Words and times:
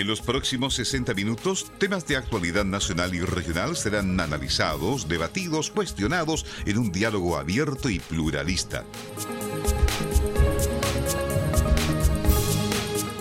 En 0.00 0.06
los 0.06 0.22
próximos 0.22 0.76
60 0.76 1.12
minutos, 1.12 1.70
temas 1.76 2.06
de 2.06 2.16
actualidad 2.16 2.64
nacional 2.64 3.14
y 3.14 3.20
regional 3.20 3.76
serán 3.76 4.18
analizados, 4.18 5.08
debatidos, 5.08 5.70
cuestionados 5.70 6.46
en 6.64 6.78
un 6.78 6.90
diálogo 6.90 7.36
abierto 7.36 7.90
y 7.90 7.98
pluralista. 7.98 8.86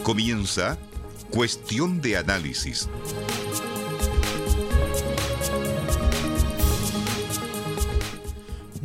Comienza 0.03 0.77
Cuestión 1.31 1.99
de 1.99 2.15
Análisis. 2.15 2.87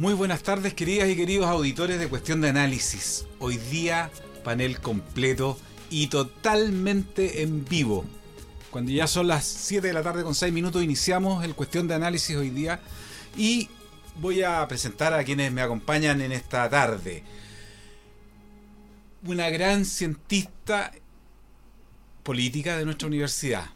Muy 0.05 0.13
buenas 0.13 0.43
tardes, 0.43 0.75
queridas 0.75 1.09
y 1.09 1.17
queridos 1.17 1.47
auditores 1.47 1.99
de 1.99 2.09
Cuestión 2.09 2.43
de 2.43 2.51
Análisis. 2.51 3.25
Hoy 3.39 3.57
día, 3.57 4.11
panel 4.45 4.79
completo 4.79 5.59
y 5.89 6.09
totalmente 6.09 7.41
en 7.41 7.65
vivo. 7.65 8.05
Cuando 8.71 8.93
ya 8.93 9.07
son 9.07 9.29
las 9.29 9.47
7 9.47 9.87
de 9.87 9.95
la 9.95 10.03
tarde 10.03 10.23
con 10.23 10.35
6 10.35 10.53
minutos, 10.53 10.83
iniciamos 10.83 11.43
el 11.43 11.55
Cuestión 11.55 11.89
de 11.89 11.95
Análisis 11.95 12.37
hoy 12.37 12.51
día. 12.51 12.83
Y 13.35 13.71
voy 14.21 14.43
a 14.43 14.69
presentar 14.69 15.15
a 15.15 15.25
quienes 15.25 15.51
me 15.51 15.63
acompañan 15.63 16.21
en 16.21 16.33
esta 16.33 16.69
tarde. 16.69 17.25
Una 19.25 19.49
gran 19.49 19.87
cientista 19.87 20.93
política 22.23 22.77
de 22.77 22.85
nuestra 22.85 23.09
universidad, 23.09 23.71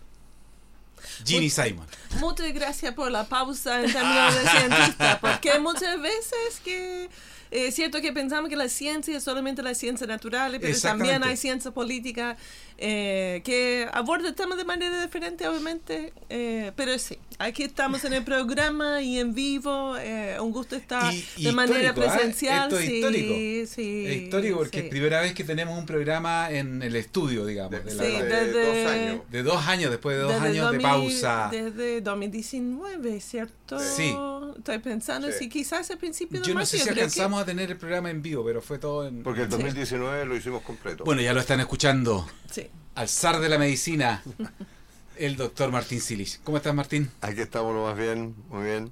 Ginny 1.24 1.50
Simon. 1.50 1.86
Muchas 2.20 2.52
gracias 2.52 2.94
por 2.94 3.10
la 3.10 3.28
pausa 3.28 3.82
en 3.82 3.92
términos 3.92 4.34
de 4.34 4.48
cientista, 4.50 5.18
porque 5.20 5.58
muchas 5.58 6.00
veces 6.00 6.60
que 6.64 7.08
es 7.50 7.74
cierto 7.74 8.00
que 8.00 8.12
pensamos 8.12 8.50
que 8.50 8.56
la 8.56 8.68
ciencia 8.68 9.16
es 9.16 9.24
solamente 9.24 9.62
la 9.62 9.74
ciencia 9.74 10.06
natural, 10.06 10.58
pero 10.60 10.78
también 10.80 11.24
hay 11.24 11.36
ciencia 11.36 11.70
política 11.70 12.36
eh, 12.80 13.42
que 13.44 13.88
aborda 13.92 14.28
el 14.28 14.36
tema 14.36 14.54
de 14.54 14.64
manera 14.64 15.02
diferente, 15.02 15.48
obviamente. 15.48 16.12
Eh, 16.28 16.70
pero 16.76 16.96
sí, 16.96 17.18
aquí 17.38 17.64
estamos 17.64 18.04
en 18.04 18.12
el 18.12 18.22
programa 18.22 19.02
y 19.02 19.18
en 19.18 19.34
vivo. 19.34 19.96
Eh, 19.98 20.38
un 20.40 20.52
gusto 20.52 20.76
estar 20.76 21.12
de 21.12 21.52
manera 21.52 21.92
presencial. 21.92 22.68
Esto 22.68 22.78
es 22.78 22.88
histórico. 22.88 23.34
Sí, 23.74 24.06
es 24.06 24.16
histórico 24.22 24.58
porque 24.58 24.78
es 24.78 24.88
primera 24.90 25.20
vez 25.20 25.34
que 25.34 25.42
tenemos 25.42 25.76
un 25.76 25.86
programa 25.86 26.52
en 26.52 26.80
el 26.82 26.94
estudio, 26.94 27.44
digamos. 27.44 27.72
De, 27.72 27.80
desde, 27.80 28.52
dos 28.52 28.92
años. 28.92 29.20
De 29.28 29.42
dos 29.42 29.66
años, 29.66 29.90
después 29.90 30.16
de 30.16 30.22
dos 30.22 30.40
años 30.40 30.70
de 30.70 30.78
pausa. 30.78 31.48
Desde 31.50 32.00
2019, 32.00 33.20
¿cierto? 33.20 33.80
Sí. 33.80 34.14
Estoy 34.56 34.78
pensando 34.78 35.32
si 35.32 35.48
quizás 35.48 35.90
al 35.90 35.98
principio 35.98 36.40
de 36.40 36.46
Yo 36.46 36.54
no 36.54 36.64
sé 36.64 36.78
si 36.78 36.88
alcanzamos 36.88 37.42
a 37.42 37.44
tener 37.44 37.72
el 37.72 37.76
programa 37.76 38.10
en 38.10 38.22
vivo, 38.22 38.44
pero 38.44 38.62
fue 38.62 38.78
todo 38.78 39.06
en... 39.06 39.24
Porque 39.24 39.42
el 39.42 39.48
2019 39.48 40.26
lo 40.26 40.36
hicimos 40.36 40.62
completo. 40.62 41.04
Bueno, 41.04 41.22
ya 41.22 41.32
lo 41.32 41.40
están 41.40 41.58
escuchando. 41.58 42.28
Sí 42.50 42.67
al 42.98 43.08
zar 43.08 43.38
de 43.38 43.48
la 43.48 43.58
medicina, 43.58 44.24
el 45.16 45.36
doctor 45.36 45.70
Martín 45.70 46.00
Silich. 46.00 46.40
¿Cómo 46.42 46.56
estás, 46.56 46.74
Martín? 46.74 47.08
Aquí 47.20 47.40
estamos 47.40 47.72
lo 47.72 47.84
más 47.84 47.96
bien, 47.96 48.34
muy 48.48 48.64
bien. 48.64 48.90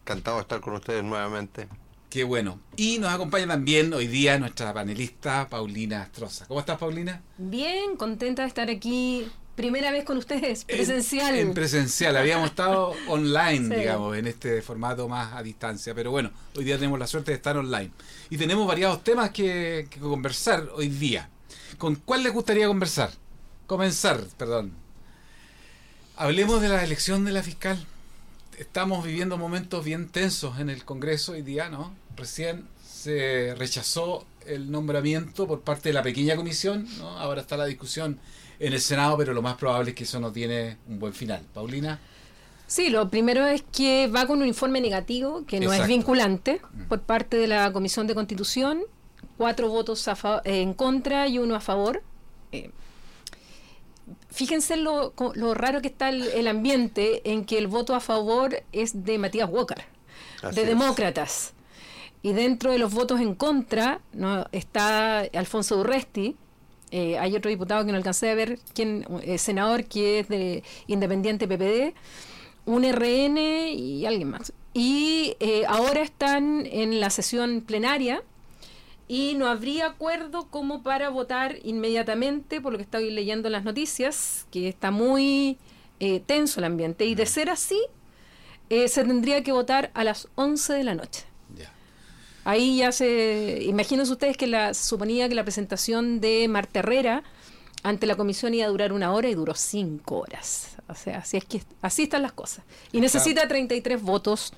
Encantado 0.00 0.38
de 0.38 0.42
estar 0.42 0.62
con 0.62 0.72
ustedes 0.72 1.04
nuevamente. 1.04 1.68
Qué 2.08 2.24
bueno. 2.24 2.58
Y 2.76 2.98
nos 3.00 3.12
acompaña 3.12 3.46
también 3.46 3.92
hoy 3.92 4.06
día 4.06 4.38
nuestra 4.38 4.72
panelista 4.72 5.46
Paulina 5.50 6.00
Astroza. 6.00 6.46
¿Cómo 6.46 6.60
estás, 6.60 6.78
Paulina? 6.78 7.20
Bien, 7.36 7.96
contenta 7.98 8.40
de 8.42 8.48
estar 8.48 8.70
aquí. 8.70 9.30
Primera 9.56 9.90
vez 9.90 10.04
con 10.04 10.16
ustedes, 10.16 10.64
presencial. 10.64 11.36
En, 11.36 11.52
presencial, 11.52 12.16
habíamos 12.16 12.48
estado 12.48 12.94
online, 13.08 13.76
digamos, 13.76 14.16
en 14.16 14.26
este 14.26 14.62
formato 14.62 15.06
más 15.06 15.34
a 15.34 15.42
distancia. 15.42 15.94
Pero 15.94 16.10
bueno, 16.10 16.30
hoy 16.56 16.64
día 16.64 16.76
tenemos 16.76 16.98
la 16.98 17.06
suerte 17.06 17.32
de 17.32 17.36
estar 17.36 17.58
online. 17.58 17.90
Y 18.30 18.38
tenemos 18.38 18.66
variados 18.66 19.04
temas 19.04 19.32
que 19.32 19.86
conversar 20.00 20.70
hoy 20.74 20.88
día. 20.88 21.28
¿Con 21.76 21.96
cuál 21.96 22.22
les 22.22 22.32
gustaría 22.32 22.66
conversar? 22.66 23.10
Comenzar, 23.66 24.20
perdón. 24.36 24.72
Hablemos 26.16 26.60
de 26.60 26.68
la 26.68 26.84
elección 26.84 27.24
de 27.24 27.32
la 27.32 27.42
fiscal. 27.42 27.84
Estamos 28.58 29.04
viviendo 29.04 29.36
momentos 29.36 29.84
bien 29.84 30.08
tensos 30.08 30.60
en 30.60 30.70
el 30.70 30.84
Congreso 30.84 31.32
hoy 31.32 31.42
día, 31.42 31.68
¿no? 31.68 31.92
Recién 32.16 32.68
se 32.84 33.54
rechazó 33.58 34.24
el 34.46 34.70
nombramiento 34.70 35.46
por 35.46 35.62
parte 35.62 35.88
de 35.88 35.92
la 35.92 36.02
pequeña 36.02 36.36
comisión, 36.36 36.86
¿no? 36.98 37.18
Ahora 37.18 37.40
está 37.40 37.56
la 37.56 37.66
discusión 37.66 38.20
en 38.60 38.72
el 38.72 38.80
Senado, 38.80 39.16
pero 39.16 39.34
lo 39.34 39.42
más 39.42 39.56
probable 39.56 39.90
es 39.90 39.96
que 39.96 40.04
eso 40.04 40.20
no 40.20 40.30
tiene 40.30 40.78
un 40.88 40.98
buen 41.00 41.12
final. 41.12 41.42
Paulina. 41.52 41.98
Sí, 42.66 42.88
lo 42.90 43.10
primero 43.10 43.46
es 43.46 43.62
que 43.72 44.06
va 44.06 44.26
con 44.26 44.40
un 44.40 44.46
informe 44.46 44.80
negativo, 44.80 45.44
que 45.46 45.60
no 45.60 45.72
es 45.72 45.86
vinculante, 45.86 46.60
mm. 46.72 46.82
por 46.84 47.02
parte 47.02 47.36
de 47.36 47.46
la 47.46 47.72
Comisión 47.72 48.06
de 48.06 48.14
Constitución, 48.14 48.82
cuatro 49.36 49.68
votos 49.68 50.08
en 50.44 50.74
contra 50.74 51.28
y 51.28 51.38
uno 51.38 51.56
a 51.56 51.60
favor. 51.60 52.02
Eh, 52.52 52.70
fíjense 54.34 54.76
lo, 54.76 55.14
lo, 55.34 55.54
raro 55.54 55.80
que 55.80 55.88
está 55.88 56.08
el, 56.08 56.48
ambiente 56.48 57.22
en 57.30 57.44
que 57.44 57.56
el 57.56 57.68
voto 57.68 57.94
a 57.94 58.00
favor 58.00 58.62
es 58.72 59.04
de 59.04 59.18
Matías 59.18 59.48
Walker, 59.48 59.84
de 60.52 60.66
demócratas. 60.66 61.54
Y 62.22 62.32
dentro 62.32 62.72
de 62.72 62.78
los 62.78 62.92
votos 62.92 63.20
en 63.20 63.34
contra 63.34 64.00
no 64.12 64.46
está 64.50 65.20
Alfonso 65.20 65.76
Durresti. 65.76 66.36
Eh, 66.90 67.18
hay 67.18 67.36
otro 67.36 67.50
diputado 67.50 67.84
que 67.84 67.92
no 67.92 67.98
alcancé 67.98 68.30
a 68.30 68.34
ver, 68.34 68.58
quién, 68.74 69.06
eh, 69.22 69.38
senador 69.38 69.84
que 69.84 70.20
es 70.20 70.28
de 70.28 70.62
Independiente 70.86 71.46
PPD, 71.46 71.94
un 72.66 72.84
RN 72.84 73.38
y 73.72 74.06
alguien 74.06 74.30
más. 74.30 74.52
Y 74.72 75.36
eh, 75.38 75.64
ahora 75.68 76.02
están 76.02 76.66
en 76.66 76.98
la 76.98 77.10
sesión 77.10 77.60
plenaria 77.60 78.22
y 79.06 79.34
no 79.34 79.46
habría 79.46 79.86
acuerdo 79.86 80.48
como 80.48 80.82
para 80.82 81.10
votar 81.10 81.58
inmediatamente, 81.62 82.60
por 82.60 82.72
lo 82.72 82.78
que 82.78 82.84
estoy 82.84 83.10
leyendo 83.10 83.48
en 83.48 83.52
las 83.52 83.64
noticias, 83.64 84.46
que 84.50 84.68
está 84.68 84.90
muy 84.90 85.58
eh, 86.00 86.20
tenso 86.20 86.60
el 86.60 86.64
ambiente. 86.64 87.04
Y 87.04 87.14
de 87.14 87.26
ser 87.26 87.50
así, 87.50 87.80
eh, 88.70 88.88
se 88.88 89.04
tendría 89.04 89.42
que 89.42 89.52
votar 89.52 89.90
a 89.94 90.04
las 90.04 90.28
11 90.36 90.72
de 90.72 90.84
la 90.84 90.94
noche. 90.94 91.24
Ahí 92.46 92.76
ya 92.76 92.92
se... 92.92 93.60
Imagínense 93.62 94.12
ustedes 94.12 94.36
que 94.36 94.46
la, 94.46 94.74
suponía 94.74 95.30
que 95.30 95.34
la 95.34 95.44
presentación 95.44 96.20
de 96.20 96.46
Marta 96.46 96.80
Herrera 96.80 97.22
ante 97.82 98.06
la 98.06 98.16
comisión 98.16 98.52
iba 98.52 98.66
a 98.66 98.68
durar 98.68 98.92
una 98.92 99.12
hora 99.12 99.28
y 99.28 99.34
duró 99.34 99.54
cinco 99.54 100.18
horas. 100.18 100.76
O 100.88 100.94
sea, 100.94 101.18
así, 101.18 101.38
es 101.38 101.44
que, 101.46 101.62
así 101.80 102.02
están 102.02 102.20
las 102.20 102.32
cosas. 102.32 102.64
Y 102.92 103.00
necesita 103.00 103.48
33 103.48 104.02
votos 104.02 104.52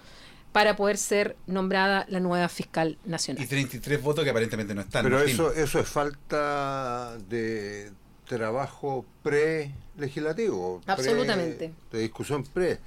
para 0.56 0.74
poder 0.74 0.96
ser 0.96 1.36
nombrada 1.46 2.06
la 2.08 2.18
nueva 2.18 2.48
fiscal 2.48 2.96
nacional. 3.04 3.44
Y 3.44 3.46
33 3.46 4.02
votos 4.02 4.24
que 4.24 4.30
aparentemente 4.30 4.74
no 4.74 4.80
están. 4.80 5.04
Pero 5.04 5.20
eso, 5.20 5.52
eso 5.52 5.78
es 5.78 5.86
falta 5.86 7.18
de 7.28 7.90
trabajo 8.26 9.04
pre-legislativo. 9.22 10.80
Absolutamente. 10.86 11.74
de 11.92 11.98
discusión 11.98 12.42
pre. 12.42 12.78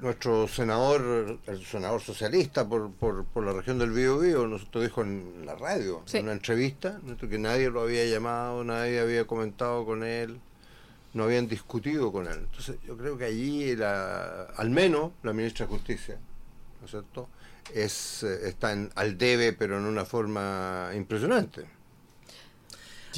Nuestro 0.00 0.48
senador, 0.48 1.40
el 1.46 1.62
senador 1.62 2.00
socialista 2.00 2.66
por, 2.66 2.90
por, 2.92 3.26
por 3.26 3.44
la 3.44 3.52
región 3.52 3.78
del 3.78 3.90
Bío 3.90 4.46
nosotros 4.46 4.84
dijo 4.84 5.02
en 5.02 5.44
la 5.44 5.54
radio, 5.54 6.02
en 6.10 6.22
una 6.22 6.32
entrevista, 6.32 6.98
que 7.20 7.38
nadie 7.38 7.68
lo 7.68 7.82
había 7.82 8.06
llamado, 8.06 8.64
nadie 8.64 8.98
había 8.98 9.26
comentado 9.26 9.84
con 9.84 10.04
él, 10.04 10.40
no 11.12 11.24
habían 11.24 11.48
discutido 11.48 12.10
con 12.10 12.28
él. 12.28 12.38
Entonces 12.38 12.76
yo 12.86 12.96
creo 12.96 13.18
que 13.18 13.26
allí, 13.26 13.76
la, 13.76 14.44
al 14.56 14.70
menos 14.70 15.12
la 15.22 15.34
ministra 15.34 15.66
de 15.66 15.72
Justicia, 15.72 16.16
¿no 16.82 16.86
es 16.86 16.90
cierto? 16.90 17.28
Es, 17.72 18.24
eh, 18.24 18.48
está 18.48 18.72
en, 18.72 18.90
al 18.96 19.16
debe, 19.16 19.52
pero 19.52 19.78
en 19.78 19.84
una 19.84 20.04
forma 20.04 20.90
impresionante. 20.94 21.64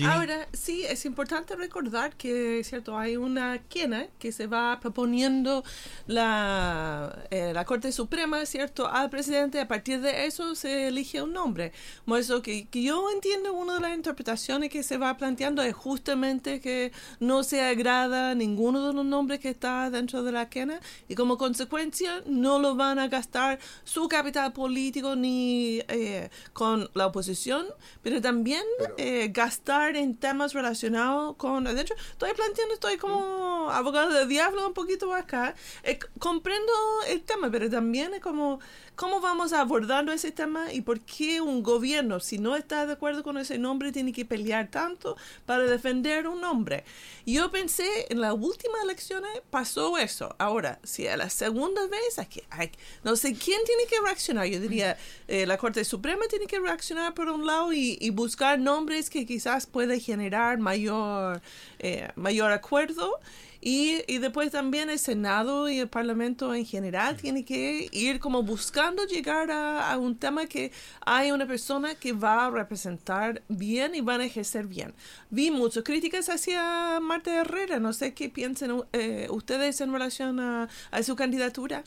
Ahora, 0.03 0.49
sí, 0.53 0.85
es 0.85 1.05
importante 1.05 1.55
recordar 1.57 2.17
que, 2.17 2.63
cierto, 2.65 2.99
hay 2.99 3.17
una 3.17 3.59
quena 3.69 4.07
que 4.19 4.33
se 4.33 4.47
va 4.47 4.81
proponiendo 4.81 5.63
la, 6.07 7.27
eh, 7.31 7.53
la 7.55 7.65
Corte 7.65 7.93
Suprema, 7.93 8.45
cierto, 8.47 8.89
al 8.89 9.11
presidente. 9.11 9.61
A 9.61 9.69
partir 9.69 10.01
de 10.01 10.27
eso 10.27 10.55
se 10.55 10.89
elige 10.89 11.23
un 11.23 11.33
nombre. 11.33 11.73
Por 12.07 12.19
eso 12.19 12.43
que, 12.43 12.67
que, 12.67 12.83
yo 12.83 13.11
entiendo 13.11 13.53
una 13.53 13.75
de 13.75 13.81
las 13.81 13.95
interpretaciones 13.95 14.71
que 14.71 14.83
se 14.83 14.97
va 14.97 15.17
planteando 15.17 15.63
es 15.63 15.75
justamente 15.75 16.61
que 16.61 16.93
no 17.21 17.43
se 17.43 17.61
agrada 17.63 18.35
ninguno 18.35 18.87
de 18.89 18.93
los 18.93 19.05
nombres 19.05 19.41
que 19.41 19.51
está 19.51 19.91
dentro 19.91 20.23
de 20.23 20.33
la 20.33 20.49
quena 20.49 20.81
y 21.09 21.15
como 21.15 21.39
consecuencia 21.39 22.23
no 22.27 22.59
lo 22.59 22.75
van 22.75 22.99
a 22.99 23.09
gastar 23.09 23.59
su 23.85 24.09
capital 24.09 24.53
político 24.53 25.17
ni 25.17 25.81
eh, 25.89 26.31
con 26.53 26.91
la 26.95 27.07
oposición, 27.07 27.67
pero 28.03 28.21
también 28.21 28.63
eh, 28.97 29.29
gastar 29.33 29.84
buscar 29.85 29.97
en 29.97 30.17
temas 30.17 30.55
relacionados 30.55 31.37
con... 31.37 31.65
De 31.65 31.81
hecho, 31.81 31.95
estoy 32.11 32.33
planteando, 32.35 32.75
estoy 32.75 32.97
como 32.97 33.71
abogado 33.71 34.13
del 34.13 34.29
diablo 34.29 34.67
un 34.67 34.75
poquito 34.75 35.13
acá. 35.15 35.55
Eh, 35.83 35.99
comprendo 36.19 36.73
el 37.09 37.23
tema, 37.23 37.51
pero 37.51 37.69
también 37.69 38.15
es 38.15 38.21
como 38.21 38.61
¿Cómo 38.97 39.21
vamos 39.21 39.53
abordando 39.53 40.13
ese 40.13 40.31
tema 40.31 40.73
y 40.73 40.81
por 40.81 41.01
qué 41.01 41.41
un 41.41 41.65
gobierno, 41.65 42.21
si 42.21 42.39
no 42.39 42.55
está 42.55 42.87
de 42.87 42.93
acuerdo 42.93 43.25
con 43.25 43.37
ese 43.39 43.59
nombre, 43.59 43.91
tiene 43.91 44.13
que 44.13 44.25
pelear 44.25 44.71
tanto 44.71 45.17
para 45.47 45.65
defender 45.65 46.29
un 46.29 46.41
nombre? 46.41 46.85
Yo 47.27 47.51
pensé 47.51 48.07
en 48.11 48.21
las 48.21 48.35
últimas 48.35 48.85
elecciones 48.85 49.31
pasó 49.51 49.99
eso. 49.99 50.37
Ahora, 50.39 50.79
si 50.85 51.09
a 51.09 51.17
la 51.17 51.29
segunda 51.29 51.89
vez, 51.89 52.21
hay 52.21 52.27
que, 52.27 52.45
hay, 52.51 52.71
no 53.03 53.17
sé 53.17 53.35
quién 53.35 53.61
tiene 53.67 53.87
que 53.87 54.01
reaccionar. 54.01 54.47
Yo 54.47 54.61
diría, 54.61 54.97
eh, 55.27 55.45
la 55.45 55.59
Corte 55.59 55.85
Suprema 55.85 56.27
tiene 56.29 56.47
que 56.47 56.61
reaccionar 56.61 57.15
por 57.15 57.29
un 57.29 57.47
lado 57.47 57.73
y, 57.73 57.99
y 58.01 58.11
buscar 58.11 58.61
nombres 58.61 59.11
que 59.11 59.27
quizás 59.27 59.67
puede 59.67 59.99
generar 59.99 60.59
mayor, 60.59 61.43
eh, 61.81 62.11
mayor 62.15 62.53
acuerdo. 62.53 63.19
Y, 63.67 64.03
y, 64.09 64.19
después 64.19 64.51
también 64.51 64.91
el 64.91 64.99
Senado 64.99 65.71
y 65.71 65.79
el 65.79 65.89
Parlamento 65.89 66.53
en 66.55 66.67
general 66.67 67.17
tiene 67.17 67.47
que 67.47 67.89
ir 67.93 68.21
como 68.21 68.43
buscando 68.43 69.07
llegar 69.07 69.51
a, 69.51 69.97
un 69.97 70.19
tema 70.19 70.45
que 70.45 70.71
hay 71.01 71.31
una 71.31 71.47
persona 71.47 71.95
que 71.95 72.13
va 72.13 72.45
a 72.45 72.51
representar 72.51 73.43
bien 73.49 73.95
y 73.95 74.03
van 74.03 74.21
a 74.21 74.27
ejercer 74.27 74.67
bien. 74.67 74.93
Vi 75.31 75.51
muchas 75.51 75.83
críticas 75.83 76.29
hacia 76.29 77.01
Marta 77.01 77.41
Herrera, 77.41 77.79
no 77.79 77.95
sé 77.95 78.13
qué 78.13 78.29
piensan 78.29 78.83
eh, 78.93 79.29
ustedes 79.31 79.81
en 79.81 79.95
relación 79.95 80.41
a, 80.41 80.69
su 81.03 81.17
candidatura. 81.17 81.85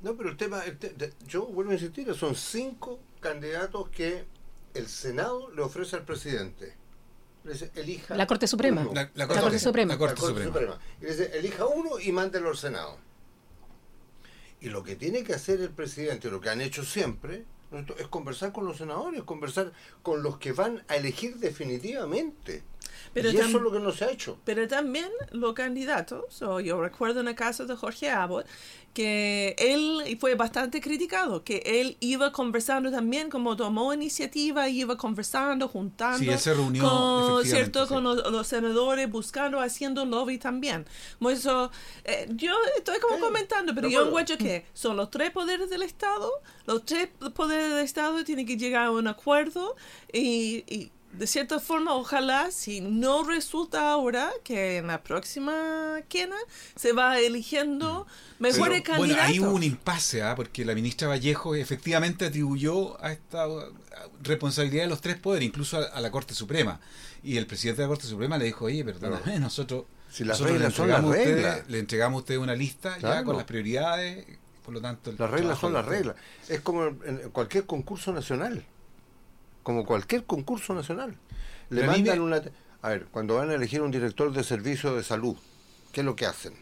No, 0.00 0.16
pero 0.16 0.30
el 0.30 0.38
tema, 0.38 0.62
yo 1.26 1.44
vuelvo 1.44 1.72
a 1.72 1.74
insistir, 1.74 2.10
son 2.14 2.36
cinco 2.36 3.00
candidatos 3.20 3.90
que 3.90 4.24
el 4.72 4.88
Senado 4.88 5.50
le 5.50 5.60
ofrece 5.60 5.96
al 5.96 6.06
presidente 6.06 6.80
elija 7.74 8.16
la 8.16 8.26
Corte 8.26 8.46
Suprema. 8.46 8.82
La, 8.92 9.26
Corte, 9.26 9.58
Suprema. 9.58 9.98
Y 11.00 11.06
dice, 11.06 11.30
elija 11.38 11.66
uno 11.66 11.98
y 11.98 12.12
mándelo 12.12 12.50
al 12.50 12.56
Senado. 12.56 12.98
Y 14.60 14.68
lo 14.68 14.82
que 14.84 14.94
tiene 14.94 15.24
que 15.24 15.34
hacer 15.34 15.60
el 15.60 15.70
presidente, 15.70 16.30
lo 16.30 16.40
que 16.40 16.50
han 16.50 16.60
hecho 16.60 16.84
siempre, 16.84 17.44
es 17.98 18.08
conversar 18.08 18.52
con 18.52 18.64
los 18.64 18.76
senadores, 18.76 19.22
conversar 19.24 19.72
con 20.02 20.22
los 20.22 20.38
que 20.38 20.52
van 20.52 20.84
a 20.88 20.96
elegir 20.96 21.36
definitivamente. 21.36 22.62
Pero 23.14 23.30
y 23.30 23.36
eso 23.36 23.44
es 23.44 23.52
lo 23.52 23.70
que 23.70 23.80
no 23.80 23.92
se 23.92 24.04
ha 24.04 24.10
hecho. 24.10 24.38
Pero 24.44 24.66
también 24.68 25.08
los 25.30 25.52
candidatos, 25.54 26.40
yo 26.64 26.80
recuerdo 26.80 27.20
en 27.20 27.28
el 27.28 27.34
caso 27.34 27.66
de 27.66 27.76
Jorge 27.76 28.10
Abbott, 28.10 28.46
que 28.94 29.54
él 29.58 30.18
fue 30.20 30.34
bastante 30.34 30.80
criticado, 30.80 31.44
que 31.44 31.62
él 31.64 31.96
iba 32.00 32.30
conversando 32.30 32.90
también, 32.90 33.30
como 33.30 33.56
tomó 33.56 33.92
iniciativa, 33.94 34.68
iba 34.68 34.96
conversando, 34.96 35.68
juntando 35.68 36.32
sí, 36.32 36.38
se 36.38 36.52
reunió, 36.52 36.82
con, 36.82 37.44
¿cierto? 37.44 37.88
con 37.88 38.04
los, 38.04 38.46
senadores, 38.46 39.10
buscando, 39.10 39.60
haciendo 39.60 40.04
lobby 40.04 40.38
también. 40.38 40.86
Eso, 41.30 41.70
eh, 42.04 42.28
yo 42.30 42.52
estoy 42.76 42.98
como 43.00 43.18
comentando, 43.18 43.74
pero 43.74 43.88
yo 43.88 44.06
encuentro 44.06 44.36
que 44.36 44.66
son 44.74 44.96
los 44.96 45.10
tres 45.10 45.30
poderes 45.30 45.70
del 45.70 45.82
Estado, 45.82 46.30
los 46.66 46.84
tres 46.84 47.08
poderes 47.34 47.70
del 47.70 47.84
Estado 47.84 48.24
tienen 48.24 48.46
que 48.46 48.56
llegar 48.56 48.86
a 48.86 48.90
un 48.90 49.06
acuerdo 49.06 49.74
y 50.12 50.90
de 51.12 51.26
cierta 51.26 51.60
forma, 51.60 51.94
ojalá, 51.94 52.50
si 52.50 52.80
no 52.80 53.22
resulta 53.22 53.90
ahora, 53.90 54.32
que 54.44 54.78
en 54.78 54.86
la 54.86 55.02
próxima 55.02 56.00
quena 56.08 56.36
se 56.74 56.92
va 56.92 57.18
eligiendo 57.18 58.06
mm. 58.38 58.42
mejores 58.42 58.82
candidatos. 58.82 59.16
Bueno, 59.16 59.22
ahí 59.22 59.40
hubo 59.40 59.54
un 59.54 59.62
impasse, 59.62 60.22
¿ah? 60.22 60.34
porque 60.34 60.64
la 60.64 60.74
ministra 60.74 61.08
Vallejo 61.08 61.54
efectivamente 61.54 62.24
atribuyó 62.24 63.02
a 63.04 63.12
esta 63.12 63.46
responsabilidad 64.22 64.84
de 64.84 64.88
los 64.88 65.00
tres 65.00 65.16
poderes, 65.18 65.46
incluso 65.46 65.78
a, 65.78 66.00
la 66.00 66.10
Corte 66.10 66.34
Suprema. 66.34 66.80
Y 67.22 67.36
el 67.36 67.46
presidente 67.46 67.82
de 67.82 67.88
la 67.88 67.88
Corte 67.88 68.06
Suprema 68.06 68.38
le 68.38 68.46
dijo, 68.46 68.64
oye, 68.64 68.82
perdóname, 68.82 69.38
nosotros, 69.38 69.84
si 70.10 70.24
las 70.24 70.40
reglas 70.40 70.72
son 70.72 70.88
las 70.88 71.04
reglas. 71.04 71.68
le 71.68 71.78
entregamos 71.78 72.18
a 72.18 72.20
usted 72.20 72.38
una 72.38 72.54
lista 72.54 72.98
ya 72.98 73.22
con 73.22 73.36
las 73.36 73.44
prioridades, 73.44 74.26
por 74.64 74.72
lo 74.72 74.80
tanto... 74.80 75.12
Las 75.18 75.30
reglas 75.30 75.58
son 75.58 75.74
las 75.74 75.84
reglas. 75.84 76.16
Es 76.48 76.60
como 76.60 76.86
en 76.86 77.30
cualquier 77.32 77.66
concurso 77.66 78.12
nacional 78.12 78.64
como 79.62 79.84
cualquier 79.84 80.24
concurso 80.24 80.74
nacional. 80.74 81.16
Le 81.70 81.86
mandan 81.86 82.20
una... 82.20 82.42
A 82.82 82.88
ver, 82.88 83.06
cuando 83.10 83.36
van 83.36 83.50
a 83.50 83.54
elegir 83.54 83.80
un 83.80 83.90
director 83.90 84.32
de 84.32 84.42
servicio 84.42 84.94
de 84.94 85.04
salud, 85.04 85.36
¿qué 85.92 86.00
es 86.00 86.04
lo 86.04 86.16
que 86.16 86.26
hacen? 86.26 86.54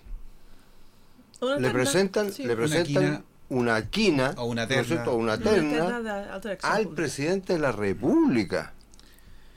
le 1.58 1.70
presentan, 1.70 2.31
le 2.38 2.56
presentan 2.56 3.25
una 3.49 3.88
quina, 3.88 4.35
o 4.37 4.44
una 4.44 4.69
terna, 4.69 5.05
o 5.06 5.17
una 5.17 5.38
terna, 5.38 6.41
al 6.62 6.88
presidente 6.88 7.55
de 7.55 7.58
la 7.58 7.73
República. 7.73 8.75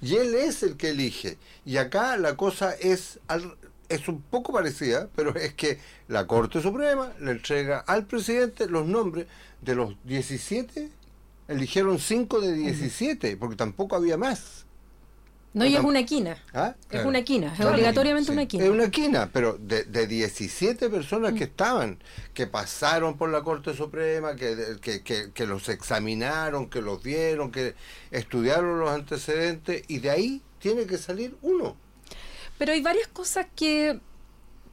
Y 0.01 0.16
él 0.16 0.34
es 0.36 0.63
el 0.63 0.75
que 0.75 0.90
elige. 0.90 1.38
Y 1.66 1.78
acá 1.78 2.18
la 2.18 2.36
cosa 2.36 2.74
es, 2.74 3.19
es 3.88 4.07
un 4.07 4.22
poco 4.22 4.51
parecida, 4.51 5.10
pero 5.16 5.36
es 5.36 5.54
que 5.54 5.80
la 6.07 6.28
Corte 6.28 6.62
Suprema 6.62 7.13
le 7.19 7.31
entrega 7.31 7.80
al 7.80 8.06
presidente 8.06 8.68
los 8.68 8.86
nombres 8.86 9.28
de 9.62 9.75
los 9.75 9.95
17 10.04 10.90
eligieron 11.48 12.00
5 12.00 12.42
de 12.42 12.54
17, 12.54 13.38
porque 13.38 13.56
tampoco 13.56 13.95
había 13.95 14.18
más. 14.18 14.66
No, 15.54 15.66
y 15.66 15.75
es 15.75 15.84
una 15.84 16.04
quina. 16.04 16.38
¿Ah? 16.51 16.74
Es 16.90 17.06
una 17.06 17.22
quina, 17.22 17.54
es 17.54 17.63
obligatoriamente 17.63 18.31
una 18.31 18.48
quina. 18.48 18.63
Es 18.63 18.69
una 18.72 18.90
quina, 18.90 19.30
pero 19.31 19.56
de, 19.60 19.84
de 19.84 20.07
17 20.07 20.90
personas 20.90 21.34
que 21.34 21.42
mm. 21.42 21.50
estaban, 21.50 22.00
que 22.34 22.48
pasaron 22.48 23.18
por 23.18 23.30
la 23.30 23.44
Corte 23.44 23.75
Suprema, 23.75 24.36
que, 24.36 24.78
que, 24.81 25.31
que, 25.31 25.45
los 25.45 25.69
examinaron, 25.69 26.69
que 26.69 26.81
los 26.81 27.04
vieron, 27.04 27.51
que 27.51 27.75
estudiaron 28.10 28.80
los 28.80 28.90
antecedentes, 28.90 29.84
y 29.88 30.00
de 30.00 30.10
ahí 30.10 30.42
tiene 30.57 30.88
que 30.88 30.98
salir 30.98 31.38
uno. 31.44 31.78
Pero 32.57 32.72
hay 32.72 32.81
varias 32.81 33.07
cosas 33.10 33.45
que, 33.56 34.00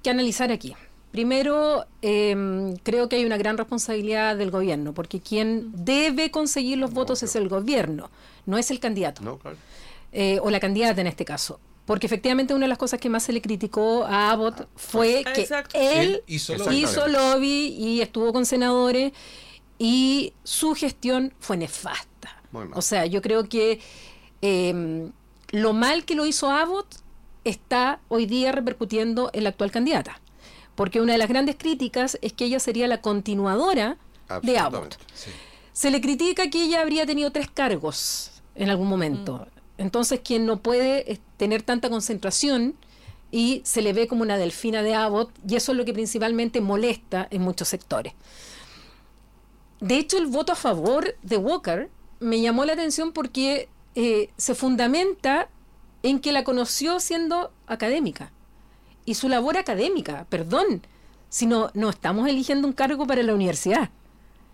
que 0.02 0.10
analizar 0.10 0.50
aquí. 0.50 0.74
Primero, 1.10 1.86
em, 2.02 2.76
creo 2.76 3.08
que 3.08 3.16
hay 3.16 3.24
una 3.24 3.36
gran 3.36 3.58
responsabilidad 3.58 4.36
del 4.36 4.52
gobierno, 4.52 4.94
porque 4.94 5.20
quien 5.20 5.72
debe 5.84 6.30
conseguir 6.30 6.78
los 6.78 6.92
votos 6.92 7.24
es 7.24 7.34
el 7.34 7.48
gobierno, 7.48 8.10
no 8.46 8.58
es 8.58 8.70
el 8.70 8.78
candidato. 8.78 9.40
Eh, 10.12 10.38
o 10.42 10.50
la 10.50 10.60
candidata 10.60 11.00
en 11.00 11.08
este 11.08 11.24
caso. 11.24 11.58
Porque 11.84 12.06
efectivamente 12.06 12.54
una 12.54 12.66
de 12.66 12.68
las 12.68 12.78
cosas 12.78 13.00
que 13.00 13.08
más 13.08 13.24
se 13.24 13.32
le 13.32 13.42
criticó 13.42 14.04
a 14.04 14.30
Abbott 14.30 14.68
fue 14.76 15.24
que 15.34 15.48
él 15.74 16.22
hizo, 16.28 17.08
lobby 17.08 17.74
y 17.76 18.00
estuvo 18.00 18.32
con 18.32 18.46
senadores 18.46 19.12
y 19.78 20.32
su 20.44 20.74
gestión 20.74 21.34
fue 21.40 21.56
nefasta. 21.56 22.40
O 22.74 22.82
sea, 22.82 23.06
yo 23.06 23.20
creo 23.20 23.48
que 23.48 23.80
em, 24.42 25.10
lo 25.50 25.72
mal 25.72 26.04
que 26.04 26.14
lo 26.14 26.26
hizo 26.26 26.50
Abbott 26.50 26.86
está 27.42 28.00
hoy 28.08 28.26
día 28.26 28.52
repercutiendo 28.52 29.30
en 29.32 29.42
la 29.42 29.50
actual 29.50 29.72
candidata 29.72 30.20
porque 30.80 31.02
una 31.02 31.12
de 31.12 31.18
las 31.18 31.28
grandes 31.28 31.56
críticas 31.56 32.18
es 32.22 32.32
que 32.32 32.46
ella 32.46 32.58
sería 32.58 32.88
la 32.88 33.02
continuadora 33.02 33.98
de 34.40 34.56
Abbott. 34.56 34.96
Se 35.74 35.90
le 35.90 36.00
critica 36.00 36.48
que 36.48 36.64
ella 36.64 36.80
habría 36.80 37.04
tenido 37.04 37.30
tres 37.32 37.50
cargos 37.50 38.30
en 38.54 38.70
algún 38.70 38.88
momento. 38.88 39.46
Mm. 39.46 39.82
Entonces, 39.82 40.20
quien 40.24 40.46
no 40.46 40.62
puede 40.62 41.20
tener 41.36 41.60
tanta 41.60 41.90
concentración 41.90 42.76
y 43.30 43.60
se 43.66 43.82
le 43.82 43.92
ve 43.92 44.08
como 44.08 44.22
una 44.22 44.38
delfina 44.38 44.82
de 44.82 44.94
Abbott, 44.94 45.30
y 45.46 45.56
eso 45.56 45.72
es 45.72 45.76
lo 45.76 45.84
que 45.84 45.92
principalmente 45.92 46.62
molesta 46.62 47.28
en 47.30 47.42
muchos 47.42 47.68
sectores. 47.68 48.14
De 49.80 49.98
hecho, 49.98 50.16
el 50.16 50.28
voto 50.28 50.52
a 50.52 50.56
favor 50.56 51.14
de 51.22 51.36
Walker 51.36 51.90
me 52.20 52.40
llamó 52.40 52.64
la 52.64 52.72
atención 52.72 53.12
porque 53.12 53.68
eh, 53.96 54.30
se 54.38 54.54
fundamenta 54.54 55.50
en 56.02 56.20
que 56.20 56.32
la 56.32 56.42
conoció 56.42 57.00
siendo 57.00 57.52
académica 57.66 58.32
y 59.04 59.14
su 59.14 59.28
labor 59.28 59.56
académica, 59.56 60.26
perdón, 60.28 60.82
sino 61.28 61.70
no 61.74 61.90
estamos 61.90 62.28
eligiendo 62.28 62.66
un 62.66 62.72
cargo 62.72 63.06
para 63.06 63.22
la 63.22 63.34
universidad. 63.34 63.90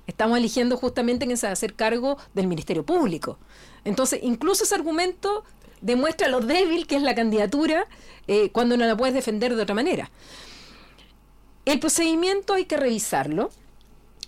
Estamos 0.06 0.38
eligiendo 0.38 0.76
justamente 0.76 1.24
en 1.24 1.32
ese 1.32 1.48
hacer 1.48 1.74
cargo 1.74 2.16
del 2.34 2.46
Ministerio 2.46 2.84
Público. 2.84 3.38
Entonces, 3.84 4.20
incluso 4.22 4.64
ese 4.64 4.74
argumento 4.74 5.44
demuestra 5.80 6.28
lo 6.28 6.40
débil 6.40 6.86
que 6.86 6.96
es 6.96 7.02
la 7.02 7.14
candidatura 7.14 7.86
eh, 8.28 8.50
cuando 8.50 8.76
no 8.76 8.86
la 8.86 8.96
puedes 8.96 9.14
defender 9.14 9.56
de 9.56 9.62
otra 9.62 9.74
manera. 9.74 10.10
El 11.64 11.80
procedimiento 11.80 12.54
hay 12.54 12.66
que 12.66 12.76
revisarlo, 12.76 13.50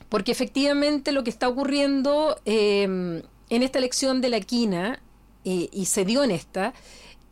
porque 0.09 0.33
efectivamente 0.33 1.13
lo 1.13 1.23
que 1.23 1.31
está 1.31 1.49
ocurriendo 1.49 2.41
em, 2.45 3.23
en 3.51 3.63
esta 3.63 3.79
elección 3.79 4.21
de 4.21 4.29
la 4.31 4.41
quina, 4.41 5.01
eh, 5.45 5.69
y 5.73 5.87
se 5.87 6.05
dio 6.05 6.25
en 6.25 6.33
esta, 6.33 6.75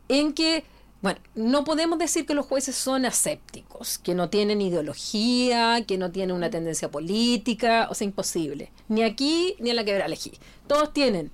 en 0.07 0.31
que 0.33 0.63
bueno, 1.01 1.19
no 1.35 1.63
podemos 1.63 1.99
decir 1.99 2.25
que 2.25 2.33
los 2.33 2.45
jueces 2.45 2.75
son 2.75 3.05
asépticos, 3.05 3.99
que 3.99 4.15
no 4.15 4.29
tienen 4.29 4.61
ideología, 4.61 5.85
que 5.85 5.97
no 5.97 6.11
tienen 6.11 6.35
una 6.35 6.49
tendencia 6.49 6.89
política, 6.89 7.87
o 7.91 7.93
sea, 7.93 8.05
imposible. 8.05 8.71
Ni 8.87 9.03
aquí 9.03 9.55
ni 9.59 9.69
en 9.69 9.75
la 9.75 9.83
elegí. 9.83 10.31
Todos 10.65 10.93
tienen. 10.93 11.31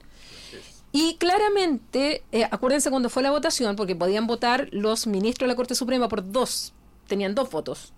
Y 0.91 1.15
claramente, 1.15 2.23
eh, 2.31 2.47
acuérdense 2.51 2.89
cuando 2.91 3.09
fue 3.09 3.23
la 3.23 3.31
votación, 3.31 3.75
porque 3.75 3.95
podían 3.95 4.27
votar 4.27 4.67
los 4.71 5.07
ministros 5.07 5.47
de 5.47 5.53
la 5.53 5.55
Corte 5.55 5.75
Suprema 5.75 6.07
por 6.09 6.29
dos, 6.29 6.73
tenían 7.07 7.33
dos 7.33 7.49
votos. 7.49 7.93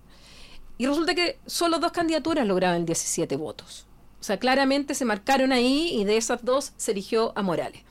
Y 0.77 0.85
resulta 0.85 1.15
que 1.15 1.39
solo 1.45 1.79
dos 1.79 1.91
candidaturas 1.91 2.45
lograban 2.45 2.85
17 2.85 3.35
votos. 3.37 3.87
O 4.19 4.23
sea, 4.23 4.37
claramente 4.37 4.93
se 4.93 5.03
marcaron 5.03 5.51
ahí 5.51 5.89
y 5.93 6.05
de 6.05 6.17
esas 6.17 6.45
dos 6.45 6.73
se 6.77 6.91
eligió 6.91 7.33
a 7.35 7.41
Morales. 7.41 7.83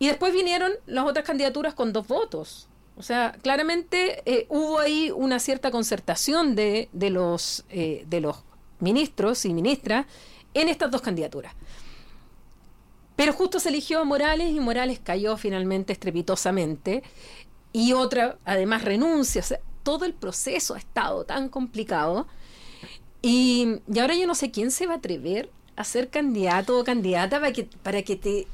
Y 0.00 0.06
después 0.06 0.32
vinieron 0.32 0.72
las 0.86 1.04
otras 1.04 1.26
candidaturas 1.26 1.74
con 1.74 1.92
dos 1.92 2.08
votos. 2.08 2.66
O 2.96 3.02
sea, 3.02 3.36
claramente 3.42 4.22
eh, 4.24 4.46
hubo 4.48 4.78
ahí 4.78 5.12
una 5.14 5.38
cierta 5.38 5.70
concertación 5.70 6.54
de, 6.54 6.88
de 6.92 7.10
los, 7.10 7.64
eh, 7.68 8.04
de 8.08 8.22
los 8.22 8.38
ministros 8.78 9.44
y 9.44 9.52
ministras 9.52 10.06
en 10.54 10.68
estas 10.68 10.90
dos 10.90 11.02
candidaturas. 11.02 11.52
Pero 13.14 13.34
justo 13.34 13.60
se 13.60 13.68
eligió 13.68 14.00
a 14.00 14.04
Morales 14.04 14.50
y 14.50 14.58
Morales 14.58 15.00
cayó 15.04 15.36
finalmente 15.36 15.92
estrepitosamente. 15.92 17.02
Y 17.70 17.92
otra, 17.92 18.38
además, 18.46 18.82
renuncia. 18.82 19.42
O 19.42 19.44
sea, 19.44 19.60
todo 19.82 20.06
el 20.06 20.14
proceso 20.14 20.76
ha 20.76 20.78
estado 20.78 21.24
tan 21.24 21.50
complicado. 21.50 22.26
Y, 23.20 23.80
y 23.86 23.98
ahora 23.98 24.14
yo 24.14 24.26
no 24.26 24.34
sé 24.34 24.50
quién 24.50 24.70
se 24.70 24.86
va 24.86 24.94
a 24.94 24.96
atrever 24.96 25.50
a 25.76 25.84
ser 25.84 26.08
candidato 26.08 26.78
o 26.78 26.84
candidata 26.84 27.38
para 27.38 27.52
que, 27.52 27.64
para 27.82 28.02
que 28.02 28.16
te 28.16 28.46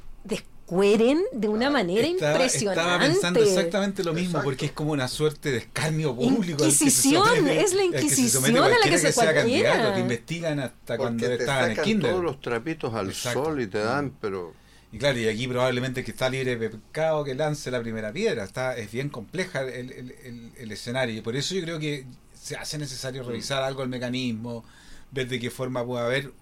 descueren 0.67 1.23
de 1.33 1.49
una 1.49 1.71
manera 1.71 2.07
impresionante. 2.07 2.81
Estaba 2.81 2.99
pensando 2.99 3.41
exactamente 3.41 4.03
lo 4.03 4.13
mismo, 4.13 4.43
porque 4.43 4.67
es 4.67 4.73
como 4.73 4.93
una 4.93 5.07
suerte 5.09 5.53
de 5.53 5.59
escarnio 5.59 6.15
público. 6.15 6.65
Inquisición, 6.65 7.49
es 7.49 7.73
la 7.73 7.85
Inquisición 7.85 8.57
a 8.57 8.69
la 8.69 8.77
que, 8.83 8.99
se, 8.99 9.13
sea 9.13 9.33
candidato, 9.33 9.95
te 9.95 10.01
investigan 10.01 10.61
hasta 10.61 10.97
cuando 10.99 11.27
estaban 11.27 11.71
en 11.71 11.79
el 11.79 11.85
kinder. 11.85 12.11
todos 12.11 12.25
los 12.25 12.41
trapitos 12.41 12.95
al 12.95 13.15
sol 13.15 13.61
y 13.61 13.67
te 13.69 13.79
dan, 13.79 14.13
pero... 14.21 14.55
Y 14.93 14.99
claro, 14.99 15.19
y 15.19 15.29
aquí 15.29 15.47
probablemente 15.49 16.05
que 16.05 16.13
está 16.13 16.31
libre 16.31 16.57
de 16.57 16.71
pecado 16.71 17.25
que 17.25 17.35
lance 17.35 17.71
la 17.71 17.81
primera 17.81 18.13
piedra. 18.13 18.45
Está, 18.45 18.77
es 18.77 18.91
bien 18.91 19.09
compleja 19.09 19.63
el, 19.63 19.93
el, 19.93 20.53
el, 20.57 20.73
escenario. 20.73 21.17
Y 21.17 21.21
por 21.21 21.35
eso 21.37 21.55
yo 21.55 21.63
creo 21.63 21.79
que 21.79 22.07
se 22.41 22.57
hace 22.57 22.79
necesario 22.79 23.25
mm. 23.25 23.27
revisar 23.27 23.63
algo 23.63 23.83
el 23.83 23.89
mecanismo, 23.89 24.65
ver 25.11 25.29
de 25.29 25.41
qué 25.41 25.51
forma 25.51 25.85
puede 25.85 26.05
haber, 26.05 26.33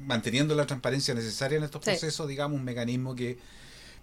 manteniendo 0.00 0.54
la 0.56 0.66
transparencia 0.66 1.14
necesaria 1.14 1.58
en 1.58 1.64
estos 1.64 1.82
procesos, 1.82 2.28
digamos, 2.28 2.58
un 2.58 2.64
mecanismo 2.64 3.14
que 3.14 3.38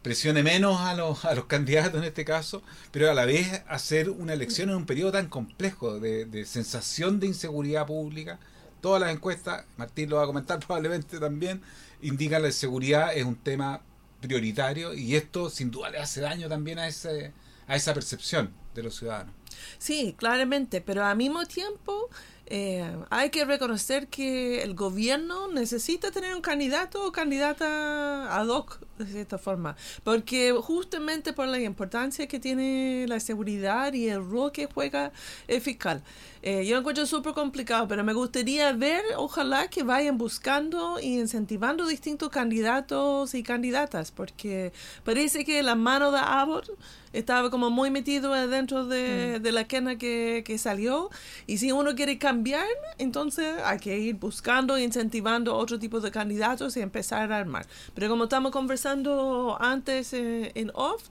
presione 0.02 0.44
menos 0.44 0.80
a 0.82 0.94
los, 0.94 1.26
a 1.26 1.36
los 1.36 1.46
candidatos 1.46 1.96
en 2.00 2.06
este 2.06 2.26
caso, 2.26 2.64
pero 2.92 3.10
a 3.12 3.14
la 3.14 3.26
vez 3.26 3.64
hacer 3.68 4.10
una 4.10 4.34
elección 4.34 4.70
en 4.70 4.76
un 4.76 4.86
periodo 4.86 5.12
tan 5.14 5.28
complejo 5.28 6.00
de, 6.00 6.26
de 6.26 6.46
sensación 6.46 7.20
de 7.20 7.28
inseguridad 7.28 7.86
pública. 7.86 8.40
Todas 8.82 9.02
las 9.02 9.12
encuestas, 9.12 9.66
Martín 9.78 10.10
lo 10.10 10.18
va 10.18 10.24
a 10.24 10.28
comentar 10.28 10.60
probablemente 10.66 11.20
también, 11.20 11.62
indican 12.02 12.42
la 12.42 12.52
seguridad 12.52 13.14
es 13.14 13.26
un 13.26 13.36
tema 13.36 13.82
prioritario 14.22 14.94
y 14.94 15.16
esto 15.16 15.50
sin 15.50 15.72
duda 15.72 15.90
le 15.90 15.98
hace 15.98 16.22
daño 16.22 16.50
también 16.50 16.80
a, 16.80 16.88
ese, 16.88 17.34
a 17.68 17.76
esa 17.76 17.94
percepción 17.94 18.54
de 18.76 18.84
los 18.84 18.96
ciudadanos. 18.96 19.34
Sí, 19.78 20.16
claramente, 20.18 20.82
pero 20.82 21.06
al 21.06 21.18
mismo 21.18 21.46
tiempo 21.46 22.10
eh, 22.52 22.98
hay 23.12 23.30
que 23.30 23.46
reconocer 23.46 24.08
que 24.08 24.64
el 24.64 24.74
gobierno 24.74 25.48
necesita 25.50 26.10
tener 26.10 26.36
un 26.36 26.42
candidato 26.42 27.06
o 27.06 27.12
candidata 27.12 28.36
ad 28.36 28.48
hoc, 28.48 28.80
de 28.98 29.06
cierta 29.06 29.38
forma, 29.38 29.76
porque 30.04 30.52
justamente 30.54 31.32
por 31.32 31.48
la 31.48 31.60
importancia 31.60 32.28
que 32.28 32.40
tiene 32.40 33.06
la 33.08 33.20
seguridad 33.20 33.94
y 33.94 34.10
el 34.10 34.28
rol 34.28 34.52
que 34.52 34.66
juega 34.66 35.12
el 35.48 35.62
fiscal. 35.62 36.04
Eh, 36.42 36.66
yo 36.66 36.76
lo 36.76 36.80
encuentro 36.80 37.06
súper 37.06 37.34
complicado, 37.34 37.88
pero 37.88 38.04
me 38.04 38.14
gustaría 38.14 38.72
ver, 38.72 39.04
ojalá 39.18 39.68
que 39.68 39.84
vayan 39.84 40.18
buscando 40.18 40.98
y 41.00 41.20
incentivando 41.20 41.86
distintos 41.86 42.30
candidatos 42.30 43.36
y 43.36 43.44
candidatas, 43.44 44.12
porque 44.12 44.72
parece 45.04 45.44
que 45.44 45.62
la 45.64 45.76
mano 45.76 46.12
de 46.12 46.20
Abbott 46.20 46.70
estaba 47.12 47.50
como 47.50 47.70
muy 47.70 47.92
metido 47.92 48.32
dentro 48.48 48.86
de, 48.86 49.38
mm. 49.38 49.44
de 49.44 49.52
la 49.52 49.66
quena 49.66 49.98
que, 49.98 50.44
que, 50.46 50.58
salió, 50.58 51.10
y 51.46 51.58
si 51.58 51.74
uno 51.74 51.94
quiere 51.96 52.18
cambiar, 52.18 52.68
entonces 53.00 53.56
hay 53.66 53.80
que 53.80 53.98
ir 54.00 54.16
buscando 54.16 54.78
e 54.78 54.84
incentivando 54.84 55.56
otro 55.58 55.78
tipo 55.78 56.00
de 56.00 56.12
candidatos 56.12 56.78
y 56.78 56.82
empezar 56.82 57.34
a 57.34 57.38
armar. 57.38 57.68
Pero 57.94 58.08
como 58.08 58.26
estamos 58.26 58.52
conversando 58.52 59.58
antes 59.60 60.14
eh, 60.14 60.52
en 60.56 60.72
off, 60.74 61.04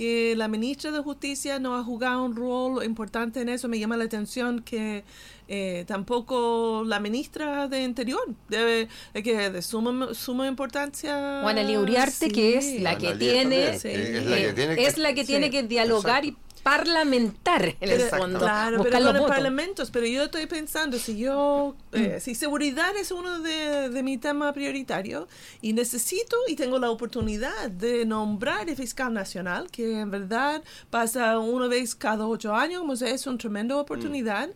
que 0.00 0.34
la 0.34 0.48
ministra 0.48 0.92
de 0.92 1.00
Justicia 1.00 1.58
no 1.58 1.76
ha 1.76 1.84
jugado 1.84 2.24
un 2.24 2.34
rol 2.34 2.82
importante 2.82 3.42
en 3.42 3.50
eso. 3.50 3.68
Me 3.68 3.78
llama 3.78 3.98
la 3.98 4.04
atención 4.04 4.62
que 4.62 5.04
eh, 5.46 5.84
tampoco 5.86 6.84
la 6.86 7.00
ministra 7.00 7.68
de 7.68 7.82
Interior 7.82 8.22
debe 8.48 8.88
que 9.12 9.50
de 9.50 9.60
suma, 9.60 10.14
suma 10.14 10.46
importancia. 10.46 11.40
Juana 11.42 11.78
Uriarte, 11.78 12.30
que 12.30 12.56
es 12.56 12.80
la 12.80 12.96
que 12.96 13.14
tiene, 13.16 13.74
es 13.74 14.96
la 14.96 15.12
que 15.12 15.24
tiene 15.26 15.50
que, 15.50 15.64
dialogar 15.64 16.24
y 16.24 16.34
parlamentar 16.62 17.76
en 17.80 17.90
el 17.90 18.00
fondo. 18.02 18.38
Claro, 18.38 18.82
pero 18.82 19.04
con 19.04 19.14
los 19.14 19.28
parlamentos. 19.28 19.90
Pero 19.90 20.06
yo 20.06 20.24
estoy 20.24 20.46
pensando, 20.46 20.98
si 20.98 21.18
yo, 21.18 21.74
eh, 21.92 22.16
mm. 22.16 22.20
si 22.20 22.34
seguridad 22.34 22.96
es 22.96 23.10
uno 23.10 23.40
de, 23.40 23.90
de 23.90 24.02
mi 24.02 24.18
temas 24.18 24.52
prioritario 24.52 25.26
y 25.60 25.72
necesito 25.72 26.36
y 26.46 26.56
tengo 26.56 26.78
la 26.78 26.90
oportunidad 26.90 27.70
de 27.70 28.04
nombrar 28.04 28.68
el 28.68 28.76
fiscal 28.76 29.12
nacional, 29.12 29.70
que 29.70 30.00
en 30.00 30.10
verdad 30.10 30.62
pasa 30.90 31.38
una 31.38 31.66
vez 31.66 31.94
cada 31.94 32.26
ocho 32.26 32.54
años, 32.54 32.84
sea, 33.00 33.10
es 33.10 33.26
una 33.26 33.38
tremenda 33.38 33.76
oportunidad. 33.76 34.48
Mm. 34.48 34.52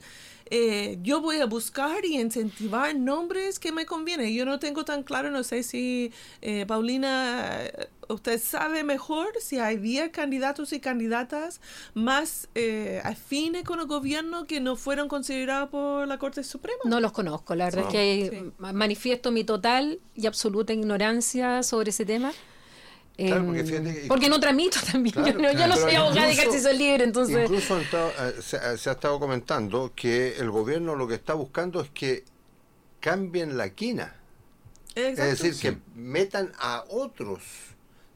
Eh, 0.51 0.99
yo 1.03 1.21
voy 1.21 1.39
a 1.39 1.47
buscar 1.47 2.05
y 2.05 2.21
incentivar 2.21 2.95
nombres 2.95 3.59
que 3.59 3.73
me 3.73 3.87
convienen. 3.87 4.33
Yo 4.35 4.45
no 4.45 4.59
tengo 4.59 4.85
tan 4.85 5.03
claro, 5.03 5.31
no 5.31 5.43
sé 5.43 5.63
si 5.63 6.13
eh, 6.43 6.67
Paulina, 6.67 7.63
usted 8.09 8.41
sabe 8.41 8.85
mejor 8.85 9.29
si 9.41 9.59
había 9.59 10.13
candidatos 10.13 10.73
y 10.73 10.81
candidatas 10.81 11.61
más 11.95 12.49
eh, 12.55 13.01
afines 13.05 13.65
con 13.65 13.81
el 13.81 13.87
gobierno 13.87 14.47
que 14.47 14.61
no 14.61 14.77
fueron 14.77 15.09
considerados 15.09 15.71
por 15.71 16.07
la 16.07 16.19
Corte 16.19 16.45
Suprema. 16.45 16.79
No 16.85 17.01
los 17.01 17.13
conozco, 17.13 17.55
la 17.55 17.67
verdad 17.67 17.85
es 17.87 18.31
que 18.31 18.53
manifiesto 18.59 19.31
mi 19.31 19.45
total 19.45 19.99
y 20.15 20.27
absoluta 20.27 20.73
ignorancia 20.73 21.63
sobre 21.63 21.91
ese 21.91 22.05
tema. 22.05 22.33
Em, 23.17 24.09
porque, 24.09 24.29
no 24.29 24.41
tramito 24.41 24.81
también. 24.91 25.15
yo, 25.15 25.69
no 25.69 25.77
soy 25.77 25.95
abogada 25.95 26.27
de 26.27 26.37
casi 26.37 26.59
soy 26.59 26.77
libre, 26.77 27.05
entonces. 27.05 27.45
Incluso 27.45 27.79
eh, 27.81 28.35
se, 28.41 28.57
ha 28.57 28.73
estado 28.73 29.21
comentando 29.21 29.93
que 29.95 30.37
el 30.39 30.51
gobierno 30.51 30.97
lo 30.97 31.07
que 31.07 31.15
está 31.15 31.35
buscando 31.35 31.81
es 31.81 31.91
que 31.91 32.25
cambien 32.99 33.57
la 33.57 33.71
quina. 33.71 34.17
es 34.97 35.17
decir, 35.17 35.55
que 35.61 35.79
metan 35.95 36.53
a 36.59 36.85
otros 36.89 37.43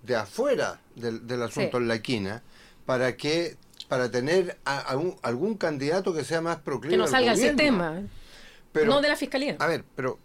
de 0.02 0.17
afuera 0.17 0.81
del, 0.97 1.43
asunto 1.43 1.78
en 1.78 1.88
la 1.88 2.00
quina 2.00 2.43
para 2.87 3.17
que 3.17 3.57
para 3.88 4.11
tener 4.11 4.59
a, 4.64 4.97
algún 5.23 5.55
candidato 5.57 6.12
que 6.14 6.25
sea 6.25 6.40
más 6.40 6.59
proclive 6.59 6.95
que 6.95 6.99
no 6.99 7.07
salga 7.07 7.33
el 7.33 7.38
sistema 7.38 8.02
pero, 8.73 8.87
no 8.87 9.00
de 9.00 9.09
la 9.09 9.17
fiscalía 9.17 9.57
a 9.59 9.67
ver 9.67 9.85
pero 9.97 10.19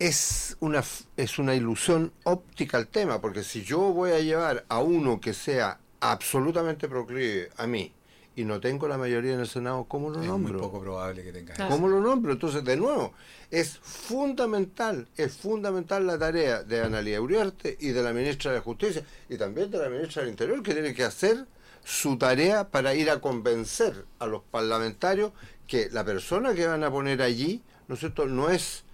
es 0.00 0.56
una, 0.60 0.82
es 1.18 1.38
una 1.38 1.54
ilusión 1.54 2.12
óptica 2.24 2.78
el 2.78 2.88
tema, 2.88 3.20
porque 3.20 3.44
si 3.44 3.62
yo 3.62 3.78
voy 3.78 4.12
a 4.12 4.20
llevar 4.20 4.64
a 4.68 4.80
uno 4.80 5.20
que 5.20 5.34
sea 5.34 5.78
absolutamente 6.00 6.88
proclive 6.88 7.50
a 7.58 7.66
mí 7.66 7.92
y 8.34 8.44
no 8.44 8.60
tengo 8.60 8.88
la 8.88 8.96
mayoría 8.96 9.34
en 9.34 9.40
el 9.40 9.46
Senado, 9.46 9.84
¿cómo 9.84 10.08
lo 10.08 10.22
nombro? 10.22 10.54
Es 10.54 10.62
muy 10.62 10.70
poco 10.70 10.80
probable 10.80 11.22
que 11.22 11.32
tenga 11.32 11.68
¿Cómo 11.68 11.86
lo 11.86 12.00
nombro? 12.00 12.32
Entonces, 12.32 12.64
de 12.64 12.78
nuevo, 12.78 13.12
es 13.50 13.78
fundamental, 13.82 15.06
es 15.18 15.36
fundamental 15.36 16.06
la 16.06 16.18
tarea 16.18 16.62
de 16.62 16.80
Analia 16.80 17.20
Uriarte 17.20 17.76
y 17.78 17.88
de 17.90 18.02
la 18.02 18.14
ministra 18.14 18.52
de 18.52 18.60
Justicia 18.60 19.04
y 19.28 19.36
también 19.36 19.70
de 19.70 19.78
la 19.78 19.90
ministra 19.90 20.22
del 20.22 20.30
Interior, 20.30 20.62
que 20.62 20.72
tiene 20.72 20.94
que 20.94 21.04
hacer 21.04 21.44
su 21.84 22.16
tarea 22.16 22.70
para 22.70 22.94
ir 22.94 23.10
a 23.10 23.20
convencer 23.20 24.06
a 24.18 24.26
los 24.26 24.42
parlamentarios 24.44 25.32
que 25.66 25.90
la 25.90 26.04
persona 26.04 26.54
que 26.54 26.66
van 26.66 26.84
a 26.84 26.90
poner 26.90 27.20
allí, 27.20 27.62
¿no 27.86 27.96
es 27.96 28.00
cierto?, 28.00 28.24
no 28.24 28.48
es 28.48 28.84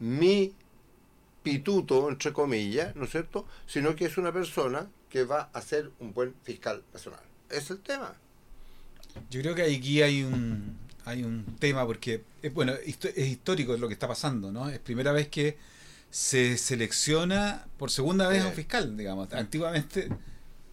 mi 0.00 0.52
pituto, 1.42 2.08
entre 2.08 2.32
comillas, 2.32 2.94
¿no 2.96 3.04
es 3.04 3.10
cierto?, 3.10 3.46
sino 3.66 3.94
que 3.96 4.04
es 4.06 4.18
una 4.18 4.32
persona 4.32 4.88
que 5.08 5.24
va 5.24 5.50
a 5.52 5.60
ser 5.62 5.90
un 6.00 6.12
buen 6.12 6.34
fiscal 6.42 6.82
nacional. 6.92 7.20
Es 7.50 7.70
el 7.70 7.80
tema. 7.80 8.14
Yo 9.30 9.40
creo 9.40 9.54
que 9.54 9.62
aquí 9.62 10.02
hay 10.02 10.22
un, 10.22 10.76
hay 11.04 11.24
un 11.24 11.44
tema, 11.58 11.86
porque, 11.86 12.22
es, 12.42 12.52
bueno, 12.52 12.72
es 12.74 13.28
histórico 13.28 13.76
lo 13.76 13.88
que 13.88 13.94
está 13.94 14.06
pasando, 14.06 14.52
¿no? 14.52 14.68
Es 14.68 14.78
primera 14.78 15.12
vez 15.12 15.28
que 15.28 15.56
se 16.10 16.56
selecciona 16.56 17.66
por 17.78 17.90
segunda 17.90 18.28
vez 18.28 18.42
a 18.42 18.48
un 18.48 18.52
fiscal, 18.52 18.96
digamos. 18.96 19.32
Antiguamente 19.32 20.08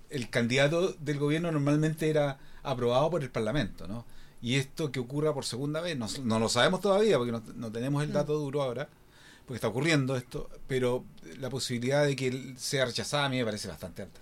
el 0.09 0.29
candidato 0.29 0.93
del 0.93 1.19
gobierno 1.19 1.51
normalmente 1.51 2.09
era 2.09 2.37
aprobado 2.63 3.09
por 3.11 3.23
el 3.23 3.29
Parlamento, 3.29 3.87
¿no? 3.87 4.05
Y 4.41 4.55
esto 4.55 4.91
que 4.91 4.99
ocurra 4.99 5.33
por 5.33 5.45
segunda 5.45 5.81
vez, 5.81 5.97
no, 5.97 6.07
no 6.23 6.39
lo 6.39 6.49
sabemos 6.49 6.81
todavía 6.81 7.17
porque 7.17 7.31
no, 7.31 7.41
no 7.55 7.71
tenemos 7.71 8.03
el 8.03 8.13
dato 8.13 8.37
duro 8.37 8.61
ahora, 8.61 8.89
porque 9.45 9.55
está 9.55 9.67
ocurriendo 9.67 10.15
esto, 10.15 10.49
pero 10.67 11.05
la 11.39 11.49
posibilidad 11.49 12.05
de 12.05 12.15
que 12.15 12.53
sea 12.57 12.85
rechazada 12.85 13.25
a 13.25 13.29
mí 13.29 13.37
me 13.37 13.45
parece 13.45 13.67
bastante 13.67 14.01
alta. 14.01 14.19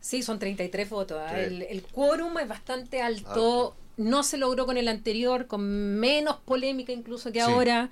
Sí, 0.00 0.22
son 0.22 0.38
33 0.38 0.90
votos. 0.90 1.18
¿ah? 1.20 1.40
El, 1.40 1.62
el 1.62 1.82
quórum 1.82 2.38
es 2.38 2.48
bastante 2.48 3.02
alto. 3.02 3.76
No 3.96 4.22
se 4.22 4.36
logró 4.36 4.64
con 4.64 4.76
el 4.76 4.88
anterior, 4.88 5.46
con 5.46 5.98
menos 5.98 6.36
polémica 6.44 6.92
incluso 6.92 7.32
que 7.32 7.40
ahora, 7.40 7.90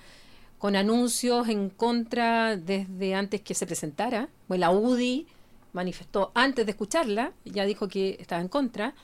con 0.58 0.76
anuncios 0.76 1.48
en 1.48 1.68
contra 1.68 2.56
desde 2.56 3.14
antes 3.14 3.40
que 3.40 3.54
se 3.54 3.66
presentara. 3.66 4.28
Bueno, 4.48 4.60
la 4.60 4.70
UDI 4.70 5.26
manifestó 5.72 6.30
antes 6.34 6.64
de 6.64 6.70
escucharla, 6.70 7.32
ya 7.44 7.64
dijo 7.64 7.88
que 7.88 8.16
estaba 8.20 8.40
en 8.40 8.48
contra. 8.48 8.94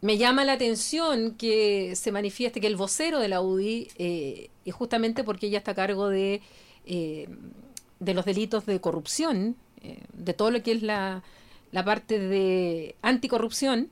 Me 0.00 0.18
llama 0.18 0.44
la 0.44 0.54
atención 0.54 1.34
que 1.34 1.94
se 1.94 2.10
manifieste 2.10 2.60
que 2.60 2.66
el 2.66 2.76
vocero 2.76 3.20
de 3.20 3.28
la 3.28 3.40
UDI, 3.40 3.88
eh, 3.96 4.50
y 4.64 4.70
justamente 4.70 5.24
porque 5.24 5.46
ella 5.46 5.58
está 5.58 5.70
a 5.70 5.74
cargo 5.74 6.08
de 6.08 6.42
eh, 6.86 7.28
de 8.00 8.14
los 8.14 8.24
delitos 8.24 8.66
de 8.66 8.80
corrupción, 8.80 9.56
eh, 9.82 10.02
de 10.12 10.34
todo 10.34 10.50
lo 10.50 10.62
que 10.62 10.72
es 10.72 10.82
la, 10.82 11.22
la 11.72 11.84
parte 11.84 12.18
de 12.18 12.96
anticorrupción, 13.02 13.90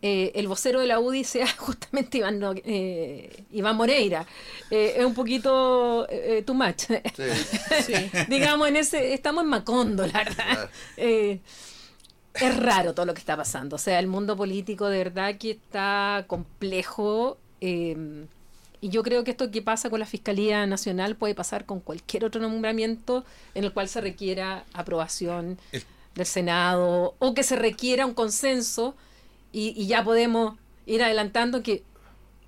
eh, 0.00 0.30
el 0.36 0.46
vocero 0.46 0.78
de 0.80 0.86
la 0.86 1.00
UDI 1.00 1.24
sea 1.24 1.48
justamente 1.58 2.18
Iván, 2.18 2.40
eh, 2.64 3.44
Iván 3.50 3.76
Moreira. 3.76 4.26
Eh, 4.70 4.94
es 4.98 5.04
un 5.04 5.14
poquito 5.14 6.06
too 6.46 6.54
much. 6.54 6.84
Digamos, 8.28 8.68
en 8.68 8.76
ese, 8.76 9.12
estamos 9.12 9.42
en 9.42 9.50
Macondo, 9.50 10.06
la 10.06 10.24
verdad. 10.24 10.70
es 10.96 12.56
raro 12.56 12.94
todo 12.94 13.06
lo 13.06 13.14
que 13.14 13.20
está 13.20 13.36
pasando. 13.36 13.76
O 13.76 13.78
sea, 13.78 13.98
el 13.98 14.06
mundo 14.06 14.36
político 14.36 14.86
de 14.88 14.98
verdad 14.98 15.36
que 15.36 15.52
está 15.52 16.24
complejo. 16.28 17.38
Y 18.80 18.90
yo 18.90 19.02
creo 19.02 19.24
que 19.24 19.32
esto 19.32 19.50
que 19.50 19.62
pasa 19.62 19.90
con 19.90 20.00
la 20.00 20.06
Fiscalía 20.06 20.66
Nacional 20.66 21.16
puede 21.16 21.34
pasar 21.34 21.64
con 21.64 21.80
cualquier 21.80 22.24
otro 22.24 22.40
nombramiento 22.40 23.24
en 23.54 23.64
el 23.64 23.72
cual 23.72 23.88
se 23.88 24.00
requiera 24.00 24.64
aprobación 24.72 25.58
del 26.14 26.26
Senado 26.26 27.14
o 27.18 27.34
que 27.34 27.42
se 27.42 27.56
requiera 27.56 28.06
un 28.06 28.14
consenso 28.14 28.94
y, 29.52 29.86
ya 29.86 30.04
podemos 30.04 30.56
ir 30.86 31.02
adelantando 31.02 31.62
que 31.62 31.82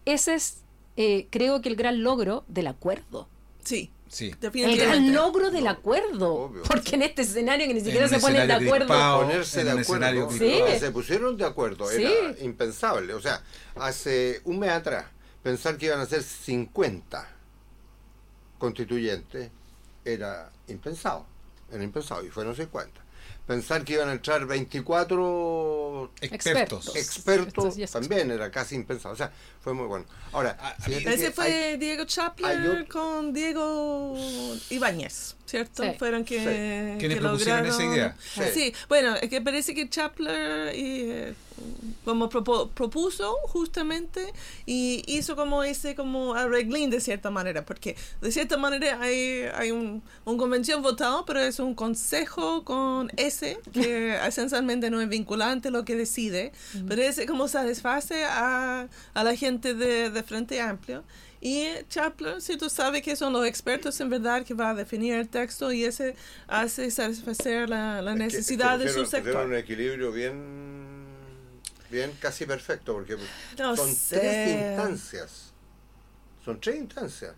ese 0.05 0.35
es, 0.35 0.59
eh, 0.97 1.27
creo 1.31 1.61
que 1.63 1.69
el 1.69 1.77
gran 1.77 2.03
logro 2.03 2.45
del 2.49 2.67
acuerdo. 2.67 3.29
Sí. 3.65 3.91
Sí. 4.09 4.35
El 4.55 4.77
gran 4.77 5.15
logro 5.15 5.53
del 5.53 5.69
acuerdo. 5.69 6.53
porque 6.67 6.97
en 6.97 7.03
este 7.03 7.23
escenario 7.23 7.69
que 7.69 7.75
ni 7.75 7.81
siquiera 7.81 8.09
se 8.09 8.19
ponen 8.19 8.49
de 8.49 8.55
acuerdo. 8.55 8.89
Ponerse 9.21 9.63
de 9.63 9.71
acuerdo. 9.71 10.31
Se 10.79 10.91
pusieron 10.91 11.37
de 11.37 11.45
acuerdo. 11.45 11.91
Era 11.91 12.11
impensable. 12.41 13.15
O 13.15 13.21
sea, 13.21 13.43
hace 13.77 14.41
un 14.45 14.59
mes 14.59 14.71
atrás, 14.71 15.07
pensar 15.43 15.77
que 15.77 15.87
iban 15.87 16.01
a 16.01 16.07
ser 16.07 16.23
50 16.23 17.29
constituyentes 18.59 19.51
era 20.05 20.51
impensado. 20.69 21.27
Era 21.71 21.83
impensado. 21.83 22.25
Y 22.25 22.31
fueron 22.31 22.55
50 22.55 23.01
pensar 23.51 23.85
que 23.85 23.95
iban 23.95 24.09
a 24.09 24.13
entrar 24.13 24.47
24 24.47 26.13
expertos, 26.21 26.95
expertos 26.95 27.77
también 27.91 28.31
era 28.31 28.49
casi 28.49 28.77
impensado. 28.77 29.13
O 29.13 29.17
sea, 29.17 29.33
fue 29.61 29.75
muy 29.75 29.87
bueno. 29.87 30.05
Ahora, 30.31 30.57
ah, 30.61 30.77
ese 30.87 31.33
fue 31.33 31.77
Diego 31.77 32.05
Chapler 32.05 32.87
con 32.87 33.33
Diego 33.33 34.15
Ibáñez. 34.71 35.35
¿cierto? 35.51 35.83
Fueron 35.99 36.25
que, 36.25 36.97
que 37.01 37.09
lograron... 37.21 37.67
esa 37.67 37.85
idea. 37.85 38.17
Sí. 38.55 38.73
bueno, 38.89 39.17
es 39.17 39.29
que 39.29 39.41
parece 39.41 39.75
que 39.75 39.89
Chapler 39.89 40.71
eh, 40.73 41.35
como 42.05 42.29
propuso 42.29 43.35
justamente 43.45 44.33
y 44.67 45.03
hizo 45.07 45.37
como 45.37 45.63
ese 45.63 45.95
como 45.95 46.35
arreglín 46.35 46.91
de 46.91 47.01
cierta 47.01 47.31
manera, 47.31 47.65
porque 47.65 47.97
de 48.21 48.33
cierta 48.33 48.57
manera 48.57 49.01
hay, 49.01 49.45
hay 49.55 49.71
un, 49.71 50.03
un 50.25 50.39
convención 50.39 50.83
votado, 50.83 51.25
pero 51.25 51.41
es 51.41 51.59
un 51.61 51.75
consejo 51.75 52.65
con 52.65 53.11
ese, 53.17 53.59
que 53.73 54.17
esencialmente 54.27 54.91
no 54.91 55.01
es 55.01 55.09
vinculante 55.09 55.71
lo 55.71 55.85
que 55.85 55.97
decide, 55.97 56.53
pero 56.89 57.03
es 57.03 57.21
como 57.27 57.49
satisface 57.49 58.25
a, 58.25 58.89
a 59.15 59.25
la 59.25 59.37
gente 59.37 59.75
de, 59.75 60.11
de 60.11 60.23
Frente 60.23 60.61
Amplio. 60.61 61.05
Y 61.43 61.69
Chaplin, 61.89 62.41
si 62.41 62.59
tú 62.59 62.69
sabes 62.69 63.01
que 63.01 63.17
son 63.17 63.33
los 63.33 63.47
expertos 63.47 63.99
en 64.01 64.11
verdad 64.11 64.45
que 64.45 64.53
va 64.53 64.71
a 64.71 64.75
definir 64.75 65.15
el 65.15 65.29
texto 65.29 65.73
y 65.73 65.85
ese 65.85 66.15
hace 66.47 66.91
satisfacer 66.91 67.69
la, 67.69 68.03
la 68.03 68.15
necesidad 68.15 68.79
de 68.79 68.91
su 68.91 69.07
sector. 69.07 69.47
un 69.47 69.55
equilibrio 69.55 70.13
bien, 70.13 70.35
bien 71.91 72.17
casi 72.21 72.47
perfecto, 72.47 72.95
porque 72.95 73.17
son 73.57 73.77
tres 74.09 74.49
instancias. 74.49 75.53
Son 76.45 76.61
tres 76.61 76.77
instancias. 76.77 77.35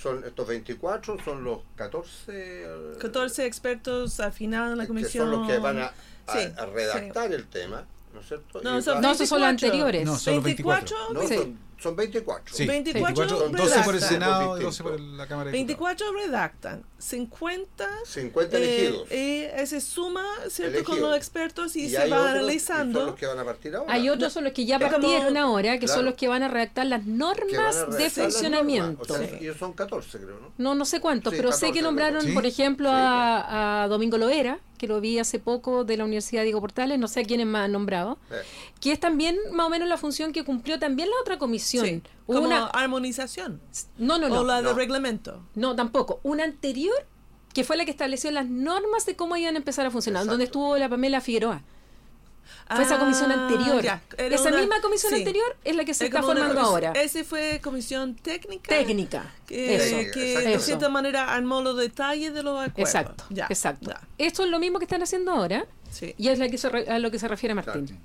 Son 0.00 0.24
estos 0.24 0.46
24, 0.46 1.18
son 1.24 1.44
los 1.44 1.60
14... 1.76 2.66
14 3.00 3.46
expertos 3.46 4.20
al 4.20 4.32
final 4.32 4.70
de 4.70 4.76
la 4.76 4.86
comisión. 4.86 5.12
Que 5.12 5.18
son 5.18 5.30
los 5.30 5.48
que 5.48 5.58
van 5.58 5.78
a, 5.78 5.92
a, 6.26 6.66
redactar 6.66 7.32
el 7.32 7.46
tema, 7.46 7.84
¿no 8.14 8.20
es 8.20 8.28
cierto? 8.28 8.60
No, 8.62 8.80
son, 8.80 9.02
no, 9.02 9.14
son 9.14 9.40
los 9.40 9.48
anteriores. 9.48 10.04
No, 10.04 10.16
son 10.16 10.42
24. 10.42 10.96
24 11.12 11.14
no, 11.14 11.42
son, 11.42 11.67
son 11.78 11.94
24. 11.96 12.54
Sí, 12.54 12.66
24, 12.66 13.48
12 13.50 13.80
por 13.84 13.94
el 13.94 14.00
Senado 14.00 14.60
y 14.60 14.64
12 14.64 14.82
por 14.82 15.00
la 15.00 15.26
Cámara 15.26 15.50
de 15.50 15.52
24 15.52 16.12
redactan, 16.12 16.82
50, 16.98 17.88
50 18.04 18.56
elegidos. 18.56 19.06
Eh, 19.10 19.64
se 19.66 19.80
suma 19.80 20.24
¿cierto? 20.48 20.84
con 20.84 21.00
los 21.00 21.16
expertos 21.16 21.76
y, 21.76 21.88
se 21.88 22.08
va 22.08 22.30
analizando. 22.30 23.00
Son 23.00 23.06
los 23.10 23.18
que 23.18 23.26
van 23.26 23.38
a 23.38 23.44
partir 23.44 23.76
ahora. 23.76 23.92
Hay 23.92 24.08
otros 24.08 24.32
son 24.32 24.44
los 24.44 24.52
que 24.52 24.66
ya 24.66 24.78
partieron 24.78 25.36
ahora, 25.36 25.78
que 25.78 25.88
son 25.88 26.04
los 26.04 26.14
que 26.14 26.28
van 26.28 26.42
a 26.42 26.48
redactar 26.48 26.86
las 26.86 27.06
normas 27.06 27.96
de 27.96 28.10
funcionamiento. 28.10 29.02
O 29.02 29.16
sea, 29.16 29.38
ellos 29.40 29.56
son 29.56 29.72
14, 29.72 30.18
creo, 30.18 30.40
¿no? 30.40 30.52
No, 30.58 30.74
no 30.74 30.84
sé 30.84 31.00
cuántos, 31.00 31.34
pero 31.34 31.52
sé 31.52 31.72
que 31.72 31.82
nombraron, 31.82 32.34
por 32.34 32.46
ejemplo, 32.46 32.90
a, 32.90 33.84
a 33.84 33.88
Domingo 33.88 34.18
Loera 34.18 34.60
que 34.78 34.86
lo 34.86 35.00
vi 35.00 35.18
hace 35.18 35.38
poco 35.38 35.84
de 35.84 35.98
la 35.98 36.04
Universidad 36.04 36.44
Diego 36.44 36.60
Portales, 36.60 36.98
no 36.98 37.08
sé 37.08 37.20
a 37.20 37.24
quiénes 37.24 37.46
más 37.46 37.66
han 37.66 37.72
nombrado, 37.72 38.16
que 38.80 38.92
es 38.92 39.00
también 39.00 39.36
más 39.52 39.66
o 39.66 39.70
menos 39.70 39.88
la 39.88 39.98
función 39.98 40.32
que 40.32 40.44
cumplió 40.44 40.78
también 40.78 41.10
la 41.10 41.16
otra 41.20 41.36
comisión. 41.36 41.67
Sí, 41.68 42.02
como 42.26 42.40
una 42.40 42.66
armonización. 42.66 43.60
No, 43.96 44.18
no, 44.18 44.28
no. 44.28 44.40
O 44.40 44.44
la 44.44 44.62
de 44.62 44.72
reglamento. 44.72 45.42
No, 45.54 45.74
tampoco. 45.76 46.20
Una 46.22 46.44
anterior 46.44 47.06
que 47.52 47.64
fue 47.64 47.76
la 47.76 47.84
que 47.84 47.90
estableció 47.90 48.30
las 48.30 48.46
normas 48.46 49.06
de 49.06 49.16
cómo 49.16 49.36
iban 49.36 49.54
a 49.54 49.58
empezar 49.58 49.86
a 49.86 49.90
funcionar, 49.90 50.26
donde 50.26 50.44
estuvo 50.44 50.76
la 50.76 50.88
Pamela 50.88 51.20
Figueroa. 51.20 51.62
Fue 52.70 52.84
esa 52.84 52.98
comisión 52.98 53.32
ah, 53.32 53.46
anterior. 53.46 53.84
esa 54.18 54.50
misma 54.50 54.80
comisión 54.80 55.14
anterior 55.14 55.56
es 55.64 55.74
la 55.74 55.84
que 55.84 55.94
se 55.94 56.06
está 56.06 56.22
formando 56.22 56.60
ahora. 56.60 56.92
Ese 56.92 57.24
fue 57.24 57.60
comisión 57.62 58.14
técnica. 58.14 58.68
Técnica. 58.68 59.34
Que, 59.46 60.10
que 60.12 60.38
de 60.38 60.58
cierta 60.58 60.88
manera 60.88 61.32
armó 61.32 61.62
los 61.62 61.76
detalles 61.76 62.34
de 62.34 62.42
los 62.42 62.58
acuerdos. 62.60 62.94
Exacto. 62.94 63.24
exacto. 63.48 63.90
Esto 64.18 64.44
es 64.44 64.50
lo 64.50 64.58
mismo 64.58 64.78
que 64.78 64.84
están 64.84 65.02
haciendo 65.02 65.32
ahora. 65.32 65.66
Y 66.18 66.28
es 66.28 66.38
la 66.38 66.48
que 66.48 66.58
a 66.90 66.98
lo 66.98 67.10
que 67.10 67.18
se 67.18 67.28
refiere 67.28 67.54
Martín. 67.54 67.98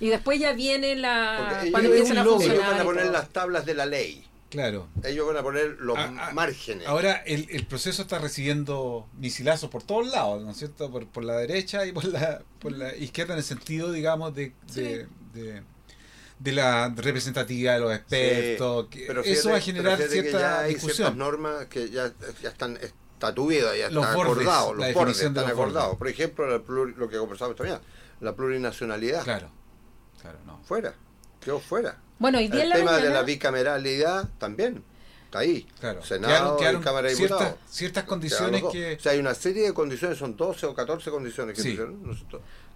Y 0.00 0.08
después 0.08 0.38
ya 0.38 0.52
viene 0.52 0.94
la. 0.94 1.64
cuando 1.70 1.90
empiezan 1.90 2.18
a 2.18 2.24
funcionar. 2.24 2.56
Ellos 2.56 2.70
van 2.70 2.80
a 2.80 2.84
poner 2.84 3.06
las 3.06 3.28
tablas 3.30 3.66
de 3.66 3.74
la 3.74 3.86
ley. 3.86 4.28
Claro. 4.50 4.88
Ellos 5.04 5.26
van 5.26 5.36
a 5.36 5.42
poner 5.42 5.76
los 5.78 5.98
márgenes. 6.32 6.86
Ahora 6.86 7.22
el, 7.26 7.48
el, 7.50 7.66
proceso 7.66 8.02
está 8.02 8.18
recibiendo 8.18 9.06
misilazos 9.18 9.68
por 9.68 9.82
todos 9.82 10.06
lados, 10.06 10.42
¿no 10.42 10.52
es 10.52 10.56
cierto? 10.56 10.90
Por, 10.90 11.06
por 11.06 11.24
la 11.24 11.36
derecha 11.36 11.84
y 11.84 11.92
por 11.92 12.04
la, 12.04 12.40
por 12.58 12.72
la 12.72 12.96
izquierda 12.96 13.34
en 13.34 13.38
el 13.38 13.44
sentido, 13.44 13.92
digamos, 13.92 14.34
de, 14.34 14.54
de, 14.74 15.06
de, 16.38 16.52
la 16.52 16.88
representatividad 16.96 17.74
de 17.74 17.80
los 17.80 17.94
expertos. 17.94 18.86
pero 19.06 19.22
eso 19.22 19.50
va 19.50 19.56
a 19.56 19.60
generar 19.60 20.00
cierta 20.00 20.60
hay 20.60 20.74
discusión. 20.74 20.96
ciertas 20.96 21.16
normas 21.16 21.66
que 21.66 21.90
ya, 21.90 22.10
ya 22.42 22.48
están 22.48 22.78
estatuidas, 22.78 23.76
ya 23.76 23.88
están 23.88 24.04
acordados, 24.04 24.76
los 24.76 24.94
bordes 24.94 25.20
están 25.20 25.46
acordados. 25.46 25.98
Por 25.98 26.08
ejemplo, 26.08 26.46
lo 26.48 27.08
que 27.10 27.18
conversamos 27.18 27.54
también, 27.54 27.80
la 28.20 28.34
plurinacionalidad. 28.34 29.24
Claro, 29.24 29.50
claro, 30.30 30.44
no. 30.46 30.60
Fuera, 30.64 30.94
quedó 31.40 31.60
fuera. 31.60 31.98
Bueno, 32.18 32.38
el 32.38 32.50
tema 32.50 32.98
de 32.98 33.10
la 33.10 33.22
bicameralidad 33.22 34.28
también 34.38 34.82
está 35.24 35.40
ahí. 35.40 35.66
Claro. 35.80 36.02
Senado 36.04 36.58
y 36.58 36.76
Cámara 36.80 37.08
de 37.08 37.14
Diputados. 37.14 37.54
Ciertas, 37.68 38.04
condiciones 38.04 38.62
que... 38.72 38.96
O 38.96 39.00
sea, 39.00 39.12
hay 39.12 39.18
una 39.18 39.34
serie 39.34 39.64
de 39.64 39.74
condiciones, 39.74 40.18
son 40.18 40.36
12 40.36 40.66
o 40.66 40.74
14 40.74 41.10
condiciones 41.10 41.56
que, 41.56 41.78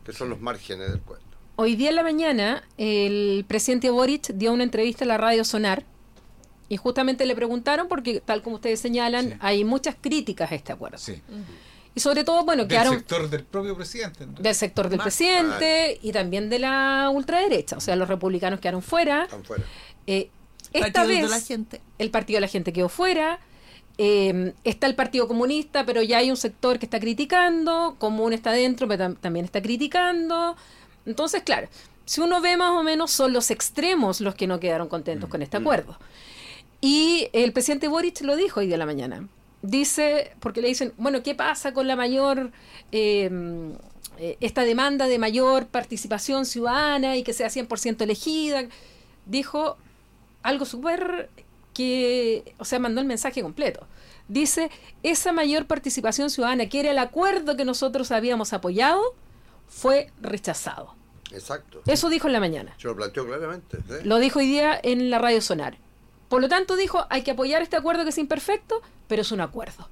que 0.04 0.12
son 0.12 0.30
los 0.30 0.40
márgenes 0.40 0.90
del 0.90 1.00
cuento. 1.00 1.26
Hoy 1.56 1.76
día 1.76 1.90
en 1.90 1.96
la 1.96 2.02
mañana, 2.02 2.62
el 2.78 3.44
presidente 3.46 3.90
Boric 3.90 4.28
dio 4.34 4.52
una 4.52 4.64
entrevista 4.64 5.04
a 5.04 5.08
la 5.08 5.18
radio 5.18 5.44
Sonar 5.44 5.84
y 6.68 6.76
justamente 6.78 7.26
le 7.26 7.34
preguntaron, 7.34 7.88
porque 7.88 8.20
tal 8.20 8.42
como 8.42 8.56
ustedes 8.56 8.80
señalan, 8.80 9.38
hay 9.42 9.64
muchas 9.64 9.96
críticas 10.00 10.52
a 10.52 10.54
este 10.54 10.72
acuerdo. 10.72 10.98
Sí. 10.98 11.20
Y 11.94 12.00
sobre 12.00 12.24
todo, 12.24 12.44
bueno, 12.44 12.66
quedaron... 12.66 12.92
Del 12.92 13.00
sector 13.00 13.28
del 13.28 13.44
propio 13.44 13.76
presidente. 13.76 14.26
Del 14.26 14.55
sector 14.55 14.88
del 14.88 15.00
presidente 15.00 15.98
y 16.02 16.12
también 16.12 16.48
de 16.48 16.59
la 16.59 17.11
ultraderecha. 17.12 17.76
O 17.76 17.81
sea, 17.81 17.96
los 17.96 18.09
republicanos 18.09 18.61
quedaron 18.61 18.83
fuera. 18.83 19.24
Están 19.24 19.44
fuera. 19.44 19.64
Eh, 20.07 20.31
esta 20.72 21.05
vez, 21.05 21.28
la 21.28 21.40
gente. 21.40 21.83
el 21.98 22.11
Partido 22.11 22.38
de 22.38 22.42
la 22.42 22.48
Gente 22.48 22.72
quedó 22.72 22.88
fuera. 22.88 23.40
Eh, 23.98 24.55
está 24.64 24.87
el 24.87 24.94
Partido 24.94 25.28
Comunista, 25.28 25.85
pero 25.85 26.02
ya 26.02 26.18
hay 26.18 26.31
un 26.31 26.38
sector 26.38 26.78
que 26.78 26.87
está 26.87 26.98
criticando. 26.98 27.96
Común 27.98 28.33
está 28.33 28.52
dentro, 28.52 28.88
pero 28.88 29.14
también 29.16 29.44
está 29.44 29.61
criticando. 29.61 30.57
Entonces, 31.05 31.42
claro, 31.42 31.68
si 32.07 32.22
uno 32.22 32.40
ve 32.40 32.57
más 32.57 32.70
o 32.70 32.83
menos, 32.83 33.11
son 33.11 33.35
los 33.35 33.50
extremos 33.50 34.22
los 34.22 34.35
que 34.35 34.46
no 34.46 34.61
quedaron 34.61 34.88
contentos 34.88 35.28
con 35.28 35.42
este 35.42 35.59
mm. 35.59 35.62
acuerdo. 35.62 35.98
Y 36.81 37.28
el 37.35 37.52
presidente 37.52 37.87
Boric 37.87 38.22
lo 38.22 38.35
dijo 38.35 38.61
hoy 38.61 38.66
de 38.66 38.78
la 38.78 38.87
mañana 38.87 39.28
dice, 39.62 40.33
porque 40.40 40.61
le 40.61 40.68
dicen, 40.68 40.92
bueno, 40.98 41.22
¿qué 41.22 41.35
pasa 41.35 41.72
con 41.72 41.87
la 41.87 41.96
mayor, 41.96 42.53
em, 42.90 43.72
eh, 44.18 44.37
esta 44.40 44.64
demanda 44.64 45.07
de 45.07 45.18
mayor 45.18 45.66
participación 45.68 46.44
ciudadana 46.44 47.16
y 47.16 47.22
que 47.22 47.33
sea 47.33 47.48
100% 47.48 48.03
elegida? 48.05 48.64
Dijo 49.27 49.77
algo 50.42 50.64
súper 50.64 51.31
que, 51.72 52.55
o 52.59 52.64
sea, 52.64 52.79
mandó 52.79 53.01
el 53.01 53.07
mensaje 53.07 53.42
completo. 53.42 53.87
Dice, 54.29 54.70
esa 55.03 55.33
mayor 55.33 55.66
participación 55.66 56.31
ciudadana, 56.31 56.68
que 56.68 56.81
era 56.81 56.90
el 56.90 56.98
acuerdo 56.98 57.57
que 57.57 57.64
nosotros 57.64 58.11
habíamos 58.12 58.53
apoyado, 58.53 59.14
fue 59.68 60.11
rechazado. 60.20 60.94
Exacto. 61.33 61.81
Eso 61.87 62.11
dijo 62.11 62.27
en 62.27 62.35
la 62.35 62.40
mañana. 62.40 62.75
Se 62.79 62.88
lo 62.88 62.96
planteó 62.96 63.27
claramente. 63.27 63.79
Lo 64.05 64.18
dijo 64.18 64.38
hoy 64.38 64.46
día 64.46 64.79
en 64.83 65.11
la 65.11 65.18
radio 65.18 65.40
Sonar. 65.40 65.79
Por 66.33 66.40
lo 66.40 66.49
tanto, 66.49 66.77
dijo, 66.77 67.07
hay 67.11 67.21
que 67.25 67.33
apoyar 67.33 67.61
este 67.61 67.77
acuerdo 67.77 68.05
que 68.05 68.09
es 68.09 68.16
imperfecto, 68.16 68.81
pero 69.07 69.21
es 69.21 69.33
un 69.33 69.42
acuerdo. 69.42 69.87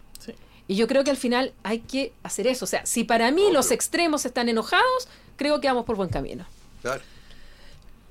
Y 0.69 0.75
yo 0.75 0.87
creo 0.87 1.05
que 1.05 1.11
al 1.11 1.19
final 1.19 1.53
hay 1.65 1.81
que 1.81 2.15
hacer 2.23 2.47
eso. 2.47 2.65
O 2.65 2.67
sea, 2.67 2.87
si 2.87 3.05
para 3.05 3.31
mí 3.31 3.53
los 3.53 3.71
extremos 3.71 4.25
están 4.25 4.49
enojados, 4.49 5.09
creo 5.37 5.61
que 5.61 5.69
vamos 5.69 5.85
por 5.85 5.97
buen 5.97 6.09
camino. 6.09 6.47
Claro. 6.81 7.03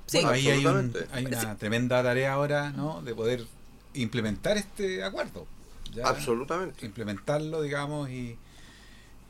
Sí, 0.06 0.18
ahí 0.18 0.46
hay, 0.46 0.64
una 0.64 1.56
tremenda 1.58 2.04
tarea 2.04 2.34
ahora, 2.34 2.70
¿no? 2.70 3.02
De 3.02 3.16
poder 3.16 3.46
implementar 3.94 4.56
este 4.56 5.02
acuerdo. 5.02 5.48
Absolutamente. 6.04 6.86
Implementarlo, 6.86 7.62
digamos, 7.62 8.10
y, 8.10 8.38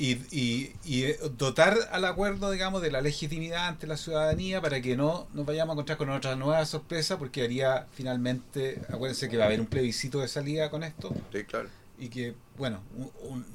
y, 0.01 0.73
y, 0.83 1.13
dotar 1.37 1.77
al 1.93 2.07
acuerdo, 2.07 2.51
digamos, 2.51 2.81
de 2.81 2.91
la 2.91 3.03
legitimidad 3.03 3.69
ante 3.69 3.87
la 3.87 3.99
ciudadanía 3.99 4.63
para 4.63 4.81
que 4.81 4.97
no 4.97 5.29
nos 5.35 5.45
vayamos 5.45 5.73
a 5.73 5.75
encontrar 5.75 5.99
con 5.99 6.09
otra 6.09 6.37
nueva 6.37 6.65
sorpresa, 6.65 7.19
porque 7.19 7.43
haría 7.43 7.87
finalmente, 7.93 8.81
acuérdense 8.89 9.29
que 9.29 9.37
va 9.37 9.45
a 9.45 9.47
haber 9.49 9.61
un 9.61 9.67
plebiscito 9.67 10.21
de 10.21 10.29
salida 10.29 10.71
con 10.71 10.85
esto. 10.85 11.15
Sí, 11.33 11.45
claro. 11.45 11.69
Y 11.99 12.09
que, 12.09 12.35
bueno, 12.57 12.81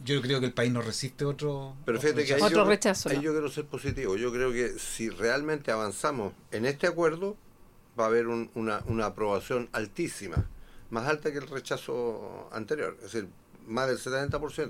yo 0.03 0.21
creo 0.21 0.39
que 0.39 0.45
el 0.45 0.53
país 0.53 0.71
no 0.71 0.83
resiste 0.83 1.25
otro, 1.25 1.75
Pero 1.83 1.99
fíjate 1.99 2.25
que 2.25 2.35
otro 2.35 2.63
rechazo. 2.63 3.09
Ahí 3.09 3.19
yo 3.21 3.31
quiero 3.31 3.49
ser 3.49 3.65
positivo. 3.65 4.15
Yo 4.15 4.31
creo 4.31 4.53
que 4.53 4.77
si 4.77 5.09
realmente 5.09 5.71
avanzamos 5.71 6.33
en 6.51 6.67
este 6.67 6.85
acuerdo, 6.85 7.37
va 7.99 8.03
a 8.03 8.07
haber 8.07 8.27
una, 8.27 8.83
una 8.85 9.07
aprobación 9.07 9.67
altísima, 9.71 10.47
más 10.91 11.07
alta 11.07 11.31
que 11.31 11.39
el 11.39 11.47
rechazo 11.47 12.47
anterior, 12.51 12.95
es 12.97 13.13
decir, 13.13 13.29
más 13.65 13.87
del 13.87 13.97
70%. 13.97 14.69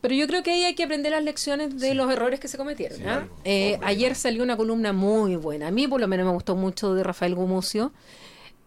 Pero 0.00 0.14
yo 0.14 0.26
creo 0.26 0.42
que 0.42 0.52
ahí 0.52 0.64
hay 0.64 0.74
que 0.74 0.84
aprender 0.84 1.12
las 1.12 1.24
lecciones 1.24 1.80
de 1.80 1.94
los 1.94 2.10
errores 2.12 2.38
que 2.38 2.48
se 2.48 2.58
cometieron. 2.58 3.06
¿ah? 3.08 3.28
Eh, 3.44 3.78
ayer 3.82 4.14
salió 4.14 4.42
una 4.42 4.56
columna 4.56 4.92
muy 4.92 5.36
buena. 5.36 5.68
A 5.68 5.70
mí 5.70 5.88
por 5.88 6.00
lo 6.00 6.08
menos 6.08 6.26
me 6.26 6.32
gustó 6.32 6.54
mucho 6.54 6.94
de 6.94 7.02
Rafael 7.02 7.34
Gumucio, 7.34 7.92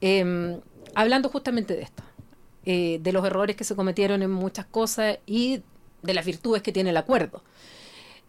em, 0.01 0.59
hablando 0.95 1.29
justamente 1.29 1.75
de 1.75 1.83
esto, 1.83 2.03
eh, 2.65 2.99
de 3.01 3.11
los 3.13 3.25
errores 3.25 3.55
que 3.55 3.63
se 3.63 3.75
cometieron 3.75 4.21
en 4.21 4.31
muchas 4.31 4.65
cosas 4.65 5.19
y 5.25 5.61
de 6.01 6.13
las 6.13 6.25
virtudes 6.25 6.61
que 6.61 6.71
tiene 6.71 6.89
el 6.89 6.97
acuerdo. 6.97 7.43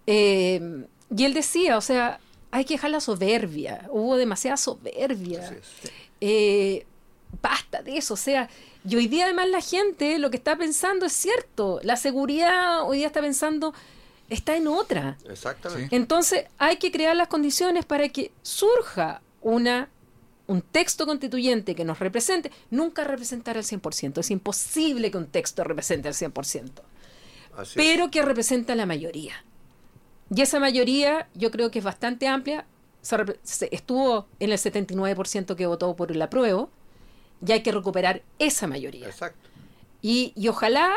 Em, 0.07 0.87
y 1.17 1.25
él 1.25 1.35
decía, 1.35 1.79
o 1.79 1.81
sea, 1.81 2.21
hay 2.51 2.65
que 2.65 2.75
dejar 2.75 2.91
la 2.91 3.01
soberbia. 3.01 3.89
Hubo 3.91 4.17
demasiada 4.17 4.57
soberbia. 4.57 5.57
Eh, 6.21 6.87
basta 7.43 7.83
de 7.83 7.97
eso. 7.97 8.15
O 8.15 8.17
sea, 8.17 8.49
y 8.89 8.97
hoy 8.97 9.09
día 9.09 9.25
además 9.25 9.49
la 9.49 9.61
gente 9.61 10.19
lo 10.19 10.31
que 10.31 10.37
está 10.37 10.57
pensando 10.57 11.07
es 11.07 11.13
cierto. 11.13 11.81
La 11.83 11.97
seguridad 11.97 12.89
hoy 12.89 12.99
día 12.99 13.07
está 13.07 13.21
pensando, 13.21 13.75
está 14.29 14.57
en 14.57 14.69
otra. 14.69 15.19
Exactamente. 15.29 15.95
Entonces 15.95 16.45
hay 16.59 16.77
que 16.77 16.91
crear 16.91 17.17
las 17.17 17.29
condiciones 17.29 17.85
para 17.85 18.09
que 18.09 18.33
surja 18.43 19.23
una 19.43 19.89
un 20.51 20.63
texto 20.63 21.07
constituyente 21.07 21.77
que 21.77 21.85
nos 21.85 22.01
represente, 22.01 22.51
nunca 22.71 23.05
representará 23.05 23.61
al 23.61 23.65
100%. 23.65 24.19
Es 24.19 24.33
imposible 24.33 25.13
que 25.13 25.17
un 25.17 25.29
texto 25.29 25.63
represente 25.63 26.09
al 26.09 26.15
100%. 26.15 26.73
pero 27.77 28.11
que 28.11 28.23
representa 28.23 28.73
a 28.73 28.77
la 28.77 28.85
mayoría. 28.85 29.45
Y 30.35 30.43
esa 30.43 30.59
mayoría 30.59 31.29
yo 31.35 31.53
creo 31.53 31.71
que 31.71 31.79
es 31.79 31.85
bastante 31.85 32.27
amplia. 32.27 32.67
estuvo 33.71 34.27
en 34.41 34.51
el 34.51 34.59
79% 34.59 35.55
que 35.55 35.67
votó 35.67 35.95
por 35.95 36.11
el 36.11 36.21
apruebo 36.21 36.71
y 37.47 37.53
hay 37.53 37.63
que 37.63 37.73
recuperar 37.73 38.23
esa 38.39 38.67
mayoría. 38.67 39.07
Exacto. 39.07 39.49
Y, 40.03 40.33
y 40.37 40.49
ojalá 40.49 40.95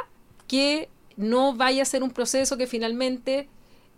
que 0.47 0.89
no 1.17 1.53
vaya 1.55 1.81
a 1.81 1.85
ser 1.85 2.03
un 2.03 2.11
proceso 2.11 2.57
que 2.57 2.67
finalmente 2.67 3.47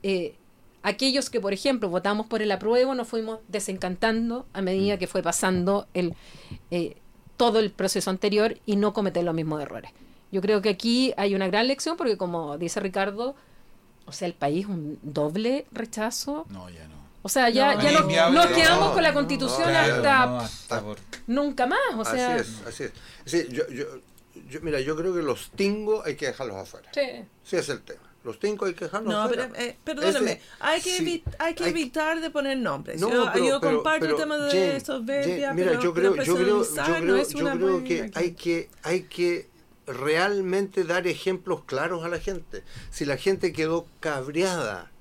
eh, 0.04 0.36
aquellos 0.84 1.30
que, 1.30 1.42
por 1.42 1.54
ejemplo, 1.54 1.90
votamos 1.90 2.28
por 2.28 2.42
el 2.42 2.52
apruebo 2.52 2.94
nos 2.94 3.08
fuimos 3.08 3.40
desencantando 3.48 4.46
a 4.54 4.62
medida 4.62 4.96
mm. 4.96 5.00
que 5.00 5.08
fue 5.08 5.24
pasando 5.24 5.88
el, 5.94 6.14
eh, 6.72 6.98
todo 7.38 7.60
el 7.60 7.72
proceso 7.72 8.10
anterior 8.10 8.60
y 8.66 8.76
no 8.76 8.94
cometer 8.94 9.24
los 9.24 9.34
mismos 9.34 9.62
errores. 9.62 9.92
Yo 10.32 10.42
creo 10.42 10.62
que 10.62 10.70
aquí 10.70 11.14
hay 11.18 11.34
una 11.34 11.48
gran 11.48 11.68
lección 11.68 11.98
porque, 11.98 12.18
como 12.18 12.58
dice 12.58 12.80
Ricardo, 12.80 13.36
o 14.06 14.12
sea, 14.12 14.28
el 14.28 14.34
país 14.34 14.68
un 14.68 15.00
doble 15.02 15.66
rechazo. 15.72 16.46
No, 16.50 16.70
ya 16.70 16.88
no. 16.88 16.95
O 17.26 17.28
sea, 17.28 17.50
ya, 17.50 17.74
ya 17.82 17.92
nos, 18.30 18.46
quedamos 18.52 18.92
con 18.92 19.02
la 19.02 19.12
constitución 19.12 19.76
hasta, 19.76 20.48
nunca 21.26 21.66
más. 21.66 21.80
O 21.98 22.06
sea, 22.06 22.36
así 22.36 22.42
es, 22.42 22.68
así 22.68 22.84
es. 22.84 22.92
Sí, 23.26 23.48
yo, 23.50 23.64
yo, 23.72 24.62
mira, 24.62 24.80
yo 24.80 24.96
creo 24.96 25.12
que 25.12 25.24
los 25.24 25.50
tingos 25.50 26.06
hay 26.06 26.18
que 26.18 26.28
dejarlos 26.28 26.56
afuera. 26.58 26.88
Sí. 26.94 27.26
Sí, 27.44 27.56
es 27.56 27.68
el 27.70 27.82
tema. 27.82 28.04
Los 28.24 28.38
tingos 28.38 28.68
hay 28.68 28.76
que 28.76 28.86
dejarlos 28.86 29.12
afuera. 29.12 29.48
No, 29.48 29.54
pero, 29.54 29.66
eh, 29.66 29.76
perdóname, 29.84 30.40
hay 30.60 30.80
que, 30.80 31.24
hay 31.40 31.56
que 31.56 31.68
evitar 31.68 32.22
de 32.22 32.30
poner 32.30 32.60
nombres. 32.60 33.02
No, 33.02 33.10
yo, 33.10 33.32
pero, 33.34 33.46
yo 33.46 33.60
comparto 33.60 34.06
el 34.06 34.16
tema 34.18 34.38
de 34.38 34.80
soberbia, 34.80 35.52
mira, 35.52 35.72
pero, 35.72 35.82
yo 35.82 35.94
creo, 35.96 36.16
yo 36.18 36.36
creo, 36.36 36.64
yo 36.64 36.76
creo, 36.76 37.24
yo 37.24 37.58
creo 37.58 37.84
que 37.84 38.12
hay 38.14 38.34
que 38.34 38.70
hay 38.84 39.02
que 39.02 39.50
realmente 39.88 40.84
dar 40.84 41.08
ejemplos 41.08 41.64
claros 41.66 42.06
a 42.06 42.08
la 42.08 42.20
gente. 42.20 42.64
Si 42.92 43.04
la 43.04 43.18
gente 43.18 43.52
quedó 43.52 43.88
cabreada 44.00 44.92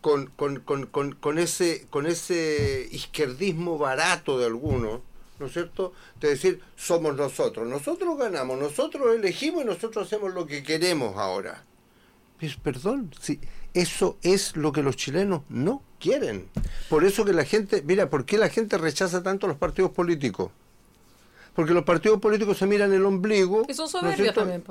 con, 0.00 0.26
con, 0.28 0.60
con, 0.60 0.86
con, 0.86 1.38
ese, 1.38 1.86
con 1.90 2.06
ese 2.06 2.88
izquierdismo 2.90 3.78
barato 3.78 4.38
de 4.38 4.46
algunos, 4.46 5.00
¿no 5.38 5.46
es 5.46 5.52
cierto? 5.52 5.92
De 6.20 6.28
decir, 6.28 6.60
somos 6.76 7.16
nosotros, 7.16 7.66
nosotros 7.66 8.18
ganamos, 8.18 8.58
nosotros 8.58 9.14
elegimos 9.14 9.62
y 9.62 9.66
nosotros 9.66 10.06
hacemos 10.06 10.32
lo 10.34 10.46
que 10.46 10.62
queremos 10.62 11.16
ahora. 11.16 11.64
Pues, 12.38 12.56
perdón, 12.56 13.10
si 13.20 13.40
eso 13.74 14.16
es 14.22 14.56
lo 14.56 14.72
que 14.72 14.82
los 14.82 14.96
chilenos 14.96 15.42
no 15.48 15.82
quieren. 15.98 16.48
Por 16.88 17.04
eso 17.04 17.24
que 17.24 17.32
la 17.32 17.44
gente, 17.44 17.82
mira, 17.82 18.08
¿por 18.08 18.24
qué 18.24 18.38
la 18.38 18.48
gente 18.48 18.78
rechaza 18.78 19.22
tanto 19.22 19.46
los 19.46 19.58
partidos 19.58 19.90
políticos? 19.92 20.50
Porque 21.54 21.72
los 21.72 21.84
partidos 21.84 22.20
políticos 22.20 22.58
se 22.58 22.66
miran 22.66 22.92
el 22.92 23.04
ombligo. 23.04 23.66
Y 23.68 23.74
son 23.74 23.88
soberbios 23.88 24.34
también. 24.34 24.62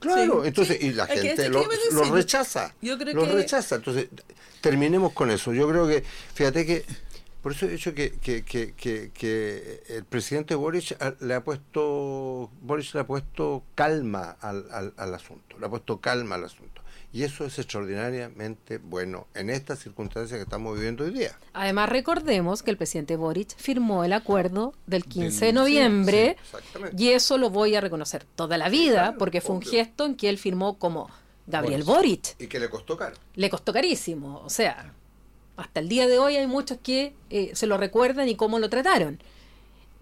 Claro, 0.00 0.44
entonces, 0.44 0.82
y 0.82 0.92
la 0.92 1.06
gente 1.06 1.48
lo, 1.48 1.64
rechaza. 2.12 2.74
Yo 2.80 2.98
creo 2.98 3.14
lo 3.14 3.26
rechaza. 3.26 3.76
Entonces, 3.76 4.08
terminemos 4.60 5.12
con 5.12 5.30
eso. 5.30 5.52
Yo 5.52 5.68
creo 5.68 5.86
que, 5.86 6.04
fíjate 6.34 6.66
que, 6.66 6.84
por 7.42 7.52
eso 7.52 7.66
he 7.66 7.70
dicho 7.70 7.94
que, 7.94 8.12
que, 8.12 8.44
que, 8.44 8.74
que, 8.74 9.82
el 9.88 10.04
presidente 10.04 10.54
Boris 10.54 10.94
le 11.20 11.34
ha 11.34 11.42
puesto, 11.42 12.50
Boris 12.60 12.94
le 12.94 13.00
ha 13.00 13.06
puesto 13.06 13.62
calma 13.74 14.36
al, 14.40 14.66
al, 14.70 14.94
al 14.96 15.14
asunto, 15.14 15.58
le 15.58 15.66
ha 15.66 15.68
puesto 15.70 16.00
calma 16.00 16.34
al 16.34 16.44
asunto. 16.44 16.82
Y 17.10 17.22
eso 17.22 17.46
es 17.46 17.58
extraordinariamente 17.58 18.76
bueno 18.78 19.26
en 19.34 19.48
estas 19.48 19.78
circunstancias 19.78 20.36
que 20.36 20.42
estamos 20.42 20.76
viviendo 20.76 21.04
hoy 21.04 21.10
día. 21.10 21.38
Además, 21.54 21.88
recordemos 21.88 22.62
que 22.62 22.70
el 22.70 22.76
presidente 22.76 23.16
Boric 23.16 23.56
firmó 23.56 24.04
el 24.04 24.12
acuerdo 24.12 24.74
del 24.86 25.04
15 25.04 25.46
de 25.46 25.52
noviembre 25.54 26.36
y 26.96 27.08
eso 27.08 27.38
lo 27.38 27.48
voy 27.48 27.74
a 27.74 27.80
reconocer 27.80 28.24
toda 28.36 28.58
la 28.58 28.68
vida 28.68 29.14
porque 29.18 29.40
fue 29.40 29.56
un 29.56 29.62
gesto 29.62 30.04
en 30.04 30.16
que 30.16 30.28
él 30.28 30.36
firmó 30.36 30.78
como 30.78 31.08
Gabriel 31.46 31.82
Boric. 31.82 32.36
Y 32.38 32.46
que 32.46 32.60
le 32.60 32.68
costó 32.68 32.96
caro. 32.98 33.16
Le 33.34 33.48
costó 33.48 33.72
carísimo. 33.72 34.42
O 34.44 34.50
sea, 34.50 34.92
hasta 35.56 35.80
el 35.80 35.88
día 35.88 36.06
de 36.06 36.18
hoy 36.18 36.36
hay 36.36 36.46
muchos 36.46 36.76
que 36.82 37.14
eh, 37.30 37.52
se 37.54 37.66
lo 37.66 37.78
recuerdan 37.78 38.28
y 38.28 38.36
cómo 38.36 38.58
lo 38.58 38.68
trataron. 38.68 39.18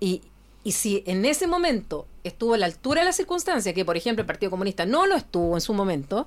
Y, 0.01 0.23
y 0.64 0.73
si 0.73 1.05
en 1.07 1.25
ese 1.25 1.47
momento 1.47 2.09
estuvo 2.25 2.55
a 2.55 2.59
la 2.59 2.66
altura 2.66 3.03
de 3.03 3.07
la 3.07 3.12
circunstancia, 3.12 3.73
que 3.73 3.85
por 3.85 3.97
ejemplo 3.97 4.23
el 4.23 4.27
Partido 4.27 4.51
Comunista 4.51 4.85
no 4.87 5.07
lo 5.07 5.14
estuvo 5.14 5.55
en 5.55 5.61
su 5.61 5.73
momento, 5.73 6.27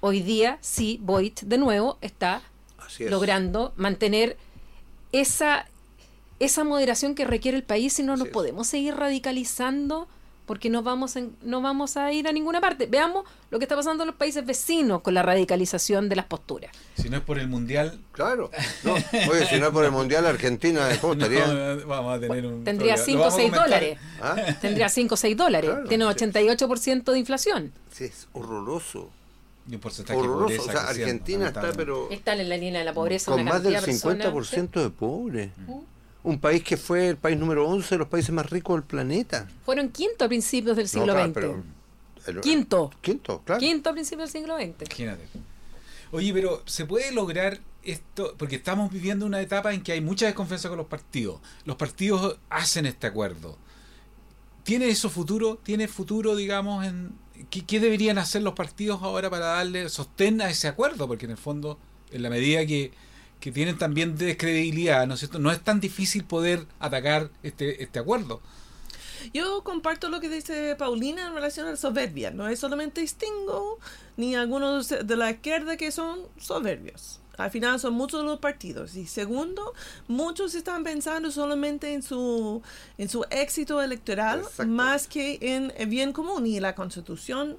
Hoy 0.00 0.22
día 0.22 0.58
sí, 0.60 0.98
Boit 1.02 1.42
de 1.42 1.58
nuevo 1.58 1.98
está 2.00 2.42
logrando 3.00 3.72
mantener 3.76 4.36
esa, 5.12 5.66
esa 6.38 6.64
moderación 6.64 7.14
que 7.14 7.24
requiere 7.24 7.56
el 7.56 7.64
país 7.64 7.98
y 7.98 8.02
no 8.02 8.16
nos 8.16 8.28
podemos 8.28 8.66
seguir 8.66 8.96
radicalizando 8.96 10.08
porque 10.46 10.68
no 10.68 10.82
vamos, 10.82 11.14
no 11.42 11.60
vamos 11.62 11.96
a 11.96 12.12
ir 12.12 12.26
a 12.26 12.32
ninguna 12.32 12.60
parte. 12.60 12.86
Veamos 12.86 13.24
lo 13.50 13.60
que 13.60 13.66
está 13.66 13.76
pasando 13.76 14.02
en 14.02 14.08
los 14.08 14.16
países 14.16 14.44
vecinos 14.44 15.00
con 15.00 15.14
la 15.14 15.22
radicalización 15.22 16.08
de 16.08 16.16
las 16.16 16.24
posturas. 16.24 16.72
Si 16.96 17.08
no 17.08 17.18
es 17.18 17.22
por 17.22 17.38
el 17.38 17.46
Mundial... 17.46 18.00
Claro. 18.10 18.50
No, 18.82 18.94
oye, 18.94 19.46
si 19.46 19.60
no 19.60 19.66
es 19.66 19.72
por 19.72 19.84
el 19.84 19.92
Mundial, 19.92 20.26
Argentina, 20.26 20.88
¿cómo 21.00 21.12
estaría? 21.12 21.46
vamos 21.86 22.16
a 22.16 22.20
tener 22.20 22.46
un 22.46 22.64
Tendría 22.64 22.96
5 22.96 23.22
o 23.22 23.30
6 23.30 23.52
dólares. 23.52 23.98
¿Ah? 24.20 24.34
Tendría 24.60 24.88
5 24.88 25.14
o 25.14 25.16
6 25.16 25.36
dólares. 25.36 25.70
Tiene 25.88 26.04
88% 26.04 27.12
de 27.12 27.18
inflación. 27.20 27.72
Sí, 27.92 28.06
es 28.06 28.26
horroroso. 28.32 29.10
Y 29.70 29.74
un 29.74 29.80
porcentaje 29.80 30.18
horroroso. 30.18 30.62
o 30.62 30.64
sea, 30.64 30.88
Argentina 30.88 31.46
está, 31.46 31.72
pero. 31.72 32.10
Está 32.10 32.34
en 32.34 32.48
la 32.48 32.56
línea 32.56 32.80
de 32.80 32.84
la 32.84 32.92
pobreza. 32.92 33.30
Con 33.30 33.44
más 33.44 33.62
del 33.62 33.76
50% 33.76 34.82
de 34.82 34.90
pobres. 34.90 35.50
Un 36.22 36.38
país 36.38 36.62
que 36.62 36.76
fue 36.76 37.08
el 37.08 37.16
país 37.16 37.38
número 37.38 37.66
11 37.66 37.94
de 37.94 37.98
los 37.98 38.08
países 38.08 38.30
más 38.30 38.50
ricos 38.50 38.76
del 38.76 38.82
planeta. 38.82 39.48
Fueron 39.64 39.88
quinto 39.88 40.24
a 40.24 40.28
principios 40.28 40.76
del 40.76 40.88
siglo 40.88 41.14
XX. 41.14 42.40
quinto. 42.42 42.90
Quinto, 43.00 43.42
claro. 43.44 43.60
Quinto 43.60 43.90
a 43.90 43.92
principios 43.92 44.32
del 44.32 44.42
siglo 44.42 44.56
XX. 44.56 44.82
Imagínate. 44.82 45.28
Oye, 46.10 46.34
pero 46.34 46.62
¿se 46.66 46.84
puede 46.84 47.12
lograr 47.12 47.60
esto? 47.84 48.34
Porque 48.36 48.56
estamos 48.56 48.92
viviendo 48.92 49.24
una 49.24 49.40
etapa 49.40 49.72
en 49.72 49.82
que 49.82 49.92
hay 49.92 50.00
mucha 50.00 50.26
desconfianza 50.26 50.68
con 50.68 50.78
los 50.78 50.88
partidos. 50.88 51.40
Los 51.64 51.76
partidos 51.76 52.38
hacen 52.50 52.86
este 52.86 53.06
acuerdo. 53.06 53.56
¿Tiene 54.64 54.88
eso 54.88 55.08
futuro? 55.08 55.58
¿Tiene 55.62 55.88
futuro, 55.88 56.36
digamos, 56.36 56.84
en, 56.84 57.12
¿qué, 57.48 57.80
deberían 57.80 58.18
hacer 58.18 58.42
los 58.42 58.54
partidos 58.54 59.02
ahora 59.02 59.30
para 59.30 59.46
darle 59.46 59.88
sostén 59.88 60.40
a 60.40 60.50
ese 60.50 60.68
acuerdo? 60.68 61.06
Porque 61.06 61.24
en 61.24 61.32
el 61.32 61.36
fondo, 61.36 61.78
en 62.10 62.22
la 62.22 62.30
medida 62.30 62.66
que, 62.66 62.92
tienen 63.40 63.78
también 63.78 64.18
descredibilidad, 64.18 65.06
¿no 65.06 65.14
es 65.14 65.20
cierto? 65.20 65.38
No 65.38 65.50
es 65.50 65.60
tan 65.62 65.80
difícil 65.80 66.24
poder 66.24 66.66
atacar 66.78 67.30
este, 67.42 67.82
este 67.82 67.98
acuerdo. 67.98 68.42
Yo 69.32 69.62
comparto 69.64 70.08
lo 70.08 70.20
que 70.20 70.28
dice 70.28 70.74
Paulina 70.76 71.26
en 71.26 71.34
relación 71.34 71.66
a 71.66 71.70
la 71.70 71.76
soberbia. 71.76 72.30
No 72.30 72.48
es 72.48 72.58
solamente 72.58 73.06
Stingo 73.06 73.78
ni 74.16 74.34
algunos 74.34 74.88
de 74.88 75.16
la 75.16 75.30
izquierda 75.30 75.76
que 75.76 75.90
son 75.90 76.20
soberbios. 76.38 77.19
Al 77.44 77.50
final 77.50 77.80
son 77.80 77.94
muchos 77.94 78.24
los 78.24 78.38
partidos. 78.38 78.96
Y 78.96 79.06
segundo, 79.06 79.72
muchos 80.08 80.54
están 80.54 80.84
pensando 80.84 81.30
solamente 81.30 81.92
en 81.92 82.02
su, 82.02 82.62
en 82.98 83.08
su 83.08 83.24
éxito 83.30 83.80
electoral 83.82 84.42
más 84.66 85.08
que 85.08 85.38
en 85.40 85.72
el 85.76 85.88
bien 85.88 86.12
común. 86.12 86.46
Y 86.46 86.60
la 86.60 86.74
constitución 86.74 87.56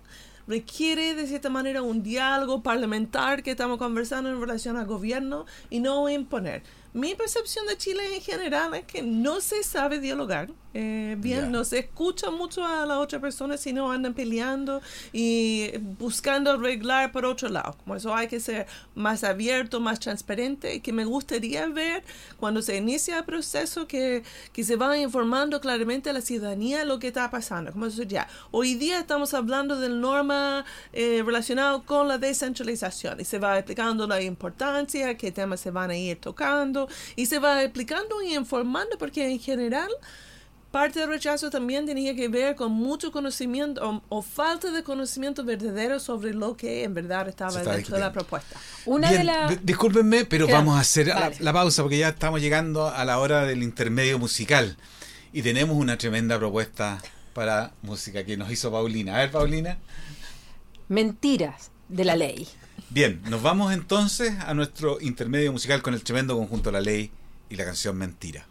requiere 0.47 1.15
de 1.15 1.27
cierta 1.27 1.49
manera 1.49 1.81
un 1.81 2.03
diálogo 2.03 2.61
parlamentar 2.61 3.43
que 3.43 3.51
estamos 3.51 3.77
conversando 3.77 4.29
en 4.29 4.39
relación 4.39 4.77
al 4.77 4.85
gobierno 4.85 5.45
y 5.69 5.79
no 5.79 6.09
imponer. 6.09 6.63
Mi 6.93 7.15
percepción 7.15 7.65
de 7.67 7.77
Chile 7.77 8.15
en 8.15 8.21
general 8.21 8.73
es 8.73 8.85
que 8.85 9.01
no 9.01 9.39
se 9.39 9.63
sabe 9.63 9.99
dialogar 9.99 10.49
eh, 10.73 11.17
bien, 11.19 11.51
no 11.51 11.65
se 11.65 11.79
escucha 11.79 12.31
mucho 12.31 12.65
a 12.65 12.85
la 12.85 12.99
otra 12.99 13.19
persona, 13.19 13.57
sino 13.57 13.91
andan 13.91 14.13
peleando 14.13 14.81
y 15.11 15.69
buscando 15.99 16.51
arreglar 16.51 17.11
por 17.11 17.25
otro 17.25 17.49
lado. 17.49 17.75
Como 17.83 17.97
eso 17.97 18.15
hay 18.15 18.29
que 18.29 18.39
ser 18.39 18.67
más 18.95 19.25
abierto, 19.25 19.81
más 19.81 19.99
transparente 19.99 20.75
y 20.75 20.79
que 20.79 20.93
me 20.93 21.03
gustaría 21.03 21.67
ver 21.67 22.03
cuando 22.39 22.61
se 22.61 22.77
inicia 22.77 23.17
el 23.17 23.25
proceso 23.25 23.85
que, 23.85 24.23
que 24.53 24.63
se 24.63 24.77
va 24.77 24.97
informando 24.97 25.59
claramente 25.59 26.09
a 26.09 26.13
la 26.13 26.21
ciudadanía 26.21 26.85
lo 26.85 26.99
que 26.99 27.07
está 27.07 27.29
pasando. 27.29 27.73
Como 27.73 27.87
eso 27.87 28.03
ya, 28.03 28.29
hoy 28.51 28.75
día 28.75 28.99
estamos 28.99 29.33
hablando 29.33 29.77
del 29.77 29.99
norma 29.99 30.63
eh, 30.93 31.21
relacionado 31.25 31.83
con 31.83 32.07
la 32.07 32.17
descentralización 32.17 33.19
y 33.19 33.25
se 33.25 33.39
va 33.39 33.57
explicando 33.57 34.07
la 34.07 34.21
importancia, 34.21 35.17
qué 35.17 35.33
temas 35.33 35.59
se 35.59 35.71
van 35.71 35.89
a 35.89 35.97
ir 35.97 36.17
tocando 36.21 36.80
y 37.15 37.25
se 37.25 37.39
va 37.39 37.63
explicando 37.63 38.21
y 38.21 38.35
informando 38.35 38.97
porque 38.97 39.27
en 39.29 39.39
general 39.39 39.89
parte 40.71 41.01
del 41.01 41.09
rechazo 41.09 41.49
también 41.49 41.85
tenía 41.85 42.15
que 42.15 42.29
ver 42.29 42.55
con 42.55 42.71
mucho 42.71 43.11
conocimiento 43.11 44.01
o, 44.07 44.21
falta 44.21 44.71
de 44.71 44.83
conocimiento 44.83 45.43
verdadero 45.43 45.99
sobre 45.99 46.33
lo 46.33 46.55
que 46.55 46.83
en 46.83 46.93
verdad 46.93 47.27
estaba 47.27 47.61
dentro 47.61 47.95
de 47.95 48.01
la 48.01 48.13
propuesta. 48.13 48.55
Una 48.85 49.11
de 49.11 49.23
las... 49.23 49.65
Discúlpenme, 49.65 50.25
pero 50.25 50.47
vamos 50.47 50.77
a 50.77 50.79
hacer 50.79 51.07
la, 51.39 51.53
pausa 51.53 51.83
porque 51.83 51.97
ya 51.97 52.09
estamos 52.09 52.41
llegando 52.41 52.87
a 52.87 53.03
la 53.03 53.19
hora 53.19 53.45
del 53.45 53.61
intermedio 53.61 54.17
musical 54.17 54.77
y 55.33 55.41
tenemos 55.41 55.75
una 55.75 55.97
tremenda 55.97 56.39
propuesta 56.39 57.01
para 57.33 57.71
música 57.81 58.23
que 58.23 58.37
nos 58.37 58.49
hizo 58.49 58.71
Paulina. 58.71 59.15
A 59.15 59.19
ver, 59.19 59.31
Paulina. 59.31 59.77
Mentiras 60.87 61.71
de 61.89 62.05
la 62.05 62.15
ley. 62.15 62.47
Bien, 62.93 63.21
nos 63.29 63.41
vamos 63.41 63.71
entonces 63.71 64.37
a 64.39 64.53
nuestro 64.53 64.99
intermedio 64.99 65.53
musical 65.53 65.81
con 65.81 65.93
el 65.93 66.03
tremendo 66.03 66.35
conjunto 66.35 66.73
La 66.73 66.81
Ley 66.81 67.09
y 67.49 67.55
la 67.55 67.63
canción 67.63 67.97
Mentira. 67.97 68.45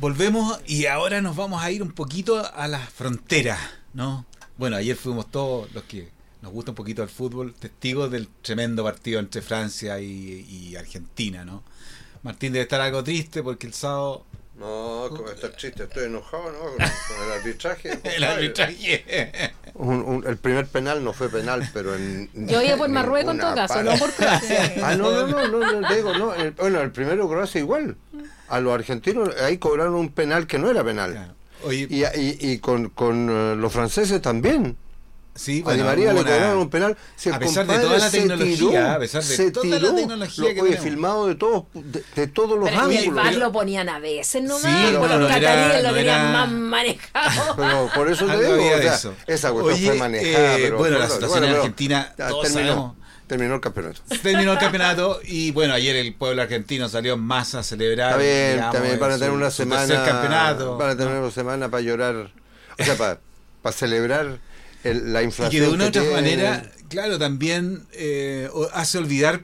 Volvemos 0.00 0.60
y 0.66 0.86
ahora 0.86 1.20
nos 1.20 1.36
vamos 1.36 1.62
a 1.62 1.70
ir 1.70 1.82
un 1.82 1.92
poquito 1.92 2.44
a 2.54 2.68
la 2.68 2.78
frontera, 2.78 3.58
¿no? 3.94 4.26
Bueno, 4.56 4.76
ayer 4.76 4.96
fuimos 4.96 5.30
todos 5.30 5.72
los 5.72 5.84
que 5.84 6.10
nos 6.42 6.52
gusta 6.52 6.72
un 6.72 6.76
poquito 6.76 7.02
el 7.02 7.08
fútbol, 7.08 7.54
testigos 7.54 8.10
del 8.10 8.28
tremendo 8.42 8.84
partido 8.84 9.20
entre 9.20 9.42
Francia 9.42 10.00
y, 10.00 10.46
y 10.48 10.76
Argentina, 10.76 11.44
¿no? 11.44 11.62
Martín 12.22 12.52
debe 12.52 12.64
estar 12.64 12.80
algo 12.80 13.02
triste 13.02 13.42
porque 13.42 13.66
el 13.66 13.74
sábado 13.74 14.24
no, 14.58 15.06
como 15.10 15.30
estar 15.30 15.50
triste, 15.50 15.84
estoy 15.84 16.06
enojado, 16.06 16.50
¿no? 16.50 16.58
Con, 16.58 17.26
el 17.26 17.32
arbitraje. 17.32 18.00
el 18.16 18.24
arbitraje. 18.24 19.52
el 20.26 20.36
primer 20.38 20.66
penal 20.66 21.04
no 21.04 21.12
fue 21.12 21.28
penal, 21.28 21.68
pero 21.72 21.94
en. 21.94 22.28
Yo 22.34 22.60
iba 22.60 22.76
por 22.76 22.88
Marruecos 22.88 23.34
en 23.34 23.40
todo 23.40 23.54
caso, 23.54 23.82
no 23.84 23.96
por 23.96 24.12
Croacia. 24.12 24.74
Ah, 24.82 24.96
no, 24.96 25.12
no, 25.12 25.28
no, 25.28 25.48
no, 25.48 25.80
no 25.80 25.94
digo, 25.94 26.12
no. 26.18 26.32
bueno, 26.56 26.80
el 26.80 26.90
primero 26.90 27.28
Croacia 27.28 27.60
igual. 27.60 27.96
A 28.48 28.60
los 28.60 28.72
argentinos 28.72 29.30
ahí 29.42 29.58
cobraron 29.58 29.94
un 29.94 30.10
penal 30.10 30.46
que 30.46 30.58
no 30.58 30.70
era 30.70 30.82
penal. 30.84 31.34
Oye, 31.64 31.86
y, 31.90 32.02
y, 32.04 32.52
y 32.52 32.58
con, 32.58 32.88
con 32.90 33.28
uh, 33.28 33.56
los 33.56 33.72
franceses 33.72 34.22
también. 34.22 34.76
Sí, 35.38 35.62
a 35.64 35.72
Di 35.72 35.82
María 35.84 36.12
le 36.12 36.24
cobraron 36.24 36.58
un 36.58 36.68
penal. 36.68 36.96
a 37.32 37.38
pesar 37.38 37.64
de 37.64 37.78
toda 37.78 37.98
la 37.98 38.10
tecnología, 38.10 38.94
a 38.94 38.98
pesar 38.98 39.22
de 39.22 39.50
toda 39.52 39.66
la 39.66 39.94
tecnología 39.94 40.52
que 40.54 40.60
oye, 40.60 40.76
filmado 40.78 41.28
de 41.28 41.36
todos, 41.36 41.64
de, 42.16 42.26
todos 42.26 42.58
los 42.58 42.68
pero 42.68 42.80
ángulos. 42.80 43.26
El 43.28 43.38
lo 43.38 43.52
ponían 43.52 43.88
a 43.88 44.00
veces 44.00 44.42
nomás, 44.42 44.62
sí, 44.62 44.68
pero 44.90 44.98
no 44.98 45.08
lo 45.08 45.28
no 45.28 45.34
tenían 45.34 45.96
era... 45.96 46.32
más 46.32 46.50
manejado. 46.50 47.54
Pero 47.56 47.90
por 47.94 48.10
eso 48.10 48.26
te 48.26 48.36
digo, 48.36 48.54
o 48.54 48.82
sea, 48.82 48.94
eso. 48.94 49.14
esa 49.28 49.52
cuestión 49.52 49.74
oye, 49.74 49.86
fue 49.86 49.96
manejada. 49.96 50.56
Eh, 50.56 50.60
pero, 50.62 50.78
bueno, 50.78 50.96
pero, 50.96 51.06
la 51.06 51.14
situación 51.14 51.40
bueno, 51.40 51.46
en 51.46 51.54
Argentina, 51.54 52.14
todos 52.16 52.48
sabemos. 52.48 52.96
Terminó 53.28 53.54
el 53.54 53.60
campeonato. 53.60 54.00
Terminó 54.22 54.52
el 54.54 54.58
campeonato 54.58 55.20
y 55.22 55.52
bueno, 55.52 55.74
ayer 55.74 55.94
el 55.94 56.14
pueblo 56.14 56.42
argentino 56.42 56.88
salió 56.88 57.14
en 57.14 57.20
masa 57.20 57.60
a 57.60 57.62
celebrar. 57.62 58.12
Está 58.20 58.22
bien, 58.22 58.52
digamos, 58.54 58.74
también 58.74 58.98
para 58.98 59.14
su, 59.14 59.20
tener 59.20 59.34
una 59.34 59.50
semana. 59.52 60.04
campeonato. 60.04 60.78
Para 60.78 60.96
tener 60.96 61.12
una 61.14 61.30
semana 61.30 61.70
para 61.70 61.80
llorar. 61.82 62.32
O 62.78 62.84
sea, 62.84 62.96
para, 62.96 63.20
para 63.62 63.72
celebrar 63.76 64.38
el, 64.82 65.12
la 65.12 65.22
Y 65.22 65.26
inflación. 65.26 65.50
que 65.50 65.68
de 65.68 65.72
una 65.74 65.84
u 65.84 65.88
otra 65.88 66.02
tiene. 66.02 66.16
manera, 66.16 66.70
claro, 66.88 67.18
también 67.18 67.86
eh, 67.92 68.48
hace 68.72 68.98
olvidar 68.98 69.42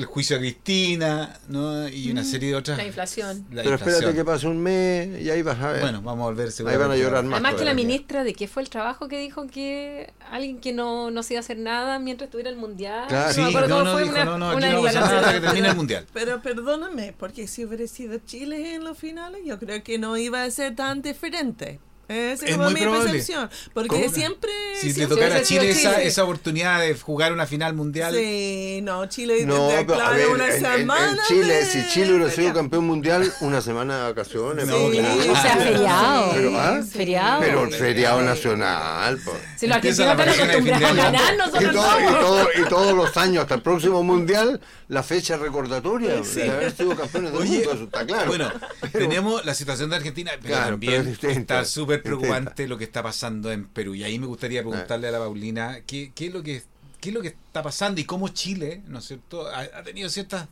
el 0.00 0.06
juicio 0.06 0.36
a 0.36 0.38
Cristina, 0.38 1.38
¿no? 1.48 1.88
Y 1.88 2.10
una 2.10 2.24
serie 2.24 2.50
de 2.50 2.54
otras. 2.56 2.78
La 2.78 2.84
inflación. 2.84 3.46
La 3.50 3.62
Pero 3.62 3.74
inflación. 3.74 3.94
espérate 3.94 4.16
que 4.16 4.24
pase 4.24 4.46
un 4.46 4.58
mes 4.58 5.20
y 5.22 5.30
ahí 5.30 5.42
vas 5.42 5.60
a 5.60 5.72
ver. 5.72 5.80
Bueno, 5.82 6.02
vamos 6.02 6.22
a 6.22 6.26
volver 6.26 6.48
ahí 6.66 6.76
van 6.76 6.90
a 6.90 6.96
llorar 6.96 7.24
más. 7.24 7.34
Además 7.40 7.54
que 7.54 7.64
la 7.64 7.74
ministra 7.74 8.24
de 8.24 8.34
qué 8.34 8.48
fue 8.48 8.62
el 8.62 8.70
trabajo 8.70 9.08
que 9.08 9.18
dijo 9.18 9.46
que 9.46 10.12
alguien 10.30 10.58
que 10.60 10.72
no, 10.72 11.10
no 11.10 11.22
se 11.22 11.34
iba 11.34 11.38
a 11.38 11.40
hacer 11.40 11.58
nada 11.58 11.98
mientras 11.98 12.26
estuviera 12.28 12.50
el 12.50 12.56
mundial. 12.56 13.06
Claro. 13.08 13.32
Sí, 13.32 13.40
no, 13.40 13.52
cómo 13.52 13.82
no, 13.84 13.92
fue 13.92 14.02
dijo, 14.02 14.14
una- 14.14 14.24
no, 14.24 14.38
no, 14.38 14.56
una 14.56 14.72
no 14.72 14.86
hasta 14.86 15.32
que 15.34 15.40
termine 15.40 15.68
el 15.68 15.76
mundial. 15.76 16.06
Pero 16.12 16.40
perdóname, 16.42 17.14
porque 17.18 17.46
si 17.46 17.64
hubiera 17.64 17.86
sido 17.86 18.18
Chile 18.18 18.74
en 18.74 18.84
los 18.84 18.98
finales, 18.98 19.42
yo 19.44 19.58
creo 19.58 19.82
que 19.82 19.98
no 19.98 20.16
iba 20.16 20.42
a 20.42 20.50
ser 20.50 20.74
tan 20.74 21.02
diferente. 21.02 21.80
Esa 22.10 22.46
Es 22.46 22.58
muy 22.58 22.74
mi 22.74 22.80
probable. 22.80 23.10
percepción. 23.12 23.48
Porque 23.72 23.88
¿Cómo? 23.88 24.08
siempre. 24.12 24.50
Si 24.80 24.88
le 24.88 24.94
siempre 24.94 25.16
tocara 25.16 25.36
a 25.36 25.44
sido 25.44 25.60
Chile 25.62 25.70
esa, 25.70 26.02
esa 26.02 26.24
oportunidad 26.24 26.80
de 26.80 26.94
jugar 26.98 27.32
una 27.32 27.46
final 27.46 27.74
mundial, 27.74 28.12
Sí, 28.14 28.80
no, 28.82 29.06
Chile 29.06 29.46
No, 29.46 29.68
de 29.68 29.84
pero 29.84 29.94
a 29.94 29.96
claro, 29.96 30.14
ver, 30.16 30.26
una 30.28 30.44
en, 30.46 30.50
en- 30.50 30.64
en 30.72 30.78
semana. 30.78 31.22
Chile, 31.28 31.54
de 31.54 31.64
si 31.66 31.88
Chile 31.90 32.14
hubiera 32.14 32.30
sido 32.32 32.52
campeón 32.52 32.84
mundial, 32.86 33.32
una 33.42 33.60
semana 33.60 33.96
de 33.98 34.02
vacaciones. 34.12 34.66
No, 34.66 34.76
pues, 34.76 34.98
claro. 34.98 35.32
O 35.32 35.36
sea, 35.36 35.56
feriado. 35.56 36.30
Pero, 36.34 36.58
¿ah? 36.60 36.80
Feriado. 36.90 37.40
Pero 37.42 37.70
feriado 37.70 38.22
nacional, 38.22 39.18
pues. 39.24 39.36
si 39.56 39.66
los 39.68 39.76
argentinos 39.76 40.10
están 40.18 40.28
acostumbrados 40.50 40.90
a 40.90 40.94
ganar, 40.94 41.34
Y, 41.34 41.36
nosotros 41.36 41.72
todo- 41.74 42.00
y 42.00 42.14
todo- 42.14 42.48
y 42.56 42.68
todos 42.68 42.94
los 42.94 43.16
años, 43.16 43.42
hasta 43.42 43.54
el 43.54 43.62
próximo 43.62 44.02
mundial, 44.02 44.60
la 44.88 45.02
fecha 45.04 45.36
recordatoria 45.36 46.20
de 46.20 46.50
haber 46.50 46.72
sido 46.72 46.96
campeones 46.96 47.32
del 47.32 47.40
Oye, 47.42 47.56
mundo, 47.58 47.72
eso 47.74 47.84
está 47.84 48.04
claro. 48.04 48.26
Bueno, 48.26 48.50
Pero- 48.80 48.98
tenemos 49.08 49.44
la 49.44 49.54
situación 49.54 49.90
de 49.90 49.96
Argentina, 49.96 50.32
pero 50.42 50.54
Claro, 50.54 50.70
también 50.72 51.16
pero 51.20 51.30
es 51.32 51.36
está 51.38 51.64
súper 51.64 51.99
preocupante 52.02 52.66
lo 52.68 52.76
que 52.78 52.84
está 52.84 53.02
pasando 53.02 53.50
en 53.52 53.66
Perú. 53.66 53.94
Y 53.94 54.04
ahí 54.04 54.18
me 54.18 54.26
gustaría 54.26 54.62
preguntarle 54.62 55.08
a 55.08 55.10
la 55.12 55.18
Paulina 55.18 55.80
qué, 55.86 56.12
qué 56.14 56.26
es 56.26 56.32
lo 56.32 56.42
que 56.42 56.62
qué 57.00 57.08
es 57.08 57.14
lo 57.14 57.22
que 57.22 57.28
está 57.28 57.62
pasando 57.62 57.98
y 57.98 58.04
cómo 58.04 58.28
Chile, 58.28 58.82
¿no 58.86 58.98
es 58.98 59.06
cierto?, 59.06 59.48
ha, 59.48 59.60
ha 59.60 59.82
tenido 59.82 60.10
ciertas 60.10 60.46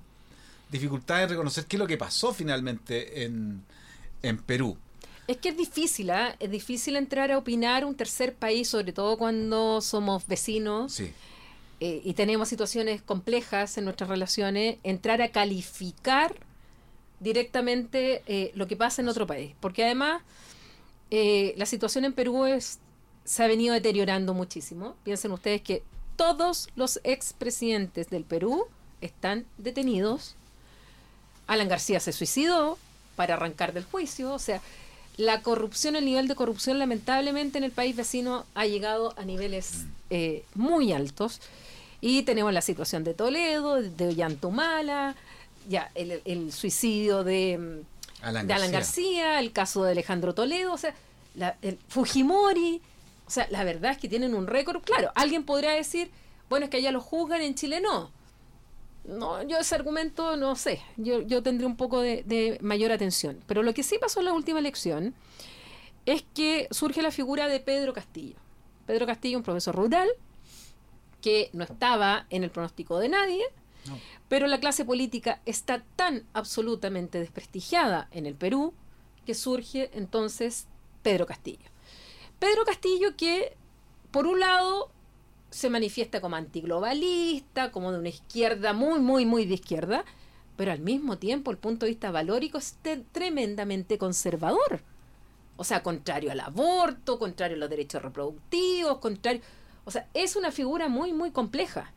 dificultades 0.71 1.25
en 1.25 1.31
reconocer 1.31 1.67
qué 1.67 1.77
es 1.77 1.79
lo 1.81 1.87
que 1.87 1.99
pasó 1.99 2.33
finalmente 2.33 3.25
en, 3.25 3.63
en 4.23 4.39
Perú. 4.39 4.79
Es 5.27 5.37
que 5.37 5.51
es 5.51 5.59
difícil, 5.59 6.09
¿ah? 6.09 6.35
Es 6.41 6.51
difícil 6.51 6.97
entrar 6.97 7.31
a 7.31 7.37
opinar 7.37 7.85
un 7.85 7.95
tercer 7.95 8.35
país, 8.35 8.67
sobre 8.71 8.95
todo 8.95 9.19
cuando 9.19 9.83
somos 9.83 10.27
vecinos 10.27 10.95
Sí. 10.95 11.13
eh, 11.81 12.01
y 12.03 12.15
tenemos 12.15 12.49
situaciones 12.49 13.03
complejas 13.03 13.77
en 13.77 13.85
nuestras 13.85 14.09
relaciones, 14.09 14.79
entrar 14.85 15.21
a 15.21 15.29
calificar 15.29 16.35
directamente 17.21 18.23
eh, 18.27 18.53
lo 18.55 18.67
que 18.67 18.77
pasa 18.77 19.03
en 19.03 19.09
otro 19.09 19.27
país. 19.27 19.55
Porque 19.61 19.85
además 19.85 20.23
eh, 21.11 21.55
la 21.57 21.67
situación 21.67 22.05
en 22.05 22.13
Perú 22.13 22.45
es, 22.45 22.79
se 23.25 23.45
ha 23.45 23.47
venido 23.47 23.75
deteriorando 23.75 24.35
muchísimo. 24.35 24.95
Piensen 25.05 25.33
ustedes 25.33 25.63
que 25.63 25.83
todos 26.17 26.69
los 26.77 27.01
expresidentes 27.05 28.11
del 28.11 28.25
Perú 28.25 28.67
están 29.01 29.47
detenidos. 29.57 30.35
Alan 31.47 31.69
García 31.69 32.01
se 32.01 32.13
suicidó 32.13 32.79
para 33.17 33.35
arrancar 33.35 33.73
del 33.73 33.85
juicio. 33.85 34.33
O 34.33 34.39
sea, 34.39 34.61
la 35.17 35.43
corrupción, 35.43 35.97
el 35.97 36.05
nivel 36.05 36.29
de 36.29 36.35
corrupción 36.35 36.79
lamentablemente 36.79 37.59
en 37.59 37.65
el 37.65 37.73
país 37.73 37.97
vecino 37.97 38.47
ha 38.55 38.67
llegado 38.67 39.15
a 39.17 39.25
niveles 39.25 39.87
eh, 40.11 40.45
muy 40.55 40.93
altos. 40.93 41.41
Y 42.01 42.23
tenemos 42.23 42.53
la 42.53 42.63
situación 42.63 43.03
de 43.03 43.15
Toledo, 43.15 43.83
de 43.83 44.09
Ollantumala, 44.09 45.17
ya 45.69 45.91
el, 45.95 46.53
suicidio 46.53 47.25
de, 47.25 47.59
mm, 47.59 47.98
Alan 48.23 48.47
de 48.47 48.55
Alan 48.55 48.73
García, 48.73 49.39
el 49.41 49.53
caso 49.53 49.85
de 49.85 49.93
Alejandro 49.93 50.35
Toledo, 50.35 50.73
o 50.73 50.79
sea, 50.79 50.95
la- 51.35 51.57
el 51.63 51.79
Fujimori, 51.89 52.81
o 53.27 53.31
sea, 53.31 53.47
la 53.51 53.65
verdad 53.65 53.93
es 53.93 53.99
que 53.99 54.09
tienen 54.09 54.35
un 54.35 54.47
récord. 54.47 54.83
Claro, 54.83 55.11
alguien 55.15 55.45
podría 55.45 55.71
decir, 55.73 56.11
bueno, 56.49 56.65
es 56.65 56.71
que 56.71 56.79
allá 56.79 56.91
lo 56.93 57.01
juzgan, 57.01 57.41
en 57.43 57.55
Chile 57.55 57.81
no. 57.81 58.11
No, 59.05 59.43
yo 59.43 59.59
ese 59.59 59.75
argumento 59.75 60.37
no 60.37 60.55
sé, 60.57 60.83
yo, 60.97 61.21
yo 61.23 61.43
tendría 61.43 61.67
un 61.67 61.77
poco 61.77 62.01
de, 62.01 62.25
de 62.27 62.59
mayor 62.61 62.93
atención. 62.93 63.39
Pero 63.47 63.63
lo 63.63 63.73
que 63.73 63.83
sí 63.83 63.97
pasó 63.99 64.19
en 64.21 64.27
la 64.27 64.33
última 64.35 64.59
elección 64.59 65.15
es 66.05 66.25
que 66.35 66.69
surge 66.71 67.01
la 67.03 67.11
figura 67.11 67.49
de 67.49 67.61
Pedro 67.61 67.93
Castillo. 67.95 68.37
Pedro 68.87 69.07
Castillo, 69.07 69.39
un 69.39 69.45
profesor 69.45 69.75
rural, 69.75 70.09
que 71.23 71.51
no 71.53 71.65
estaba 71.65 72.27
en 72.31 72.45
el 72.45 72.51
pronóstico 72.51 72.99
de 72.99 73.09
nadie, 73.09 73.45
Pero 74.29 74.47
la 74.47 74.61
clase 74.61 74.85
política 74.85 75.41
está 75.47 75.83
tan 75.97 76.25
absolutamente 76.35 77.19
desprestigiada 77.19 78.09
en 78.11 78.27
el 78.27 78.35
Perú 78.35 78.75
que 79.25 79.35
surge 79.35 79.91
entonces 79.95 80.67
Pedro 81.03 81.27
Castillo. 81.27 81.71
Pedro 82.39 82.65
Castillo 82.65 83.17
que, 83.17 83.57
por 84.11 84.27
un 84.27 84.41
lado, 84.41 84.91
se 85.51 85.71
manifiesta 85.71 86.21
como 86.21 86.37
antiglobalista, 86.37 87.73
como 87.73 87.93
de 87.93 87.99
una 87.99 88.09
izquierda 88.11 88.73
muy, 88.73 89.01
muy, 89.01 89.25
muy 89.25 89.47
de 89.47 89.55
izquierda, 89.55 90.05
pero 90.57 90.73
al 90.73 90.81
mismo 90.81 91.19
tiempo 91.19 91.51
el 91.51 91.57
punto 91.57 91.87
de 91.87 91.93
vista 91.93 92.11
valórico 92.11 92.59
es 92.59 92.77
te- 92.83 93.05
tremendamente 93.13 93.97
conservador. 93.97 94.83
O 95.57 95.65
sea, 95.65 95.83
contrario 95.83 96.31
al 96.31 96.41
aborto, 96.41 97.19
contrario 97.19 97.57
a 97.57 97.61
los 97.61 97.71
derechos 97.71 98.03
reproductivos, 98.03 98.99
contrario... 98.99 99.41
O 99.85 99.91
sea, 99.91 100.07
es 100.13 100.37
una 100.37 100.53
figura 100.53 100.89
muy, 100.89 101.13
muy 101.15 101.31
compleja. 101.31 101.93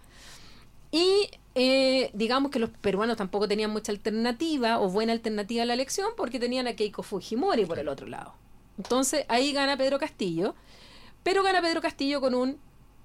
Y 0.92 1.30
eh, 1.56 2.12
digamos 2.14 2.52
que 2.52 2.60
los 2.60 2.70
peruanos 2.70 3.18
tampoco 3.18 3.48
tenían 3.48 3.72
mucha 3.72 3.92
alternativa 3.92 4.80
o 4.80 4.90
buena 4.90 5.14
alternativa 5.14 5.64
a 5.64 5.66
la 5.66 5.74
elección 5.74 6.12
porque 6.16 6.40
tenían 6.40 6.68
a 6.68 6.76
Keiko 6.76 7.04
Fujimori 7.04 7.66
por 7.66 7.80
el 7.80 7.88
otro 7.88 8.08
lado. 8.08 8.34
Entonces 8.78 9.26
ahí 9.28 9.52
gana 9.54 9.78
Pedro 9.78 10.00
Castillo, 10.00 10.56
pero 11.24 11.44
gana 11.44 11.62
Pedro 11.62 11.82
Castillo 11.82 12.22
con 12.22 12.36
un 12.36 12.58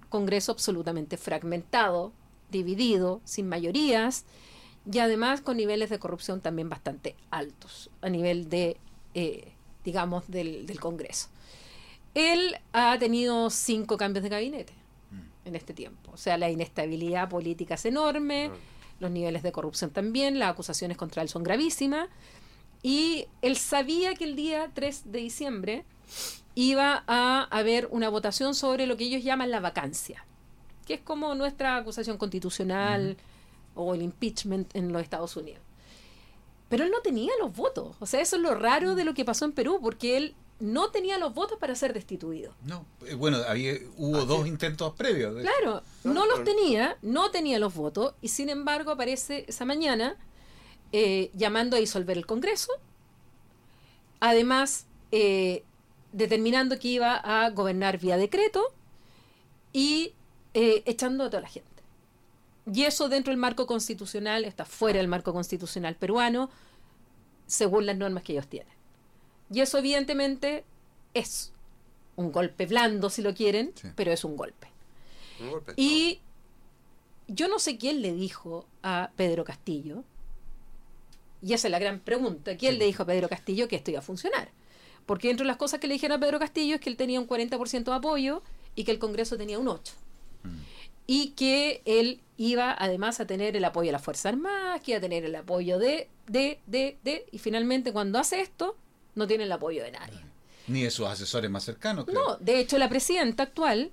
Congreso 0.09 0.53
absolutamente 0.53 1.17
fragmentado, 1.17 2.13
dividido, 2.51 3.21
sin 3.25 3.49
mayorías 3.49 4.25
y 4.91 5.01
además 5.01 5.41
con 5.41 5.57
niveles 5.57 5.91
de 5.91 5.99
corrupción 5.99 6.41
también 6.41 6.69
bastante 6.69 7.17
altos 7.31 7.91
a 8.01 8.09
nivel 8.09 8.49
de, 8.49 8.77
eh, 9.15 9.53
digamos, 9.85 10.29
del, 10.29 10.67
del 10.67 10.79
Congreso. 10.79 11.29
Él 12.15 12.57
ha 12.73 12.97
tenido 12.99 13.51
cinco 13.51 13.97
cambios 13.97 14.23
de 14.23 14.29
gabinete 14.29 14.76
en 15.47 15.57
este 15.57 15.73
tiempo. 15.73 16.13
O 16.13 16.17
sea, 16.17 16.37
la 16.37 16.51
inestabilidad 16.51 17.29
política 17.29 17.75
es 17.75 17.85
enorme, 17.87 18.51
los 19.01 19.11
niveles 19.11 19.43
de 19.43 19.53
corrupción 19.53 19.91
también, 19.91 20.39
las 20.39 20.51
acusaciones 20.51 20.97
contra 20.97 21.23
él 21.23 21.29
son 21.29 21.43
gravísimas. 21.43 22.09
Y 22.83 23.27
él 23.43 23.57
sabía 23.57 24.15
que 24.15 24.25
el 24.25 24.37
día 24.37 24.71
3 24.75 25.13
de 25.13 25.19
diciembre 25.19 25.85
iba 26.55 27.05
a 27.07 27.45
haber 27.51 27.89
una 27.91 28.09
votación 28.09 28.55
sobre 28.55 28.87
lo 28.87 28.97
que 28.97 29.05
ellos 29.05 29.23
llaman 29.23 29.51
la 29.51 29.61
vacancia, 29.61 30.25
que 30.87 30.95
es 30.95 31.01
como 31.01 31.35
nuestra 31.35 31.77
acusación 31.77 32.17
constitucional 32.17 33.17
o 33.75 33.95
el 33.95 34.03
impeachment 34.03 34.75
en 34.75 34.93
los 34.93 35.03
Estados 35.03 35.37
Unidos. 35.37 35.61
Pero 36.69 36.85
él 36.85 36.91
no 36.91 37.01
tenía 37.01 37.33
los 37.41 37.55
votos. 37.55 37.97
O 38.01 38.07
sea, 38.07 38.21
eso 38.21 38.37
es 38.37 38.43
lo 38.43 38.55
raro 38.55 38.95
de 38.95 39.05
lo 39.05 39.15
que 39.15 39.25
pasó 39.25 39.45
en 39.45 39.53
Perú, 39.53 39.79
porque 39.81 40.17
él 40.17 40.35
no 40.59 40.91
tenía 40.91 41.19
los 41.19 41.35
votos 41.35 41.59
para 41.59 41.75
ser 41.75 41.93
destituido. 41.93 42.55
No, 42.65 42.87
eh, 43.07 43.15
bueno, 43.15 43.39
había, 43.47 43.75
hubo 43.99 44.25
dos 44.25 44.47
intentos 44.47 44.95
previos. 44.95 45.35
de- 45.35 45.43
Claro, 45.43 45.83
no 46.05 46.25
los 46.27 46.45
tenía, 46.45 46.97
no 47.03 47.31
tenía 47.31 47.59
los 47.59 47.75
votos, 47.75 48.15
y 48.23 48.29
sin 48.29 48.49
embargo 48.49 48.91
aparece 48.93 49.45
esa 49.49 49.65
mañana 49.65 50.17
eh, 50.93 51.31
llamando 51.35 51.77
a 51.77 51.81
disolver 51.81 52.17
el 52.17 52.27
Congreso 52.27 52.73
además 54.21 54.87
eh, 55.13 55.63
determinando 56.13 56.79
que 56.79 56.89
iba 56.89 57.17
a 57.17 57.51
gobernar 57.51 57.99
vía 57.99 58.17
decreto 58.17 58.73
y 59.73 60.15
eh, 60.55 60.83
echando 60.87 61.25
a 61.25 61.31
toda 61.31 61.43
la 61.43 61.49
gente. 61.49 61.71
Y 62.73 62.85
eso 62.85 63.09
dentro 63.09 63.31
del 63.31 63.39
marco 63.39 63.67
constitucional, 63.67 64.45
está 64.45 64.65
fuera 64.65 64.99
del 64.99 65.09
marco 65.09 65.33
constitucional 65.33 65.95
peruano, 65.97 66.51
según 67.47 67.87
las 67.87 67.97
normas 67.97 68.23
que 68.23 68.33
ellos 68.33 68.49
tienen. 68.49 68.75
Y 69.53 69.61
eso 69.61 69.79
evidentemente 69.79 70.65
es 71.15 71.53
un 72.17 72.33
golpe 72.33 72.67
blando, 72.67 73.11
si 73.11 73.23
lo 73.23 73.35
quieren, 73.35 73.73
pero 73.95 74.13
es 74.13 74.25
un 74.25 74.37
golpe. 74.37 74.69
y 75.77 76.21
yo 77.29 77.49
no 77.49 77.59
sé 77.59 77.77
quién 77.77 78.03
le 78.03 78.13
dijo 78.13 78.67
a 78.83 79.11
Pedro 79.17 79.45
Castillo, 79.45 80.05
y 81.43 81.53
esa 81.53 81.69
es 81.69 81.73
la 81.73 81.79
gran 81.79 82.01
pregunta, 82.01 82.57
¿quién 82.57 82.79
le 82.79 82.87
dijo 82.87 83.03
a 83.03 83.07
Pedro 83.07 83.29
Castillo 83.29 83.69
que 83.69 83.77
esto 83.77 83.91
iba 83.91 84.01
a 84.01 84.03
funcionar? 84.03 84.49
Porque 85.05 85.31
entre 85.31 85.47
las 85.47 85.57
cosas 85.57 85.79
que 85.79 85.87
le 85.87 85.95
dijeron 85.95 86.17
a 86.17 86.21
Pedro 86.21 86.39
Castillo 86.39 86.75
es 86.75 86.81
que 86.81 86.91
él 86.91 86.97
tenía 86.97 87.21
un 87.21 87.29
40% 87.29 87.85
de 87.85 87.93
apoyo 87.93 88.43
y 88.75 88.85
que 88.85 88.91
el 88.91 88.99
Congreso 88.99 89.37
tenía 89.37 89.59
un 89.59 89.67
8%. 89.67 89.93
Mm. 90.43 90.49
Y 91.07 91.29
que 91.31 91.83
él 91.85 92.21
iba 92.37 92.75
además 92.77 93.21
a 93.21 93.27
tener 93.27 93.57
el 93.57 93.65
apoyo 93.65 93.89
de 93.89 93.93
las 93.93 94.03
Fuerzas 94.03 94.27
Armadas, 94.27 94.81
que 94.81 94.93
iba 94.93 94.99
a 94.99 95.01
tener 95.01 95.25
el 95.25 95.37
apoyo 95.37 95.79
de, 95.79 96.09
de, 96.27 96.59
de, 96.67 96.99
de, 97.05 97.27
y 97.31 97.39
finalmente 97.39 97.93
cuando 97.93 98.19
hace 98.19 98.41
esto, 98.41 98.77
no 99.17 99.27
tiene 99.27 99.45
el 99.45 99.53
apoyo 99.53 99.83
de 99.83 99.91
nadie. 99.91 100.21
Ni 100.69 100.83
de 100.83 100.91
sus 100.91 101.07
asesores 101.07 101.51
más 101.51 101.65
cercanos. 101.65 102.07
No, 102.07 102.37
de 102.37 102.61
hecho 102.61 102.79
la 102.79 102.89
presidenta 102.89 103.43
actual 103.43 103.91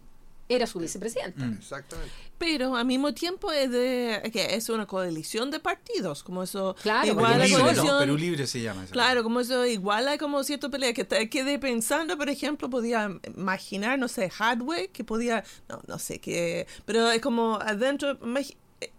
era 0.50 0.68
su 0.68 0.80
vicepresidenta. 0.80 1.46
Mm. 1.46 1.54
Exactamente. 1.54 2.14
Pero 2.38 2.76
al 2.76 2.86
mismo 2.86 3.14
tiempo 3.14 3.52
es 3.52 3.72
de 3.72 4.30
que 4.34 4.56
es 4.56 4.68
una 4.68 4.86
coalición 4.86 5.50
de 5.50 5.60
partidos, 5.60 6.24
como 6.24 6.44
eso 6.44 6.76
claro, 6.82 7.08
igual 7.08 7.40
Perú, 7.40 7.58
la 7.58 7.72
libre, 7.72 7.90
Perú 8.00 8.18
libre 8.18 8.48
se 8.48 8.62
llama. 8.62 8.86
Claro, 8.92 9.24
como 9.24 9.40
eso 9.40 9.66
igual 9.66 10.08
hay 10.08 10.18
como 10.18 10.44
cierto 10.44 10.70
pelea 10.70 10.94
que 10.94 11.06
te 11.06 11.30
quedé 11.30 11.58
pensando, 11.58 12.18
por 12.18 12.30
ejemplo, 12.30 12.70
podía 12.70 13.18
imaginar, 13.38 13.98
no 13.98 14.10
sé, 14.10 14.30
hardware 14.30 14.90
que 14.90 15.06
podía, 15.06 15.46
no, 15.70 15.82
no 15.88 16.00
sé 16.00 16.20
qué, 16.20 16.68
pero 16.86 17.12
es 17.12 17.22
como 17.22 17.56
adentro 17.62 18.18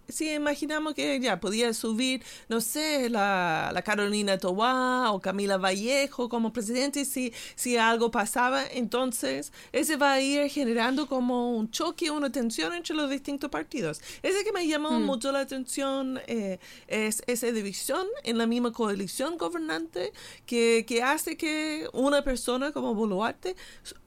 si 0.09 0.31
imaginamos 0.31 0.95
que 0.95 1.19
ya 1.21 1.41
podía 1.41 1.73
subir, 1.73 2.23
no 2.49 2.61
sé, 2.61 3.09
la, 3.09 3.71
la 3.73 3.83
Carolina 3.83 4.39
Tobá 4.39 5.13
o 5.13 5.21
Camila 5.21 5.57
Vallejo 5.57 6.29
como 6.29 6.53
presidente, 6.53 7.05
si, 7.05 7.33
si 7.55 7.77
algo 7.77 8.11
pasaba, 8.11 8.65
entonces 8.67 9.53
ese 9.73 9.97
va 9.97 10.13
a 10.13 10.21
ir 10.21 10.49
generando 10.51 11.07
como 11.07 11.57
un 11.57 11.71
choque, 11.71 12.11
una 12.11 12.31
tensión 12.31 12.75
entre 12.75 12.95
los 12.95 13.11
distintos 13.11 13.51
partidos. 13.51 14.01
Ese 14.23 14.45
que 14.45 14.53
me 14.53 14.67
llamó 14.67 14.91
mm. 14.91 15.03
mucho 15.05 15.33
la 15.33 15.41
atención 15.41 16.21
eh, 16.27 16.59
es 16.89 17.23
esa 17.27 17.51
división 17.51 18.07
en 18.23 18.39
la 18.39 18.47
misma 18.47 18.73
coalición 18.73 19.39
gobernante 19.39 20.13
que, 20.47 20.85
que 20.87 21.03
hace 21.03 21.37
que 21.37 21.89
una 21.93 22.23
persona 22.23 22.73
como 22.73 22.95
Boluarte 22.95 23.57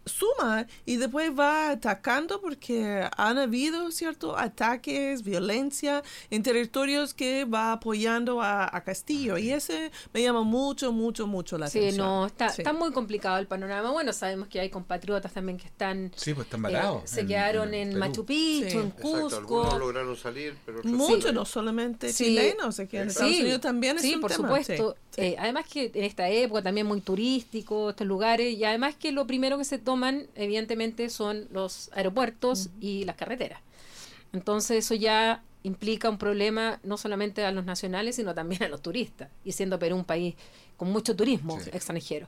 suma 0.06 0.68
y 0.86 0.98
después 0.98 1.32
va 1.38 1.72
atacando 1.72 2.39
porque 2.41 3.08
han 3.18 3.38
habido 3.38 3.91
ciertos 3.91 4.36
ataques, 4.38 5.24
violencia 5.24 5.87
en 6.30 6.44
territorios 6.44 7.14
que 7.14 7.46
va 7.46 7.74
apoyando 7.74 8.42
a, 8.42 8.68
Castillo 8.86 9.38
y 9.38 9.52
ese 9.52 9.92
me 10.14 10.22
llama 10.22 10.44
mucho, 10.44 10.92
mucho, 10.94 11.28
mucho 11.28 11.58
la 11.58 11.66
atención. 11.66 11.92
Sí, 11.92 11.98
no, 11.98 12.26
está, 12.28 12.48
está 12.48 12.74
muy 12.74 12.92
complicado 12.94 13.38
el 13.38 13.48
panorama. 13.48 13.92
Bueno, 13.92 14.14
sabemos 14.14 14.48
que 14.48 14.60
hay 14.60 14.70
compatriotas 14.70 15.34
también 15.34 15.58
que 15.58 15.66
están... 15.66 16.12
Sí, 16.16 16.34
pues 16.34 16.46
están 16.46 16.62
varados. 16.62 17.04
Eh, 17.04 17.08
se 17.08 17.26
quedaron 17.26 17.74
en, 17.74 17.98
Machu 17.98 18.24
Picchu, 18.24 18.80
en 18.80 18.92
Cusco. 18.92 19.36
Algunos 19.36 19.80
lograron 19.80 20.16
salir, 20.16 20.56
pero 20.66 20.84
Muchos, 20.84 21.34
no 21.34 21.44
solamente 21.44 22.14
chilenos, 22.14 22.76
se 22.76 22.88
quedan 22.88 23.04
en 23.04 23.10
Estados 23.10 23.40
Unidos 23.40 23.62
también 23.62 24.00
Sí, 24.00 24.18
por 24.18 24.32
supuesto. 24.32 24.96
Eh, 25.18 25.36
además 25.40 25.66
que 25.68 25.92
en 25.94 26.04
esta 26.04 26.30
época 26.30 26.62
también 26.62 26.86
muy 26.86 27.02
turístico, 27.02 27.90
estos 27.90 28.06
lugares, 28.06 28.56
y 28.56 28.64
además 28.64 28.96
que 28.96 29.12
lo 29.12 29.26
primero 29.26 29.58
que 29.58 29.66
se 29.66 29.80
toman 29.80 30.28
evidentemente 30.36 31.10
son 31.10 31.48
los 31.52 31.90
aeropuertos 31.94 32.70
y 32.80 33.04
las 33.06 33.16
carreteras. 33.16 33.62
Entonces 34.34 34.86
eso 34.86 34.96
ya 34.96 35.44
implica 35.68 36.09
un 36.09 36.18
problema 36.18 36.80
no 36.84 36.97
solamente 36.97 37.43
a 37.43 37.51
los 37.51 37.65
nacionales, 37.65 38.15
sino 38.15 38.34
también 38.34 38.63
a 38.63 38.70
los 38.70 38.82
turistas, 38.82 39.30
y 39.43 39.51
siendo 39.51 39.78
Perú 39.78 39.97
un 39.97 40.05
país 40.05 40.36
con 40.78 40.91
mucho 40.91 41.15
turismo 41.15 41.59
extranjero. 41.72 42.28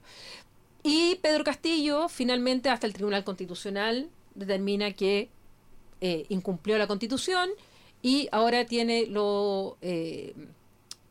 Y 0.84 1.16
Pedro 1.16 1.44
Castillo 1.44 2.10
finalmente 2.10 2.70
hasta 2.70 2.88
el 2.88 2.94
Tribunal 2.94 3.24
Constitucional 3.24 4.10
determina 4.36 4.92
que 4.92 5.30
eh, 6.02 6.26
incumplió 6.30 6.78
la 6.78 6.88
Constitución 6.88 7.50
y 8.02 8.30
ahora 8.32 8.66
tiene 8.66 9.08
lo 9.08 9.78
eh, 9.82 10.34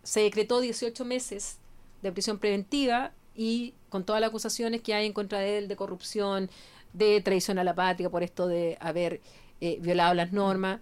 se 0.03 0.21
decretó 0.21 0.61
18 0.61 1.05
meses 1.05 1.59
de 2.01 2.13
prisión 2.13 2.39
preventiva 2.39 3.13
y 3.35 3.75
con 3.91 4.05
todas 4.05 4.21
las 4.21 4.29
acusaciones 4.29 4.81
que 4.81 4.95
hay 4.95 5.07
en 5.07 5.13
contra 5.13 5.41
de 5.41 5.59
él 5.59 5.69
de 5.69 5.77
corrupción, 5.77 6.51
de 6.93 7.21
traición 7.21 7.59
a 7.59 7.65
la 7.65 7.75
patria 7.75 8.09
por 8.09 8.23
esto 8.23 8.49
de 8.49 8.79
haber 8.81 9.21
eh, 9.61 9.79
violado 9.81 10.15
las 10.15 10.33
normas. 10.33 10.81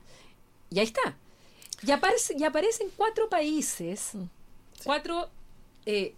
Y 0.71 0.79
ahí 0.79 0.85
está. 0.85 1.17
Y, 1.83 1.91
aparece, 1.91 2.35
y 2.39 2.45
aparecen 2.45 2.89
cuatro 2.97 3.29
países, 3.29 4.13
cuatro 4.85 5.29
eh, 5.85 6.15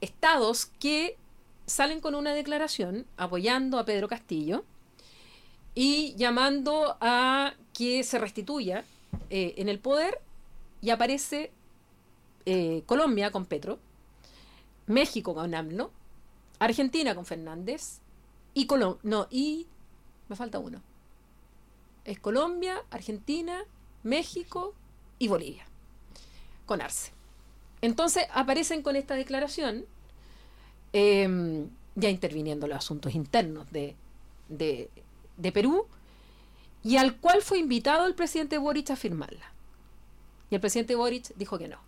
estados 0.00 0.66
que 0.78 1.16
salen 1.66 2.00
con 2.00 2.14
una 2.14 2.34
declaración 2.34 3.06
apoyando 3.16 3.78
a 3.78 3.84
Pedro 3.84 4.08
Castillo 4.08 4.64
y 5.74 6.14
llamando 6.16 6.96
a 7.00 7.54
que 7.72 8.02
se 8.04 8.18
restituya 8.18 8.84
eh, 9.30 9.54
en 9.56 9.68
el 9.68 9.78
poder 9.78 10.20
y 10.80 10.90
aparece 10.90 11.52
Colombia 12.86 13.30
con 13.30 13.44
Petro, 13.44 13.78
México 14.86 15.34
con 15.34 15.54
AMLO, 15.54 15.90
Argentina 16.58 17.14
con 17.14 17.26
Fernández 17.26 18.00
y 18.54 18.66
Colombia. 18.66 19.00
No, 19.02 19.26
y. 19.30 19.66
Me 20.28 20.36
falta 20.36 20.58
uno. 20.58 20.82
Es 22.04 22.18
Colombia, 22.18 22.82
Argentina, 22.90 23.64
México 24.02 24.74
y 25.18 25.28
Bolivia. 25.28 25.66
Con 26.66 26.80
Arce. 26.80 27.12
Entonces 27.80 28.26
aparecen 28.32 28.82
con 28.82 28.96
esta 28.96 29.14
declaración, 29.14 29.86
em, 30.92 31.68
ya 31.94 32.10
interviniendo 32.10 32.66
los 32.66 32.78
asuntos 32.78 33.14
internos 33.14 33.70
de, 33.70 33.96
de, 34.48 35.52
Perú, 35.52 35.86
y 36.82 36.96
al 36.96 37.16
cual 37.16 37.42
fue 37.42 37.58
invitado 37.58 38.06
el 38.06 38.14
presidente 38.14 38.58
Boric 38.58 38.90
a 38.90 38.96
firmarla. 38.96 39.52
Y 40.50 40.54
el 40.54 40.60
presidente 40.60 40.94
Boric 40.94 41.34
dijo 41.36 41.58
que 41.58 41.68
no. 41.68 41.78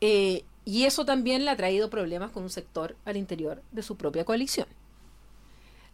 Eh, 0.00 0.44
y 0.64 0.84
eso 0.84 1.04
también 1.04 1.44
le 1.44 1.50
ha 1.50 1.56
traído 1.56 1.90
problemas 1.90 2.30
con 2.30 2.42
un 2.42 2.50
sector 2.50 2.96
al 3.04 3.16
interior 3.16 3.62
de 3.72 3.82
su 3.82 3.96
propia 3.96 4.24
coalición. 4.24 4.66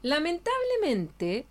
Lamentablemente, 0.02 1.46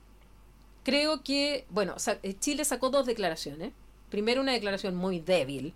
creo 0.84 1.24
que, 1.24 1.66
bueno, 1.70 1.96
eh, 2.24 2.36
Chile 2.40 2.66
sacó 2.66 2.90
dos 2.90 3.06
declaraciones. 3.06 3.74
Primero 4.10 4.42
una 4.42 4.54
declaración 4.54 4.96
muy 4.96 5.20
débil, 5.20 5.74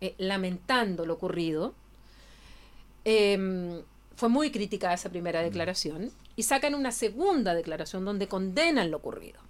eh, 0.00 0.14
lamentando 0.18 1.06
lo 1.06 1.14
ocurrido. 1.14 1.74
Em, 3.04 3.82
fue 4.16 4.28
muy 4.28 4.50
crítica 4.50 4.92
esa 4.92 5.10
primera 5.10 5.40
mm. 5.40 5.44
declaración. 5.44 6.12
Y 6.36 6.44
sacan 6.44 6.74
una 6.74 6.92
segunda 6.92 7.54
declaración 7.54 8.04
donde 8.04 8.28
condenan 8.28 8.90
lo 8.90 8.98
ocurrido. 8.98 9.40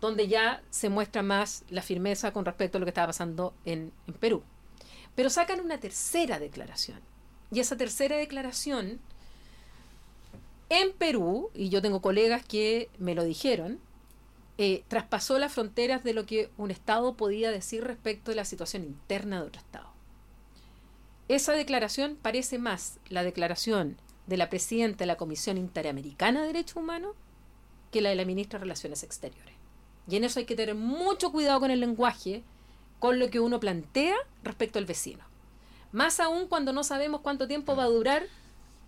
Donde 0.00 0.28
ya 0.28 0.62
se 0.70 0.88
muestra 0.88 1.22
más 1.22 1.64
la 1.70 1.82
firmeza 1.82 2.32
con 2.32 2.44
respecto 2.44 2.76
a 2.76 2.80
lo 2.80 2.86
que 2.86 2.90
estaba 2.90 3.08
pasando 3.08 3.54
en 3.64 3.92
Perú. 4.20 4.42
Pero 5.14 5.30
sacan 5.30 5.60
una 5.60 5.78
tercera 5.78 6.38
declaración. 6.38 7.00
Y 7.50 7.60
esa 7.60 7.76
tercera 7.76 8.16
declaración, 8.16 9.00
en 10.68 10.92
Perú, 10.92 11.50
y 11.54 11.68
yo 11.68 11.80
tengo 11.82 12.02
colegas 12.02 12.44
que 12.44 12.88
me 12.98 13.14
lo 13.14 13.24
dijeron, 13.24 13.78
eh, 14.58 14.84
traspasó 14.88 15.38
las 15.38 15.52
fronteras 15.52 16.02
de 16.02 16.14
lo 16.14 16.24
que 16.26 16.50
un 16.56 16.70
Estado 16.70 17.14
podía 17.14 17.50
decir 17.50 17.84
respecto 17.84 18.30
de 18.30 18.36
la 18.36 18.44
situación 18.44 18.84
interna 18.84 19.40
de 19.40 19.46
otro 19.46 19.60
Estado. 19.60 19.88
Esa 21.28 21.52
declaración 21.52 22.16
parece 22.20 22.58
más 22.58 22.98
la 23.08 23.22
declaración 23.22 23.96
de 24.26 24.36
la 24.36 24.48
presidenta 24.48 24.98
de 24.98 25.06
la 25.06 25.16
Comisión 25.16 25.58
Interamericana 25.58 26.40
de 26.40 26.48
Derechos 26.48 26.76
Humanos 26.76 27.14
que 27.90 28.00
la 28.00 28.10
de 28.10 28.16
la 28.16 28.24
ministra 28.24 28.58
de 28.58 28.64
Relaciones 28.64 29.02
Exteriores. 29.02 29.54
Y 30.08 30.16
en 30.16 30.24
eso 30.24 30.38
hay 30.38 30.46
que 30.46 30.56
tener 30.56 30.74
mucho 30.74 31.32
cuidado 31.32 31.60
con 31.60 31.70
el 31.70 31.80
lenguaje, 31.80 32.42
con 32.98 33.18
lo 33.18 33.28
que 33.28 33.40
uno 33.40 33.60
plantea 33.60 34.16
respecto 34.42 34.78
al 34.78 34.86
vecino. 34.86 35.24
Más 35.92 36.20
aún 36.20 36.46
cuando 36.48 36.72
no 36.72 36.84
sabemos 36.84 37.20
cuánto 37.20 37.48
tiempo 37.48 37.76
va 37.76 37.84
a 37.84 37.88
durar 37.88 38.24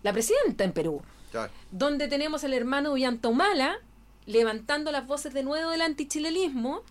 la 0.03 0.13
presidenta 0.13 0.63
en 0.63 0.71
Perú. 0.71 1.01
Donde 1.71 2.07
tenemos 2.07 2.43
al 2.43 2.53
hermano 2.53 2.93
Humala 2.93 3.77
levantando 4.25 4.91
las 4.91 5.07
voces 5.07 5.33
de 5.33 5.43
nuevo 5.43 5.71
del 5.71 5.81
antichilenismo 5.81 6.83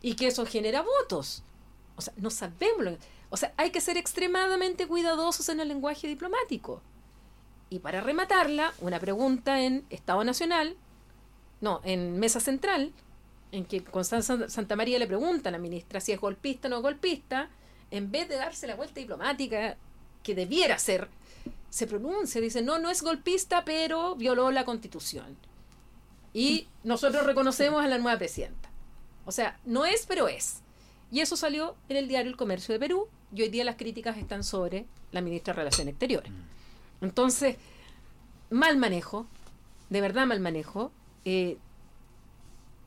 y 0.00 0.14
que 0.14 0.28
eso 0.28 0.46
genera 0.46 0.82
votos. 0.82 1.42
O 1.96 2.00
sea, 2.00 2.14
no 2.16 2.30
sabemos 2.30 2.84
lo 2.84 2.96
O 3.30 3.36
sea, 3.36 3.52
hay 3.56 3.70
que 3.70 3.80
ser 3.80 3.96
extremadamente 3.96 4.86
cuidadosos 4.86 5.48
en 5.48 5.60
el 5.60 5.68
lenguaje 5.68 6.06
diplomático. 6.06 6.80
Y 7.68 7.80
para 7.80 8.00
rematarla, 8.00 8.72
una 8.80 9.00
pregunta 9.00 9.60
en 9.60 9.84
Estado 9.90 10.24
Nacional, 10.24 10.76
no, 11.60 11.80
en 11.84 12.18
Mesa 12.18 12.40
Central, 12.40 12.92
en 13.52 13.64
que 13.64 13.82
Constanza 13.82 14.48
Santa 14.48 14.76
María 14.76 14.98
le 14.98 15.06
pregunta 15.06 15.48
a 15.48 15.52
la 15.52 15.58
ministra 15.58 16.00
si 16.00 16.12
es 16.12 16.20
golpista 16.20 16.68
o 16.68 16.70
no 16.70 16.82
golpista, 16.82 17.50
en 17.90 18.10
vez 18.10 18.28
de 18.28 18.36
darse 18.36 18.66
la 18.66 18.76
vuelta 18.76 19.00
diplomática 19.00 19.76
que 20.22 20.34
debiera 20.34 20.78
ser, 20.78 21.08
se 21.70 21.86
pronuncia, 21.86 22.40
dice, 22.40 22.62
no, 22.62 22.78
no 22.78 22.90
es 22.90 23.02
golpista, 23.02 23.64
pero 23.64 24.14
violó 24.16 24.50
la 24.50 24.64
constitución. 24.64 25.36
Y 26.32 26.68
nosotros 26.84 27.24
reconocemos 27.24 27.84
a 27.84 27.88
la 27.88 27.98
nueva 27.98 28.18
presidenta. 28.18 28.68
O 29.24 29.32
sea, 29.32 29.58
no 29.64 29.86
es, 29.86 30.06
pero 30.06 30.28
es. 30.28 30.60
Y 31.10 31.20
eso 31.20 31.36
salió 31.36 31.76
en 31.88 31.96
el 31.96 32.08
diario 32.08 32.30
El 32.30 32.36
Comercio 32.36 32.72
de 32.72 32.78
Perú, 32.78 33.08
y 33.34 33.42
hoy 33.42 33.48
día 33.48 33.64
las 33.64 33.76
críticas 33.76 34.16
están 34.18 34.44
sobre 34.44 34.86
la 35.12 35.20
ministra 35.20 35.52
de 35.52 35.58
Relaciones 35.58 35.92
Exteriores. 35.92 36.32
Entonces, 37.00 37.56
mal 38.50 38.76
manejo, 38.76 39.26
de 39.90 40.00
verdad 40.00 40.26
mal 40.26 40.40
manejo. 40.40 40.92
Eh, 41.24 41.58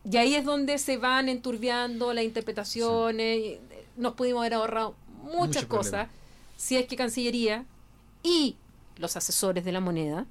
y 0.09 0.17
ahí 0.17 0.35
es 0.35 0.45
donde 0.45 0.77
se 0.77 0.97
van 0.97 1.29
enturbiando 1.29 2.13
las 2.13 2.23
interpretaciones. 2.23 3.59
Nos 3.97 4.13
pudimos 4.13 4.41
haber 4.41 4.55
ahorrado 4.55 4.95
muchas 5.23 5.65
cosas 5.65 6.09
si 6.57 6.77
es 6.77 6.87
que 6.87 6.95
Cancillería 6.95 7.65
y 8.23 8.55
los 8.99 9.15
asesores 9.15 9.65
de 9.65 9.71
la 9.71 9.79
moneda 9.79 10.27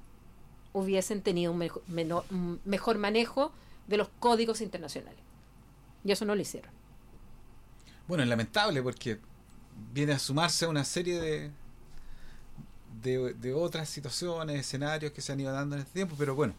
hubiesen 0.71 1.21
tenido 1.21 1.51
un 1.51 2.59
mejor, 2.65 2.97
manejo 2.97 3.51
de 3.87 3.97
los 3.97 4.07
códigos 4.19 4.61
internacionales. 4.61 5.19
Y 6.05 6.11
eso 6.11 6.23
no 6.23 6.35
lo 6.35 6.41
hicieron. 6.41 6.71
Bueno, 8.07 8.23
es 8.23 8.29
lamentable 8.29 8.81
porque 8.81 9.19
viene 9.93 10.13
a 10.13 10.19
sumarse 10.19 10.65
a 10.65 10.69
una 10.69 10.85
serie 10.85 11.19
de, 11.19 11.51
de, 13.33 13.53
otras 13.53 13.89
situaciones, 13.89 14.59
escenarios 14.59 15.11
que 15.11 15.21
se 15.21 15.31
han 15.31 15.39
ido 15.39 15.51
dando 15.51 15.75
en 15.75 15.81
este 15.81 15.93
tiempo, 15.93 16.15
pero 16.17 16.35
bueno, 16.35 16.53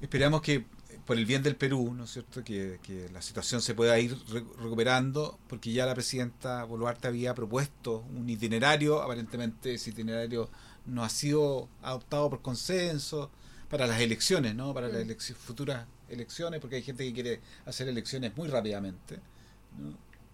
esperamos 0.00 0.40
que 0.40 0.64
por 1.06 1.16
el 1.16 1.26
bien 1.26 1.42
del 1.42 1.56
Perú, 1.56 1.92
¿no 1.94 2.04
es 2.04 2.12
cierto?, 2.12 2.44
que, 2.44 2.78
la 3.12 3.22
situación 3.22 3.60
se 3.60 3.74
pueda 3.74 3.98
ir 3.98 4.16
recuperando, 4.58 5.38
porque 5.48 5.72
ya 5.72 5.86
la 5.86 5.94
presidenta 5.94 6.64
Boluarte 6.64 7.08
había 7.08 7.34
propuesto 7.34 8.04
un 8.14 8.28
itinerario, 8.28 9.02
aparentemente 9.02 9.74
ese 9.74 9.90
itinerario 9.90 10.48
no 10.86 11.04
ha 11.04 11.08
sido 11.08 11.68
adoptado 11.82 12.30
por 12.30 12.42
consenso 12.42 13.30
para 13.68 13.86
las 13.86 14.00
elecciones, 14.00 14.54
¿no?, 14.54 14.74
para 14.74 14.88
las 14.88 15.06
mm. 15.06 15.34
futuras 15.34 15.86
elecciones, 16.08 16.60
porque 16.60 16.76
hay 16.76 16.82
gente 16.82 17.04
que 17.04 17.12
quiere 17.12 17.40
hacer 17.66 17.88
elecciones 17.88 18.36
muy 18.36 18.48
rápidamente, 18.48 19.20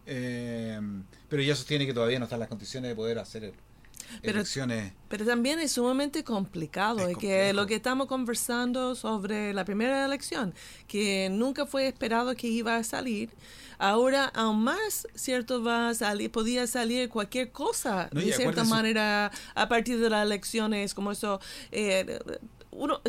eh, 0.06 0.80
pero 1.28 1.42
ella 1.42 1.54
sostiene 1.54 1.86
que 1.86 1.92
todavía 1.92 2.18
no 2.18 2.24
están 2.24 2.40
las 2.40 2.48
condiciones 2.48 2.90
de 2.90 2.94
poder 2.94 3.18
hacer 3.18 3.52
pero, 4.22 4.42
Pero 5.08 5.24
también 5.24 5.58
es 5.58 5.72
sumamente 5.72 6.24
complicado, 6.24 7.08
es 7.08 7.16
que 7.16 7.52
lo 7.52 7.66
que 7.66 7.76
estamos 7.76 8.06
conversando 8.06 8.94
sobre 8.94 9.52
la 9.52 9.64
primera 9.64 10.04
elección, 10.04 10.54
que 10.86 11.28
nunca 11.30 11.66
fue 11.66 11.88
esperado 11.88 12.34
que 12.34 12.48
iba 12.48 12.76
a 12.76 12.84
salir, 12.84 13.30
ahora 13.78 14.26
aún 14.34 14.64
más, 14.64 15.06
¿cierto? 15.14 15.62
Va 15.62 15.90
a 15.90 15.94
salir, 15.94 16.30
podía 16.30 16.66
salir 16.66 17.08
cualquier 17.08 17.52
cosa, 17.52 18.08
de 18.12 18.32
cierta 18.32 18.64
manera, 18.64 19.30
a 19.54 19.68
partir 19.68 19.98
de 20.00 20.10
las 20.10 20.24
elecciones, 20.24 20.94
como 20.94 21.12
eso, 21.12 21.40
eh, 21.72 22.18
uno, 22.70 23.00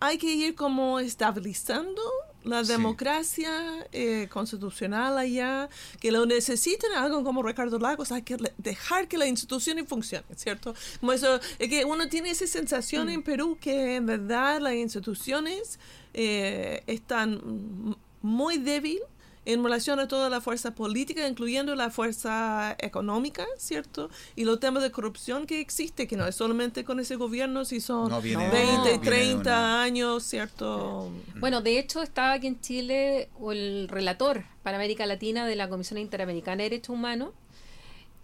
hay 0.00 0.18
que 0.18 0.32
ir 0.32 0.54
como 0.54 1.00
estabilizando 1.00 2.02
la 2.48 2.62
democracia 2.62 3.50
eh, 3.92 4.28
constitucional 4.30 5.18
allá, 5.18 5.68
que 6.00 6.10
lo 6.10 6.26
necesitan, 6.26 6.92
algo 6.92 7.22
como 7.24 7.42
Ricardo 7.42 7.78
Lagos, 7.78 8.12
hay 8.12 8.22
que 8.22 8.36
dejar 8.56 9.08
que 9.08 9.18
las 9.18 9.28
instituciones 9.28 9.86
funcionen, 9.88 10.36
¿cierto? 10.36 10.74
Como 11.00 11.12
eso, 11.12 11.40
es 11.58 11.68
que 11.68 11.84
uno 11.84 12.08
tiene 12.08 12.30
esa 12.30 12.46
sensación 12.46 13.06
mm. 13.06 13.10
en 13.10 13.22
Perú 13.22 13.58
que 13.60 13.96
en 13.96 14.06
verdad 14.06 14.60
las 14.60 14.74
instituciones 14.74 15.78
eh, 16.14 16.82
están 16.86 17.96
muy 18.22 18.58
débiles 18.58 19.02
en 19.48 19.64
relación 19.64 19.98
a 19.98 20.06
toda 20.08 20.28
la 20.28 20.42
fuerza 20.42 20.74
política, 20.74 21.26
incluyendo 21.26 21.74
la 21.74 21.88
fuerza 21.88 22.76
económica, 22.78 23.46
¿cierto? 23.56 24.10
Y 24.36 24.44
los 24.44 24.60
temas 24.60 24.82
de 24.82 24.90
corrupción 24.90 25.46
que 25.46 25.62
existe, 25.62 26.06
que 26.06 26.18
no 26.18 26.26
es 26.26 26.34
solamente 26.34 26.84
con 26.84 27.00
ese 27.00 27.16
gobierno, 27.16 27.64
si 27.64 27.80
son 27.80 28.10
20, 28.22 28.98
30 28.98 29.82
años, 29.82 30.22
¿cierto? 30.24 31.10
Bueno, 31.36 31.62
de 31.62 31.78
hecho 31.78 32.02
estaba 32.02 32.32
aquí 32.34 32.46
en 32.46 32.60
Chile 32.60 33.30
el 33.50 33.88
relator 33.88 34.44
para 34.62 34.76
América 34.76 35.06
Latina 35.06 35.46
de 35.46 35.56
la 35.56 35.70
Comisión 35.70 35.98
Interamericana 35.98 36.58
de 36.58 36.64
Derechos 36.64 36.94
Humanos, 36.94 37.30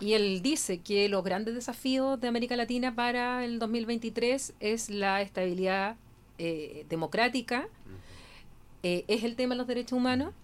y 0.00 0.12
él 0.12 0.42
dice 0.42 0.80
que 0.80 1.08
los 1.08 1.24
grandes 1.24 1.54
desafíos 1.54 2.20
de 2.20 2.28
América 2.28 2.54
Latina 2.54 2.94
para 2.94 3.46
el 3.46 3.58
2023 3.58 4.52
es 4.60 4.90
la 4.90 5.22
estabilidad 5.22 5.96
eh, 6.36 6.84
democrática, 6.90 7.66
eh, 8.82 9.06
es 9.08 9.24
el 9.24 9.36
tema 9.36 9.54
de 9.54 9.58
los 9.60 9.66
derechos 9.66 9.96
humanos 9.96 10.34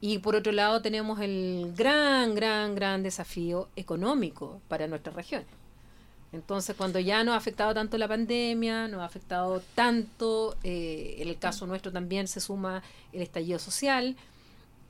y 0.00 0.18
por 0.18 0.34
otro 0.34 0.52
lado 0.52 0.80
tenemos 0.80 1.20
el 1.20 1.72
gran, 1.76 2.34
gran, 2.34 2.74
gran 2.74 3.02
desafío 3.02 3.68
económico 3.76 4.60
para 4.68 4.86
nuestras 4.86 5.14
regiones. 5.14 5.48
Entonces, 6.32 6.76
cuando 6.76 7.00
ya 7.00 7.24
nos 7.24 7.34
ha 7.34 7.36
afectado 7.36 7.74
tanto 7.74 7.98
la 7.98 8.06
pandemia, 8.06 8.88
nos 8.88 9.00
ha 9.00 9.04
afectado 9.04 9.60
tanto, 9.74 10.56
eh, 10.62 11.16
en 11.18 11.28
el 11.28 11.38
caso 11.38 11.66
nuestro 11.66 11.92
también 11.92 12.28
se 12.28 12.40
suma 12.40 12.82
el 13.12 13.20
estallido 13.20 13.58
social, 13.58 14.16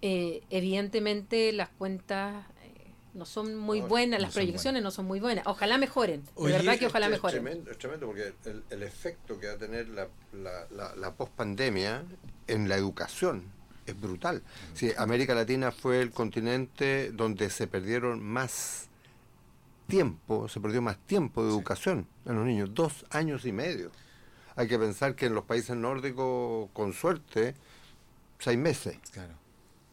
eh, 0.03 0.43
evidentemente 0.51 1.53
las 1.53 1.71
cuentas 1.71 2.45
eh, 2.63 2.91
no 3.15 3.25
son 3.25 3.57
muy 3.57 3.81
buenas, 3.81 4.21
las 4.21 4.35
proyecciones 4.35 4.83
no 4.83 4.91
son 4.91 5.07
muy 5.07 5.19
buenas. 5.19 5.47
Ojalá 5.47 5.79
mejoren, 5.79 6.23
de 6.37 6.53
verdad 6.53 6.79
que 6.79 6.87
ojalá 6.87 7.09
mejoren. 7.09 7.65
Es 7.69 7.79
tremendo, 7.79 8.07
porque 8.07 8.35
el, 8.71 8.83
efecto 8.83 9.41
que 9.41 9.47
va 9.47 9.55
a 9.55 9.59
tener 9.59 9.89
la, 9.89 10.09
la, 10.35 10.67
la, 10.71 10.95
la 10.95 11.15
pospandemia 11.15 12.05
en 12.47 12.69
la 12.69 12.77
educación 12.77 13.60
es 13.91 14.01
brutal. 14.01 14.43
Sí, 14.75 14.93
América 14.97 15.35
Latina 15.35 15.71
fue 15.71 16.01
el 16.01 16.11
continente 16.11 17.13
donde 17.13 17.51
se 17.51 17.67
perdieron 17.67 18.23
más 18.23 18.89
tiempo, 19.87 20.49
se 20.49 20.61
perdió 20.61 20.81
más 20.81 20.99
tiempo 20.99 21.45
de 21.45 21.51
educación 21.51 22.07
en 22.25 22.37
los 22.37 22.47
niños, 22.47 22.71
dos 22.73 23.05
años 23.11 23.45
y 23.45 23.53
medio. 23.53 23.91
Hay 24.57 24.69
que 24.69 24.79
pensar 24.79 25.15
que 25.15 25.27
en 25.27 25.35
los 25.35 25.45
países 25.45 25.77
nórdicos, 25.77 26.71
con 26.73 26.93
suerte, 26.93 27.55
seis 28.39 28.59
meses. 28.59 28.97
Claro. 29.13 29.35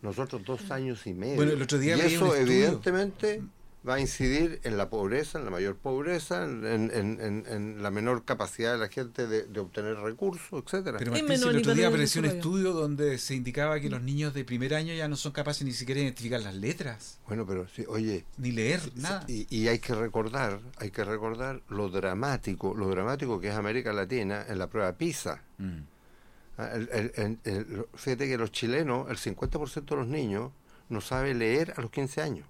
Nosotros 0.01 0.43
dos 0.45 0.71
años 0.71 1.05
y 1.07 1.13
medio. 1.13 1.35
Bueno, 1.35 1.53
el 1.53 1.61
otro 1.61 1.79
día 1.79 1.97
y 1.97 2.01
eso, 2.01 2.35
evidentemente, 2.35 3.41
va 3.87 3.95
a 3.95 3.99
incidir 3.99 4.59
en 4.63 4.77
la 4.77 4.89
pobreza, 4.89 5.39
en 5.39 5.45
la 5.45 5.51
mayor 5.51 5.77
pobreza, 5.77 6.43
en, 6.43 7.81
la 7.81 7.91
menor 7.91 8.25
capacidad 8.25 8.73
de 8.73 8.77
la 8.77 8.89
gente 8.89 9.27
de, 9.27 9.59
obtener 9.59 9.97
recursos, 9.97 10.63
etcétera. 10.63 10.97
Pero 10.97 11.11
Martín, 11.11 11.31
el 11.31 11.57
otro 11.57 11.73
día 11.73 11.87
apareció 11.87 12.21
un 12.21 12.27
estudio 12.27 12.73
donde 12.73 13.17
se 13.17 13.35
indicaba 13.35 13.79
que 13.79 13.89
los 13.89 14.01
niños 14.01 14.33
de 14.33 14.43
primer 14.43 14.73
año 14.73 14.93
ya 14.93 15.07
no 15.07 15.15
son 15.15 15.31
capaces 15.31 15.63
ni 15.65 15.73
siquiera 15.73 15.99
de 15.99 16.05
identificar 16.05 16.41
las 16.41 16.55
letras. 16.55 17.19
Bueno, 17.27 17.45
pero 17.45 17.67
sí, 17.67 17.85
oye, 17.87 18.25
ni 18.37 18.51
leer 18.51 18.81
nada. 18.95 19.25
Y, 19.27 19.67
hay 19.67 19.79
que 19.79 19.95
recordar, 19.95 20.59
hay 20.77 20.91
que 20.91 21.03
recordar 21.03 21.61
lo 21.69 21.89
dramático, 21.89 22.73
lo 22.73 22.89
dramático 22.89 23.39
que 23.39 23.49
es 23.49 23.55
América 23.55 23.93
Latina 23.93 24.45
en 24.47 24.59
la 24.59 24.67
prueba 24.67 24.93
PISA. 24.93 25.41
Mm. 25.57 25.79
Ah, 26.57 26.73
fíjate 27.93 28.27
que 28.27 28.37
los 28.37 28.51
chilenos, 28.51 29.09
el 29.09 29.17
50% 29.17 29.85
de 29.85 29.95
los 29.95 30.07
niños 30.07 30.51
no 30.89 31.01
sabe 31.01 31.33
leer 31.33 31.73
a 31.77 31.81
los 31.81 31.91
15 31.91 32.21
años 32.21 32.47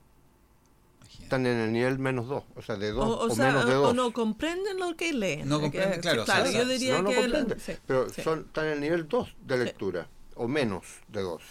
están 1.27 1.45
en 1.45 1.57
el 1.57 1.73
nivel 1.73 1.99
menos 1.99 2.27
2, 2.27 2.43
o 2.55 2.61
sea, 2.61 2.77
de 2.77 2.91
2 2.91 3.05
o, 3.05 3.35
menos 3.35 3.65
de 3.65 3.73
2. 3.73 3.89
O 3.89 3.93
no 3.93 4.13
comprenden 4.13 4.79
lo 4.79 4.95
que 4.95 5.11
leen. 5.11 5.47
No 5.47 5.59
comprenden, 5.59 5.99
claro. 5.99 6.23
yo 6.49 6.65
diría 6.65 7.01
no, 7.01 7.09
que... 7.09 7.15
comprenden, 7.15 7.57
pero 7.85 8.09
Son, 8.09 8.45
están 8.47 8.65
en 8.67 8.71
el 8.73 8.79
nivel 8.79 9.07
2 9.07 9.35
de 9.45 9.57
lectura, 9.57 10.07
o 10.35 10.47
menos 10.47 10.85
de 11.09 11.21
2, 11.21 11.41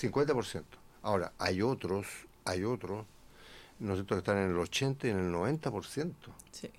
50%. 0.00 0.62
Ahora, 1.02 1.32
hay 1.38 1.60
otros, 1.60 2.06
hay 2.44 2.64
otros, 2.64 3.04
nosotros 3.78 4.16
que 4.16 4.30
están 4.30 4.38
en 4.38 4.50
el 4.50 4.58
80 4.58 5.06
y 5.06 5.10
en 5.10 5.18
el 5.18 5.32
90%. 5.32 6.14
Sí. 6.50 6.70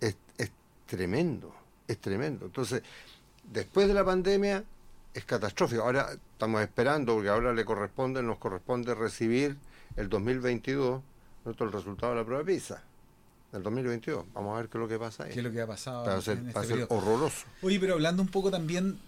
Es, 0.00 0.16
es 0.38 0.50
tremendo, 0.86 1.54
es 1.86 1.98
tremendo. 1.98 2.46
Entonces, 2.46 2.82
después 3.44 3.88
de 3.88 3.94
la 3.94 4.04
pandemia, 4.04 4.64
es 5.12 5.24
catastrófico. 5.26 5.82
Ahora 5.82 6.08
estamos 6.32 6.62
esperando, 6.62 7.14
porque 7.14 7.28
ahora 7.28 7.52
le 7.52 7.64
corresponde, 7.66 8.22
nos 8.22 8.38
corresponde 8.38 8.94
recibir 8.94 9.58
el 9.96 10.08
2022 10.08 11.02
el 11.44 11.72
resultado 11.72 12.12
de 12.12 12.18
la 12.18 12.24
prueba 12.24 12.42
de 12.44 12.52
PISA 12.52 12.82
del 13.52 13.62
2022. 13.62 14.24
Vamos 14.32 14.54
a 14.54 14.60
ver 14.60 14.68
qué 14.68 14.78
es 14.78 14.82
lo 14.82 14.88
que 14.88 14.98
pasa 14.98 15.24
ahí. 15.24 15.32
¿Qué 15.32 15.40
es 15.40 15.44
lo 15.44 15.52
que 15.52 15.60
ha 15.60 15.66
pasado? 15.66 16.04
Va 16.04 16.14
a 16.14 16.22
ser, 16.22 16.42
este 16.46 16.86
horroroso. 16.88 17.44
Oye, 17.62 17.78
pero 17.78 17.94
hablando 17.94 18.22
un 18.22 18.28
poco 18.28 18.50
también, 18.50 18.98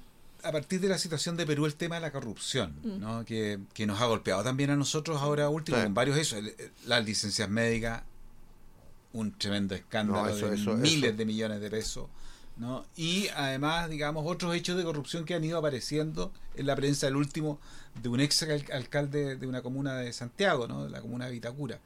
a 0.43 0.53
partir 0.53 0.81
de 0.81 0.89
la 0.89 0.99
situación 0.99 1.37
de 1.37 1.47
Perú, 1.47 1.67
el 1.67 1.75
tema 1.75 1.97
de 1.97 2.03
la 2.03 2.13
corrupción, 2.13 2.75
mm. 2.83 3.01
¿no? 3.01 3.25
que, 3.25 3.59
nos 3.87 4.01
ha 4.01 4.07
golpeado 4.07 4.43
también 4.43 4.71
a 4.71 4.77
nosotros 4.77 5.21
ahora 5.23 5.49
último, 5.49 5.83
con 5.83 5.95
varios 5.95 6.19
eso, 6.19 6.37
las 6.87 7.05
licencias 7.05 7.49
médicas, 7.49 8.03
un 9.13 9.33
tremendo 9.39 9.75
escándalo 9.75 10.35
de 10.35 10.57
miles 10.77 11.17
de 11.17 11.25
millones 11.25 11.61
de 11.61 11.71
pesos. 11.71 12.09
¿no? 12.57 12.85
Y 12.97 13.29
además, 13.35 13.89
digamos, 13.89 14.25
otros 14.27 14.55
hechos 14.55 14.77
de 14.77 14.85
corrupción 14.85 15.25
que 15.25 15.35
han 15.35 15.43
ido 15.43 15.59
apareciendo 15.59 16.33
en 16.55 16.67
la 16.67 16.77
prensa, 16.77 17.09
el 17.09 17.17
último 17.17 17.59
de 18.01 18.09
un 18.09 18.21
ex 18.21 18.43
alcalde 18.43 19.37
de 19.37 19.47
una 19.47 19.63
comuna 19.63 19.97
de 19.97 20.13
Santiago, 20.13 20.69
¿no? 20.69 20.85
de 20.85 20.91
la 20.91 21.01
comuna 21.01 21.27
de 21.27 21.33
Vitacura 21.33 21.81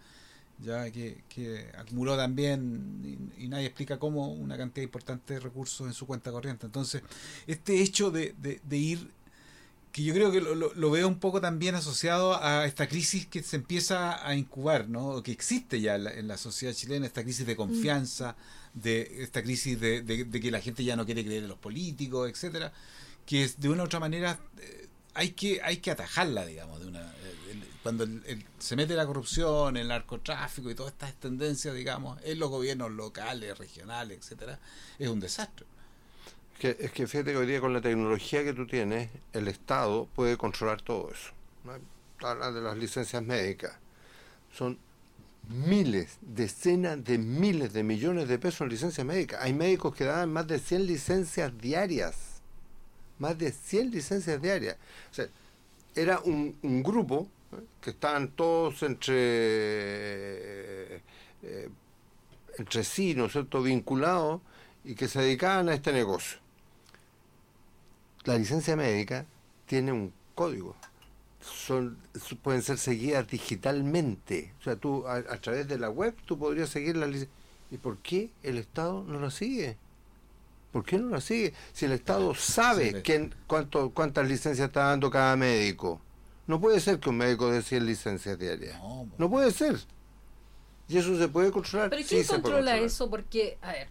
ya 0.61 0.90
que, 0.90 1.22
que 1.28 1.70
acumuló 1.76 2.16
también 2.16 3.30
y, 3.38 3.48
nadie 3.48 3.66
explica 3.66 3.98
cómo 3.98 4.28
una 4.32 4.56
cantidad 4.56 4.84
importante 4.84 5.34
de 5.34 5.40
recursos 5.40 5.86
en 5.86 5.94
su 5.94 6.06
cuenta 6.06 6.30
corriente. 6.30 6.66
Entonces, 6.66 7.02
este 7.46 7.80
hecho 7.80 8.11
de, 8.11 8.34
de, 8.38 8.76
ir 8.76 9.11
que 9.92 10.02
yo 10.02 10.12
creo 10.12 10.30
que 10.30 10.40
lo, 10.40 10.90
veo 10.90 11.09
un 11.09 11.18
poco 11.18 11.40
también 11.40 11.74
asociado 11.74 12.42
a 12.42 12.66
esta 12.66 12.88
crisis 12.88 13.26
que 13.26 13.42
se 13.42 13.56
empieza 13.56 14.26
a 14.26 14.34
incubar, 14.34 14.88
¿no? 14.88 15.22
que 15.22 15.32
existe 15.32 15.80
ya 15.80 15.94
en 15.94 16.28
la, 16.28 16.36
sociedad 16.36 16.74
chilena, 16.74 17.06
esta 17.06 17.22
crisis 17.22 17.46
de 17.46 17.56
confianza, 17.56 18.36
de 18.74 19.22
esta 19.22 19.42
crisis 19.42 19.80
de, 19.80 20.02
de, 20.02 20.40
que 20.40 20.50
la 20.50 20.61
gente 20.61 20.84
ya 20.84 20.94
no 20.94 21.06
quiere 21.06 21.24
creer 21.24 21.44
en 21.44 21.48
los 21.48 21.59
políticos, 21.59 22.28
etcétera, 22.28 22.72
que 23.24 23.48
de 23.56 23.68
una 23.68 23.82
u 23.82 23.86
otra 23.86 24.00
manera 24.00 24.38
eh, 24.61 24.88
hay 25.14 25.30
que 25.30 25.61
hay 25.62 25.78
que 25.78 25.90
atajarla, 25.90 26.46
digamos, 26.46 26.80
de 26.80 26.86
una 26.86 27.00
eh, 27.00 27.34
cuando 27.83 28.07
se 28.59 28.76
mete 28.76 28.95
la 28.95 29.07
corrupción, 29.07 29.76
el 29.76 29.89
narcotráfico 29.89 30.70
y 30.70 30.74
todas 30.74 30.93
estas 30.93 31.14
tendencias, 31.14 31.74
digamos, 31.74 32.18
en 32.24 32.39
los 32.39 32.51
gobiernos 32.51 32.91
locales, 32.91 33.57
regionales, 33.57 34.18
etcétera, 34.18 34.59
es 34.99 35.09
un 35.09 35.20
desastre. 35.20 35.66
Que, 36.59 36.76
es 36.81 36.91
que 36.91 37.07
fíjate 37.07 37.33
que 37.33 37.37
hoy 37.37 37.47
día 37.47 37.61
con 37.61 37.72
la 37.72 37.81
tecnología 37.81 38.43
que 38.43 38.53
tú 38.53 38.66
tienes, 38.66 39.11
el 39.33 39.47
Estado 39.47 40.09
puede 40.14 40.37
controlar 40.37 40.83
todo 40.83 41.11
eso. 41.12 41.31
Habla 42.20 42.51
de 42.51 42.61
las 42.61 42.76
licencias 42.76 43.22
médicas. 43.22 43.72
Son 44.53 44.76
miles, 45.49 46.18
decenas 46.20 47.03
de 47.05 47.18
miles 47.18 47.72
de 47.72 47.83
millones 47.85 48.29
de 48.29 48.39
pesos 48.39 48.62
en 48.62 48.70
licencias 48.70 49.07
médicas. 49.07 49.41
Hay 49.43 49.53
médicos 49.53 49.95
que 49.95 50.05
dan 50.05 50.33
más 50.33 50.47
de 50.47 50.59
100 50.59 50.87
licencias 50.87 51.57
diarias. 51.59 52.16
Más 53.18 53.39
de 53.39 53.53
100 53.53 53.91
licencias 53.91 54.43
diarias. 54.43 54.76
O 55.11 55.14
sea, 55.14 55.29
era 55.95 56.20
un, 56.20 56.57
grupo 56.83 57.26
¿eh? 57.26 57.38
Que 57.80 57.90
estaban 57.90 58.28
todos 58.28 58.82
entre, 58.82 59.16
eh, 60.96 61.68
entre 62.59 62.84
sí, 62.84 63.14
¿no 63.14 63.26
es 63.26 63.32
cierto?, 63.32 63.62
vinculados 63.62 64.40
y 64.84 64.94
que 64.94 65.09
se 65.09 65.20
dedicaban 65.20 65.68
a 65.68 65.74
este 65.74 65.92
negocio 65.92 66.38
la 68.28 68.38
licencia 68.38 68.76
médica 68.76 69.26
tiene 69.66 69.90
un 69.90 70.12
código. 70.34 70.76
Son, 71.40 71.96
pueden 72.42 72.62
ser 72.62 72.78
seguidas 72.78 73.26
digitalmente. 73.26 74.53
O 74.61 74.64
sea, 74.64 74.76
tú 74.76 75.07
a, 75.07 75.22
través 75.40 75.66
de 75.66 75.78
la 75.78 75.88
web 75.88 76.14
tú 76.26 76.38
podrías 76.38 76.68
seguir 76.68 76.96
la 76.96 77.07
licencia. 77.07 77.34
¿Y 77.70 77.78
por 77.78 77.99
qué 77.99 78.30
el 78.42 78.59
Estado 78.59 79.03
no 79.05 79.18
la 79.18 79.30
sigue? 79.30 79.76
¿Por 80.72 80.84
qué 80.84 80.99
no 80.99 81.09
la 81.09 81.20
sigue? 81.20 81.55
Si 81.72 81.86
el 81.86 81.92
Estado 81.92 82.34
sabe 82.34 83.03
quién, 83.03 83.34
cuánto, 83.46 83.90
cuántas 83.90 84.28
licencias 84.28 84.68
está 84.68 84.84
dando 84.84 85.11
cada 85.11 85.36
médico. 85.36 86.01
No 86.49 86.59
puede 86.59 86.80
ser 86.80 86.99
que 86.99 87.11
un 87.11 87.18
médico 87.18 87.51
dé 87.51 87.62
100 87.62 87.86
licencias 87.86 88.38
diarias. 88.38 88.80
No, 89.18 89.30
puede 89.30 89.53
ser. 89.53 89.76
Y 90.88 90.96
eso 90.96 91.16
se 91.18 91.28
puede 91.28 91.53
controlar. 91.53 91.90
¿Pero 91.90 92.03
quién 92.09 92.24
controla 92.24 92.78
eso? 92.78 93.11
Porque, 93.11 93.59
a 93.61 93.72
ver, 93.72 93.88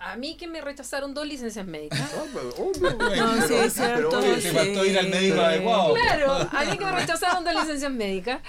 a 0.00 0.16
mí 0.16 0.34
que 0.38 0.46
me 0.46 0.62
rechazaron 0.62 1.12
dos 1.12 1.26
licencias 1.26 1.66
médicas. 1.66 2.00
no, 2.40 3.46
sí, 3.46 3.54
es 3.54 3.74
cierto. 3.74 4.20
Te 4.20 4.52
faltó 4.52 4.86
ir 4.86 4.98
al 4.98 5.10
médico 5.10 5.38
adecuado. 5.38 5.94
Claro, 5.94 6.32
a 6.50 6.64
mí 6.64 6.78
que 6.78 6.84
me 6.86 6.92
rechazaron 6.92 7.44
dos 7.44 7.54
licencias 7.54 7.92
médicas. 7.92 8.40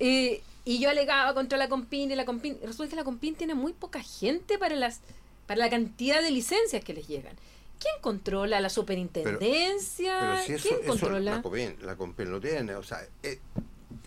Eh, 0.00 0.42
y 0.64 0.78
yo 0.78 0.88
alegaba 0.88 1.34
contra 1.34 1.58
la 1.58 1.68
Compin 1.68 2.10
y 2.10 2.16
la 2.16 2.24
Compin. 2.24 2.56
Resulta 2.64 2.88
que 2.88 2.96
la 2.96 3.04
Compin 3.04 3.34
tiene 3.34 3.54
muy 3.54 3.74
poca 3.74 4.02
gente 4.02 4.56
para 4.56 4.74
las 4.74 5.00
para 5.46 5.58
la 5.58 5.68
cantidad 5.68 6.22
de 6.22 6.30
licencias 6.30 6.82
que 6.82 6.94
les 6.94 7.06
llegan. 7.06 7.36
¿Quién 7.82 7.94
controla 8.00 8.60
la 8.60 8.70
superintendencia? 8.70 10.44
Pero, 10.46 10.60
si 10.60 10.68
¿Quién 10.68 10.86
controla? 10.86 11.42
La 11.82 11.96
Compin 11.96 12.30
lo 12.30 12.40
tiene. 12.40 12.76
O 12.76 12.82
sea, 12.84 13.04
eh, 13.24 13.40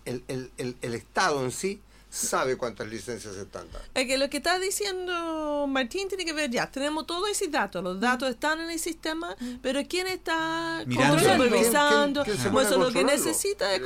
el, 0.05 0.23
el, 0.29 0.51
el, 0.57 0.77
el 0.81 0.93
Estado 0.93 1.43
en 1.43 1.51
sí 1.51 1.81
sabe 2.15 2.55
cuántas 2.55 2.87
licencias 2.87 3.35
están 3.35 3.69
dando. 3.71 3.87
Es 3.93 4.07
que 4.07 4.17
lo 4.17 4.29
que 4.29 4.37
está 4.37 4.57
diciendo 4.57 5.65
Martín 5.67 6.07
tiene 6.07 6.23
que 6.23 6.31
ver 6.31 6.49
ya, 6.49 6.71
tenemos 6.71 7.05
todo 7.05 7.27
ese 7.27 7.49
dato, 7.49 7.81
los 7.81 7.99
datos 7.99 8.29
están 8.29 8.61
en 8.61 8.69
el 8.69 8.79
sistema, 8.79 9.35
pero 9.61 9.81
¿quién 9.87 10.07
está 10.07 10.85
supervisando? 10.85 12.23
Pues 12.51 12.71
lo 12.71 12.91
que 12.91 13.03
necesita 13.03 13.75
es 13.75 13.81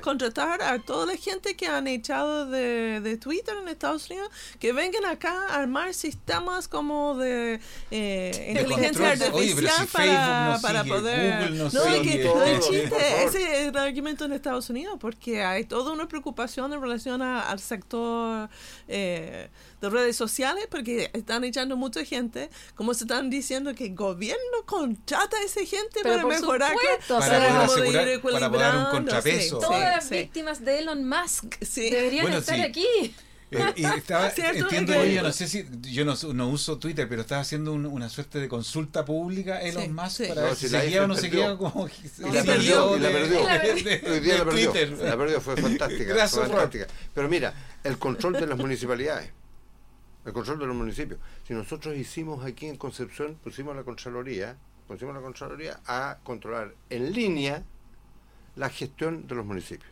contratar 0.00 0.62
a 0.62 0.78
toda 0.78 1.06
la 1.06 1.16
gente 1.16 1.56
que 1.56 1.66
han 1.66 1.88
echado 1.88 2.46
de, 2.46 3.00
de, 3.00 3.16
Twitter 3.16 3.56
en 3.60 3.68
Estados 3.68 4.08
Unidos, 4.08 4.30
que 4.60 4.72
vengan 4.72 5.04
acá 5.06 5.48
a 5.48 5.56
armar 5.56 5.94
sistemas 5.94 6.68
como 6.68 7.16
de 7.16 7.60
eh, 7.90 8.46
inteligencia 8.50 9.10
artificial 9.10 9.88
para, 9.92 10.58
para 10.62 10.84
poder... 10.84 11.50
no, 11.52 11.66
es 11.66 11.72
que 12.02 12.24
no 12.24 12.44
es 12.44 12.68
chiste, 12.68 13.24
ese 13.24 13.62
es 13.62 13.68
el 13.68 13.76
argumento 13.76 14.24
en 14.24 14.32
Estados 14.32 14.70
Unidos, 14.70 14.96
porque 15.00 15.42
hay 15.42 15.64
toda 15.64 15.92
una 15.92 16.06
preocupación 16.06 16.72
en 16.72 16.80
relación 16.80 17.20
al 17.22 17.63
sector 17.64 18.48
eh, 18.88 19.48
de 19.80 19.90
redes 19.90 20.16
sociales 20.16 20.66
porque 20.70 21.10
están 21.12 21.44
echando 21.44 21.76
mucha 21.76 22.04
gente, 22.04 22.50
como 22.74 22.94
se 22.94 23.04
están 23.04 23.30
diciendo 23.30 23.74
que 23.74 23.86
el 23.86 23.94
gobierno 23.94 24.64
contrata 24.66 25.36
a 25.36 25.42
esa 25.42 25.64
gente 25.64 26.02
para 26.02 26.24
mejorar 26.24 26.74
para, 27.08 27.66
poder 27.66 28.20
para 28.20 28.78
un 28.78 28.90
contrapeso. 28.90 29.58
Todas 29.58 29.96
las 29.96 30.10
víctimas 30.10 30.64
de 30.64 30.78
Elon 30.78 31.08
Musk 31.08 31.58
deberían 31.74 32.32
estar 32.32 32.60
aquí. 32.60 33.14
Eh, 33.50 33.72
y 33.76 33.84
estaba, 33.96 34.30
entiendo, 34.30 35.04
yo 35.04 35.22
no 35.22 35.32
sé 35.32 35.46
si, 35.48 35.66
yo 35.82 36.04
no, 36.04 36.14
no 36.32 36.48
uso 36.48 36.78
Twitter, 36.78 37.08
pero 37.08 37.22
estaba 37.22 37.40
haciendo 37.40 37.72
una 37.72 38.08
suerte 38.08 38.38
de 38.38 38.48
consulta 38.48 39.04
pública 39.04 39.60
Elon 39.60 39.94
Musk 39.94 40.28
para 40.28 40.42
ver 40.42 40.56
si, 40.56 40.68
seguía 40.68 41.04
o 41.04 41.06
no 41.06 41.14
seguía 41.14 41.56
como 41.56 41.88
y 41.88 42.32
la 42.32 42.42
perdió, 42.42 42.98
la 42.98 43.10
perdió. 43.10 43.40
Hoy 43.42 44.20
día 44.20 44.38
la 44.38 44.44
perdió. 44.44 44.72
La 45.04 45.16
perdió, 45.16 45.40
fue 45.40 45.56
fantástica, 45.56 46.28
fue 46.28 46.46
fantástica. 46.46 46.86
Pero 47.12 47.28
mira, 47.28 47.54
el 47.84 47.98
control 47.98 48.34
de 48.34 48.46
las 48.46 48.58
municipalidades, 48.58 49.30
el 50.24 50.32
control 50.32 50.58
de 50.58 50.66
los 50.66 50.76
municipios. 50.76 51.20
Si 51.46 51.54
nosotros 51.54 51.96
hicimos 51.96 52.44
aquí 52.44 52.66
en 52.66 52.76
Concepción, 52.76 53.36
pusimos 53.42 53.76
la 53.76 53.84
Contraloría, 53.84 54.56
pusimos 54.88 55.14
la 55.14 55.20
Contraloría 55.20 55.80
a 55.86 56.18
controlar 56.24 56.74
en 56.90 57.12
línea 57.12 57.62
la 58.56 58.70
gestión 58.70 59.26
de 59.26 59.34
los 59.34 59.44
municipios. 59.44 59.90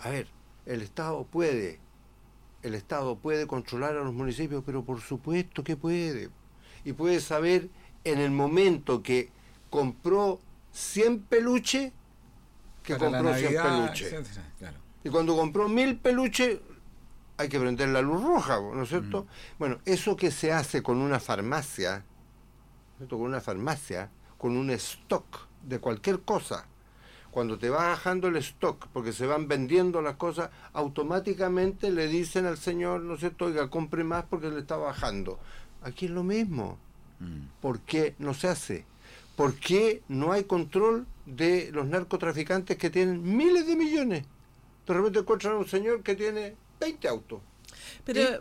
a 0.00 0.10
ver, 0.10 0.26
el 0.66 0.82
Estado 0.82 1.24
puede 1.24 1.78
el 2.64 2.74
Estado 2.74 3.16
puede 3.16 3.46
controlar 3.46 3.94
a 3.96 4.02
los 4.02 4.14
municipios, 4.14 4.62
pero 4.64 4.82
por 4.82 5.00
supuesto 5.02 5.62
que 5.62 5.76
puede. 5.76 6.30
Y 6.82 6.94
puede 6.94 7.20
saber 7.20 7.68
en 8.04 8.18
el 8.18 8.30
momento 8.30 9.02
que 9.02 9.28
compró 9.68 10.40
100 10.72 11.20
peluches, 11.24 11.92
que 12.82 12.96
compró 12.96 13.34
100 13.34 13.62
peluches. 13.62 14.14
Y 15.04 15.10
cuando 15.10 15.36
compró 15.36 15.68
1000 15.68 15.98
peluches, 15.98 16.58
hay 17.36 17.48
que 17.50 17.60
prender 17.60 17.90
la 17.90 18.00
luz 18.00 18.22
roja, 18.22 18.58
¿no 18.58 18.82
es 18.82 18.88
cierto? 18.88 19.26
Bueno, 19.58 19.78
eso 19.84 20.16
que 20.16 20.30
se 20.30 20.50
hace 20.50 20.82
con 20.82 20.98
una 20.98 21.20
farmacia, 21.20 22.02
con 23.10 23.20
una 23.20 23.42
farmacia, 23.42 24.10
con 24.38 24.56
un 24.56 24.70
stock 24.70 25.48
de 25.62 25.80
cualquier 25.80 26.22
cosa, 26.22 26.66
cuando 27.34 27.58
te 27.58 27.68
va 27.68 27.88
bajando 27.88 28.28
el 28.28 28.36
stock, 28.36 28.86
porque 28.92 29.12
se 29.12 29.26
van 29.26 29.48
vendiendo 29.48 30.00
las 30.00 30.14
cosas, 30.14 30.50
automáticamente 30.72 31.90
le 31.90 32.06
dicen 32.06 32.46
al 32.46 32.56
señor, 32.56 33.00
no 33.00 33.18
sé, 33.18 33.32
oiga, 33.40 33.68
compre 33.70 34.04
más 34.04 34.24
porque 34.30 34.50
le 34.50 34.60
está 34.60 34.76
bajando. 34.76 35.40
Aquí 35.82 36.04
es 36.04 36.12
lo 36.12 36.22
mismo. 36.22 36.78
Mm. 37.18 37.46
¿Por 37.60 37.80
qué 37.80 38.14
no 38.20 38.34
se 38.34 38.46
hace? 38.46 38.84
¿Por 39.34 39.56
qué 39.56 40.02
no 40.06 40.30
hay 40.30 40.44
control 40.44 41.08
de 41.26 41.72
los 41.72 41.86
narcotraficantes 41.86 42.78
que 42.78 42.88
tienen 42.88 43.36
miles 43.36 43.66
de 43.66 43.74
millones? 43.74 44.24
De 44.86 44.94
repente 44.94 45.18
encuentran 45.18 45.54
a 45.54 45.58
un 45.58 45.66
señor 45.66 46.04
que 46.04 46.14
tiene 46.14 46.54
20 46.78 47.08
autos. 47.08 47.40
Pero, 48.04 48.40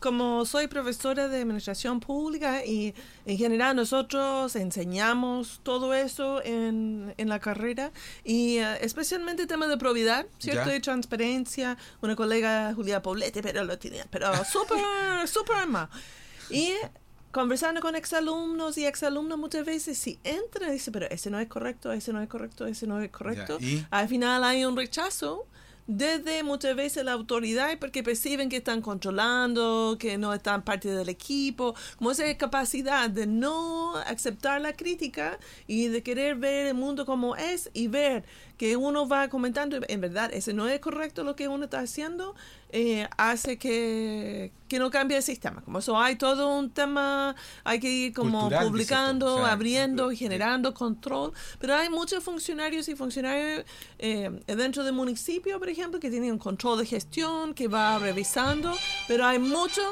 como 0.00 0.44
soy 0.44 0.66
profesora 0.66 1.28
de 1.28 1.40
administración 1.40 2.00
pública 2.00 2.64
y 2.64 2.94
en 3.26 3.38
general 3.38 3.76
nosotros 3.76 4.54
enseñamos 4.56 5.60
todo 5.62 5.94
eso 5.94 6.42
en, 6.44 7.14
en 7.16 7.28
la 7.28 7.40
carrera 7.40 7.92
y 8.24 8.58
uh, 8.60 8.76
especialmente 8.80 9.42
el 9.42 9.48
tema 9.48 9.66
de 9.66 9.76
probidad, 9.76 10.26
¿cierto? 10.38 10.74
Y 10.74 10.80
transparencia. 10.80 11.76
Una 12.00 12.16
colega, 12.16 12.72
Julia 12.74 13.02
Poblete, 13.02 13.42
pero 13.42 13.64
lo 13.64 13.78
tenía, 13.78 14.06
pero 14.10 14.32
súper, 14.44 14.78
súper 15.26 15.66
mal. 15.66 15.88
Y 16.50 16.72
conversando 17.30 17.80
con 17.80 17.94
exalumnos 17.94 18.78
y 18.78 18.86
exalumnos 18.86 19.38
muchas 19.38 19.64
veces, 19.64 19.98
si 19.98 20.18
entra 20.24 20.68
y 20.68 20.72
dice, 20.72 20.90
pero 20.90 21.06
ese 21.10 21.30
no 21.30 21.38
es 21.38 21.48
correcto, 21.48 21.92
ese 21.92 22.12
no 22.12 22.22
es 22.22 22.28
correcto, 22.28 22.66
ese 22.66 22.86
no 22.86 23.00
es 23.00 23.10
correcto, 23.10 23.58
al 23.90 24.08
final 24.08 24.44
hay 24.44 24.64
un 24.64 24.76
rechazo 24.76 25.46
desde 25.88 26.42
muchas 26.42 26.76
veces 26.76 27.02
la 27.02 27.12
autoridad 27.12 27.76
porque 27.80 28.02
perciben 28.02 28.50
que 28.50 28.58
están 28.58 28.82
controlando, 28.82 29.96
que 29.98 30.18
no 30.18 30.34
están 30.34 30.62
parte 30.62 30.90
del 30.90 31.08
equipo, 31.08 31.74
como 31.96 32.10
esa 32.10 32.36
capacidad 32.36 33.08
de 33.08 33.26
no 33.26 33.96
aceptar 33.96 34.60
la 34.60 34.74
crítica 34.74 35.38
y 35.66 35.88
de 35.88 36.02
querer 36.02 36.36
ver 36.36 36.66
el 36.66 36.74
mundo 36.74 37.06
como 37.06 37.36
es 37.36 37.70
y 37.72 37.88
ver 37.88 38.24
que 38.58 38.76
uno 38.76 39.08
va 39.08 39.28
comentando, 39.28 39.78
en 39.88 40.00
verdad, 40.00 40.30
ese 40.34 40.52
no 40.52 40.68
es 40.68 40.78
correcto 40.80 41.24
lo 41.24 41.36
que 41.36 41.48
uno 41.48 41.64
está 41.64 41.78
haciendo, 41.78 42.34
eh, 42.70 43.08
hace 43.16 43.56
que, 43.56 44.52
no 44.72 44.90
cambie 44.90 45.16
el 45.16 45.22
sistema. 45.22 45.62
Como 45.62 45.78
eso 45.78 45.98
hay 45.98 46.16
todo 46.16 46.54
un 46.56 46.70
tema, 46.70 47.34
hay 47.64 47.80
que 47.80 47.90
ir 47.90 48.12
como 48.12 48.50
publicando, 48.50 49.46
abriendo 49.46 50.12
y 50.12 50.16
generando 50.16 50.74
control, 50.74 51.32
pero 51.58 51.74
hay 51.74 51.88
muchos 51.88 52.22
funcionarios 52.22 52.88
y 52.88 52.94
funcionarios 52.94 53.64
eh, 53.98 54.30
dentro 54.46 54.84
del 54.84 54.92
municipio, 54.92 55.58
por 55.58 55.68
ejemplo, 55.68 55.98
que 55.98 56.10
tienen 56.10 56.32
un 56.32 56.38
control 56.38 56.78
de 56.78 56.86
gestión, 56.86 57.54
que 57.54 57.68
va 57.68 57.98
revisando, 57.98 58.74
pero 59.06 59.24
hay 59.24 59.38
muchos, 59.38 59.86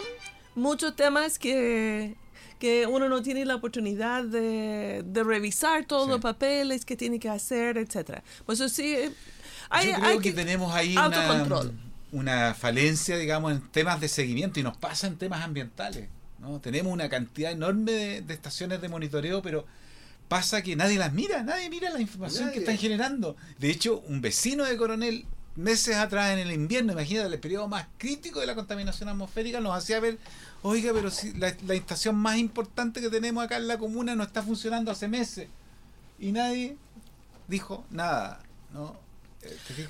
muchos 0.55 0.95
temas 0.95 1.39
que 1.39 2.17
que 2.59 2.87
uno 2.87 3.09
no 3.09 3.23
tiene 3.23 3.45
la 3.45 3.57
oportunidad 3.57 4.25
de, 4.25 5.05
revisar 5.13 5.85
todos 5.85 6.09
los 6.09 6.21
papeles 6.21 6.87
que 6.87 6.97
tiene 6.97 7.19
que 7.19 7.29
hacer, 7.29 7.77
etcétera. 7.77 8.23
Pues 8.47 8.61
eso 8.61 8.75
sí, 8.75 8.97
hay, 9.69 9.89
Yo 9.89 9.95
creo 9.95 10.21
que, 10.21 10.33
tenemos 10.33 10.75
ahí 10.75 10.97
una, 10.97 11.11
falencia, 12.55 13.17
digamos, 13.17 13.53
en 13.53 13.61
temas 13.61 14.01
de 14.01 14.09
seguimiento 14.09 14.61
y 14.61 14.63
nos 14.63 14.77
pasa 14.77 15.07
en 15.07 15.17
temas 15.17 15.43
ambientales. 15.43 16.09
¿no? 16.39 16.61
Tenemos 16.61 16.93
una 16.93 17.09
cantidad 17.09 17.53
enorme 17.53 17.93
de, 17.93 18.35
estaciones 18.35 18.81
de 18.81 18.89
monitoreo, 18.89 19.43
pero 19.43 19.67
pasa 20.29 20.63
que 20.63 20.77
nadie 20.77 20.99
las 20.99 21.13
mira, 21.13 21.43
nadie 21.43 21.71
mira 21.71 21.91
la 21.91 22.01
información 22.01 22.51
que 22.53 22.61
están 22.61 22.79
generando. 22.79 23.37
De 23.59 23.71
hecho, 23.71 24.01
un 24.01 24.21
vecino 24.21 24.65
de 24.65 24.77
Coronel 24.77 25.25
meses 25.57 25.97
atrás 25.97 26.33
en 26.33 26.39
el 26.39 26.53
invierno, 26.53 26.93
imagínate, 26.93 27.33
el 27.33 27.41
periodo 27.41 27.67
más 27.67 27.87
crítico 27.97 28.41
de 28.41 28.47
la 28.47 28.55
contaminación 28.55 29.09
atmosférica, 29.09 29.59
nos 29.61 29.75
hacía 29.75 30.01
ver, 30.01 30.19
oiga, 30.63 30.93
pero 30.93 31.11
si 31.11 31.33
la, 31.33 31.55
la, 31.67 31.75
estación 31.75 32.15
más 32.15 32.37
importante 32.37 33.01
que 33.01 33.09
tenemos 33.09 33.43
acá 33.43 33.57
en 33.57 33.67
la 33.67 33.79
comuna 33.79 34.15
no 34.15 34.23
está 34.23 34.43
funcionando 34.43 34.91
hace 34.91 35.09
meses. 35.09 35.49
Y 36.19 36.33
nadie 36.33 36.77
dijo 37.49 37.85
nada, 37.91 38.41
¿no? 38.73 39.06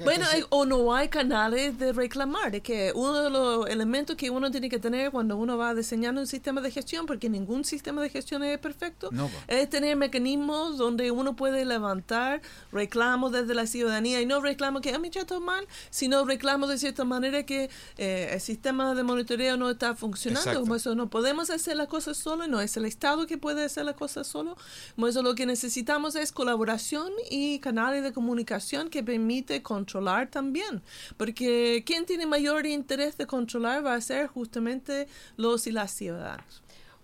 Bueno, 0.04 0.26
o 0.50 0.64
no 0.64 0.94
hay 0.94 1.08
canales 1.08 1.78
de 1.78 1.92
reclamar, 1.92 2.60
que 2.62 2.92
uno 2.94 3.22
de 3.22 3.30
los 3.30 3.68
elementos 3.68 4.16
que 4.16 4.30
uno 4.30 4.50
tiene 4.50 4.68
que 4.68 4.78
tener 4.78 5.10
cuando 5.10 5.36
uno 5.36 5.56
va 5.56 5.74
diseñando 5.74 6.20
un 6.20 6.26
sistema 6.26 6.60
de 6.60 6.70
gestión, 6.70 7.06
porque 7.06 7.28
ningún 7.28 7.64
sistema 7.64 8.02
de 8.02 8.10
gestión 8.10 8.42
es 8.42 8.58
perfecto, 8.58 9.10
es 9.48 9.68
tener 9.70 9.96
mecanismos 9.96 10.78
donde 10.78 11.10
uno 11.10 11.36
puede 11.36 11.64
levantar 11.64 12.42
reclamos 12.72 13.32
desde 13.32 13.54
la 13.54 13.66
ciudadanía 13.66 14.20
y 14.20 14.26
no 14.26 14.40
reclamos 14.40 14.82
que 14.82 14.92
a 14.94 14.98
mí 14.98 15.10
ya 15.10 15.22
está 15.22 15.40
mal, 15.40 15.66
sino 15.90 16.24
reclamos 16.24 16.68
de 16.68 16.78
cierta 16.78 17.04
manera 17.04 17.44
que 17.44 17.70
eh, 17.98 18.30
el 18.32 18.40
sistema 18.40 18.94
de 18.94 19.02
monitoreo 19.02 19.56
no 19.56 19.70
está 19.70 19.94
funcionando, 19.94 20.60
como 20.60 20.74
eso 20.74 20.94
no 20.94 21.08
podemos 21.08 21.50
hacer 21.50 21.76
las 21.76 21.88
cosas 21.88 22.16
solo, 22.16 22.46
no 22.46 22.60
es 22.60 22.76
el 22.76 22.84
Estado 22.84 23.26
que 23.26 23.38
puede 23.38 23.64
hacer 23.64 23.84
las 23.84 23.96
cosas 23.96 24.26
solo, 24.26 24.56
como 24.94 25.08
eso 25.08 25.22
lo 25.22 25.34
que 25.34 25.46
necesitamos 25.46 26.16
es 26.16 26.32
colaboración 26.32 27.12
y 27.30 27.58
canales 27.60 28.02
de 28.02 28.12
comunicación 28.12 28.90
que 28.90 29.02
permitan 29.02 29.45
controlar 29.62 30.28
también, 30.30 30.82
porque 31.16 31.82
quien 31.86 32.06
tiene 32.06 32.26
mayor 32.26 32.66
interés 32.66 33.16
de 33.16 33.26
controlar 33.26 33.84
va 33.84 33.94
a 33.94 34.00
ser 34.00 34.26
justamente 34.26 35.08
los 35.36 35.66
y 35.66 35.72
las 35.72 35.90
ciudadanos. 35.92 36.62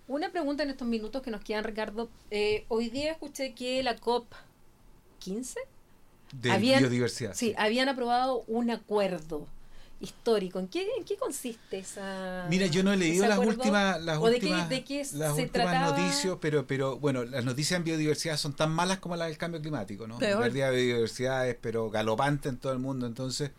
Una 0.09 0.31
pregunta 0.31 0.63
en 0.63 0.71
estos 0.71 0.87
minutos 0.87 1.23
que 1.23 1.31
nos 1.31 1.43
quedan, 1.43 1.65
Ricardo. 1.65 2.11
Eh, 2.31 2.65
hoy 2.69 2.91
día 2.91 3.13
escuché 3.13 3.55
que 3.55 3.83
la 3.83 3.97
COP 3.97 4.27
15 5.21 5.61
de 6.33 6.59
biodiversidad. 6.59 7.35
Sí, 7.35 7.55
habían 7.57 7.89
aprobado 7.89 8.45
un 8.47 8.71
acuerdo 8.71 9.47
histórico. 10.03 10.59
¿En 10.59 10.69
qué, 10.69 10.87
en 10.99 11.05
qué 11.05 11.17
consiste 11.17 11.79
esa 11.79 12.47
Mira, 12.51 12.67
yo 12.67 12.83
no 12.83 12.93
he 12.93 12.97
leído 12.97 13.27
las 13.27 13.39
últimas 13.39 14.03
las 14.03 14.19
últimas, 14.19 14.69
de 14.69 14.85
qué, 14.85 15.07
las 15.15 15.39
últimas 15.39 15.91
noticias, 15.91 16.37
pero 16.41 16.67
pero 16.67 16.99
bueno, 16.99 17.25
las 17.25 17.45
noticias 17.45 17.79
en 17.79 17.85
biodiversidad 17.85 18.37
son 18.37 18.53
tan 18.53 18.71
malas 18.71 18.99
como 18.99 19.17
las 19.17 19.29
del 19.29 19.39
cambio 19.39 19.61
climático, 19.61 20.07
¿no? 20.07 20.21
La 20.21 20.39
pérdida 20.39 20.71
de 20.71 20.85
biodiversidad 20.85 21.49
es 21.49 21.57
pero 21.61 21.89
galopante 21.89 22.49
en 22.49 22.59
todo 22.59 22.73
el 22.73 22.81
mundo, 22.81 23.07
entonces 23.07 23.53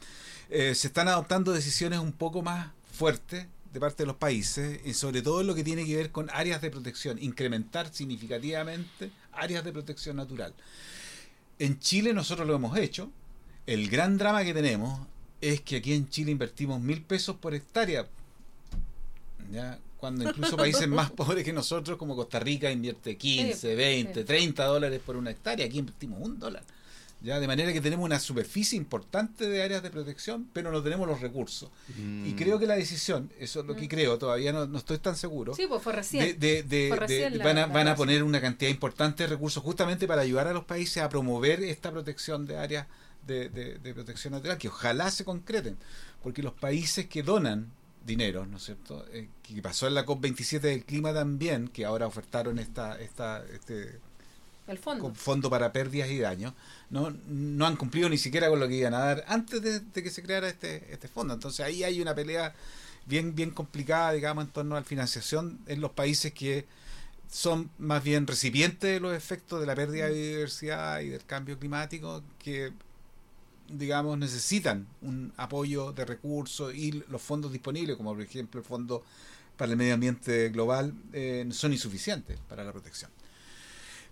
eh, 0.50 0.76
se 0.76 0.88
están 0.88 1.08
adoptando 1.08 1.54
decisiones 1.54 2.00
un 2.00 2.12
poco 2.12 2.42
más 2.42 2.68
fuertes 2.92 3.48
de 3.72 3.80
parte 3.80 4.04
de 4.04 4.08
los 4.08 4.18
países, 4.18 4.82
y 4.86 4.94
sobre 4.94 5.24
todo 5.24 5.42
en 5.42 5.48
lo 5.48 5.56
que 5.56 5.64
tiene 5.64 5.86
que 5.86 5.96
ver 5.96 6.12
con 6.12 6.30
áreas 6.32 6.62
de 6.62 6.70
protección, 6.70 7.18
incrementar 7.20 7.92
significativamente 7.92 9.10
áreas 9.32 9.64
de 9.64 9.72
protección 9.72 10.18
natural. 10.18 10.54
En 11.58 11.80
Chile 11.80 12.14
nosotros 12.14 12.48
lo 12.48 12.54
hemos 12.56 12.78
hecho. 12.78 13.10
El 13.66 13.90
gran 13.90 14.18
drama 14.18 14.44
que 14.44 14.54
tenemos 14.54 15.08
es 15.44 15.60
que 15.60 15.76
aquí 15.76 15.94
en 15.94 16.08
Chile 16.10 16.32
invertimos 16.32 16.80
mil 16.80 17.02
pesos 17.02 17.36
por 17.36 17.54
hectárea. 17.54 18.08
¿ya? 19.52 19.78
Cuando 19.98 20.24
incluso 20.24 20.56
países 20.56 20.88
más 20.88 21.12
pobres 21.20 21.44
que 21.44 21.52
nosotros, 21.52 21.98
como 21.98 22.16
Costa 22.16 22.40
Rica, 22.40 22.72
invierte 22.72 23.18
15, 23.18 23.76
20, 23.76 24.24
30 24.24 24.66
dólares 24.66 25.02
por 25.06 25.18
una 25.18 25.32
hectárea. 25.32 25.66
Aquí 25.66 25.80
invertimos 25.80 26.22
un 26.22 26.40
dólar. 26.40 26.64
¿ya? 27.22 27.42
De 27.42 27.48
manera 27.48 27.74
que 27.74 27.82
tenemos 27.82 28.06
una 28.06 28.22
superficie 28.22 28.78
importante 28.78 29.50
de 29.50 29.64
áreas 29.64 29.84
de 29.84 29.90
protección, 29.90 30.48
pero 30.54 30.72
no 30.72 30.82
tenemos 30.82 31.06
los 31.10 31.20
recursos. 31.20 31.70
Y 31.98 32.02
mm. 32.02 32.36
creo 32.38 32.58
que 32.58 32.66
la 32.66 32.76
decisión, 32.76 33.30
eso 33.38 33.60
es 33.60 33.66
lo 33.66 33.76
que 33.76 33.86
mm. 33.86 33.90
creo, 33.90 34.18
todavía 34.18 34.54
no, 34.54 34.78
estoy 34.78 35.00
tan 35.00 35.18
seguro. 35.18 35.54
Sí, 35.56 35.66
pues 35.68 35.82
fue 35.84 35.92
recién. 35.92 36.38
van, 37.44 37.58
a, 37.58 37.66
van 37.66 37.90
a 37.90 37.96
poner 37.98 38.24
una 38.24 38.40
cantidad 38.40 38.72
importante 38.72 39.24
de 39.24 39.28
recursos 39.28 39.62
justamente 39.62 40.08
para 40.08 40.22
ayudar 40.22 40.48
a 40.48 40.54
los 40.54 40.64
países 40.64 41.04
a 41.04 41.10
promover 41.10 41.62
esta 41.64 41.92
protección 41.92 42.46
de 42.46 42.58
áreas 42.58 42.88
de, 43.26 43.92
protección 43.94 44.34
natural 44.34 44.58
que 44.58 44.68
ojalá 44.68 45.12
se 45.12 45.26
concreten, 45.26 45.78
porque 46.22 46.44
los 46.44 46.54
países 46.54 47.08
que 47.08 47.24
donan 47.24 47.72
dinero, 48.06 48.46
¿no 48.46 48.58
es 48.58 48.64
cierto? 48.64 49.06
Eh, 49.12 49.30
que 49.42 49.62
pasó 49.62 49.88
en 49.88 49.94
la 49.94 50.06
COP27 50.06 50.60
del 50.60 50.86
clima 50.86 51.14
también, 51.14 51.68
que 51.68 51.86
ahora 51.86 52.08
ofertaron 52.08 52.60
esta, 52.60 53.00
esta, 53.00 53.44
este 53.46 54.00
el 54.68 54.78
fondo. 54.78 55.14
fondo 55.14 55.50
para 55.50 55.74
pérdidas 55.74 56.10
y 56.10 56.20
daños, 56.20 56.54
no, 56.90 57.14
no 57.28 57.66
han 57.66 57.76
cumplido 57.76 58.08
ni 58.10 58.18
siquiera 58.18 58.50
con 58.50 58.60
lo 58.60 58.68
que 58.68 58.76
iban 58.76 58.94
a 58.94 59.00
dar 59.00 59.26
antes 59.28 59.62
de, 59.62 60.04
que 60.04 60.10
se 60.10 60.24
creara 60.24 60.48
este, 60.48 60.94
este 60.94 61.08
fondo. 61.08 61.34
Entonces 61.34 61.66
ahí 61.66 61.84
hay 61.84 62.02
una 62.02 62.16
pelea 62.16 62.54
bien, 63.06 63.36
bien 63.36 63.52
complicada, 63.52 64.14
digamos, 64.14 64.46
en 64.46 64.52
torno 64.52 64.76
a 64.76 64.80
la 64.80 64.86
financiación 64.86 65.60
en 65.68 65.82
los 65.82 65.92
países 65.92 66.34
que 66.34 66.66
son 67.30 67.72
más 67.80 68.04
bien 68.04 68.28
recipientes 68.28 68.92
de 68.94 69.00
los 69.00 69.14
efectos 69.14 69.60
de 69.60 69.66
la 69.66 69.76
pérdida 69.76 70.08
de 70.08 70.14
biodiversidad 70.14 71.00
y 71.02 71.10
del 71.10 71.26
cambio 71.26 71.58
climático 71.58 72.22
que 72.38 72.72
digamos, 73.78 74.18
necesitan 74.18 74.88
un 75.02 75.34
apoyo 75.38 75.92
de 75.92 76.06
recursos 76.06 76.74
y 76.74 77.04
los 77.10 77.22
fondos 77.22 77.52
disponibles, 77.52 77.98
como 77.98 78.14
por 78.14 78.22
ejemplo 78.22 78.60
el 78.60 78.66
Fondo 78.66 79.04
para 79.58 79.72
el 79.72 79.78
Medio 79.78 79.94
Ambiente 79.94 80.50
Global, 80.50 80.94
eh, 81.12 81.48
son 81.52 81.74
insuficientes 81.74 82.40
para 82.50 82.64
la 82.64 82.72
protección. 82.72 83.12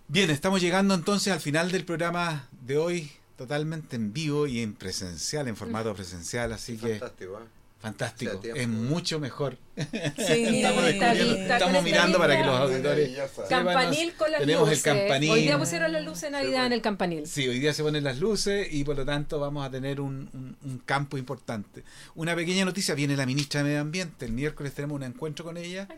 Bien, 0.08 0.30
estamos 0.30 0.60
llegando 0.60 0.94
entonces 0.94 1.32
al 1.32 1.40
final 1.40 1.70
del 1.72 1.84
programa 1.84 2.48
de 2.66 2.76
hoy, 2.76 3.12
totalmente 3.36 3.96
en 3.96 4.12
vivo 4.12 4.46
y 4.46 4.60
en 4.60 4.74
presencial, 4.74 5.48
en 5.48 5.56
formato 5.56 5.94
presencial, 5.94 6.52
así 6.52 6.76
que... 6.76 6.98
Fantástico, 6.98 7.38
¿eh? 7.38 7.61
Fantástico, 7.82 8.40
es 8.44 8.68
mucho 8.68 9.18
mejor. 9.18 9.58
Sí, 9.74 9.82
estamos, 10.62 11.82
mirando 11.82 12.16
para 12.16 12.36
que 12.36 12.44
los 12.44 12.60
auditores. 12.60 13.10
Campanil 13.48 14.12
con 14.14 14.30
las 14.30 14.40
tenemos 14.40 14.68
luces. 14.68 14.86
el 14.86 15.00
campanil. 15.00 15.30
Hoy 15.32 15.42
día 15.42 15.58
pusieron 15.58 15.90
las 15.90 16.04
luces 16.04 16.22
de 16.22 16.30
Navidad 16.30 16.66
en 16.66 16.74
el 16.74 16.80
campanil. 16.80 17.26
Sí, 17.26 17.48
hoy 17.48 17.58
día 17.58 17.74
se 17.74 17.82
ponen 17.82 18.04
las 18.04 18.20
luces 18.20 18.68
y 18.70 18.84
por 18.84 18.96
lo 18.96 19.04
tanto 19.04 19.40
vamos 19.40 19.66
a 19.66 19.70
tener 19.70 20.00
un, 20.00 20.56
campo 20.86 21.18
importante. 21.18 21.82
Una 22.14 22.36
pequeña 22.36 22.64
noticia: 22.64 22.94
viene 22.94 23.16
la 23.16 23.26
ministra 23.26 23.62
de 23.62 23.70
Medio 23.70 23.80
Ambiente. 23.80 24.26
El 24.26 24.32
miércoles 24.32 24.72
tenemos 24.74 24.94
un 24.94 25.02
encuentro 25.02 25.44
con 25.44 25.56
ella 25.56 25.88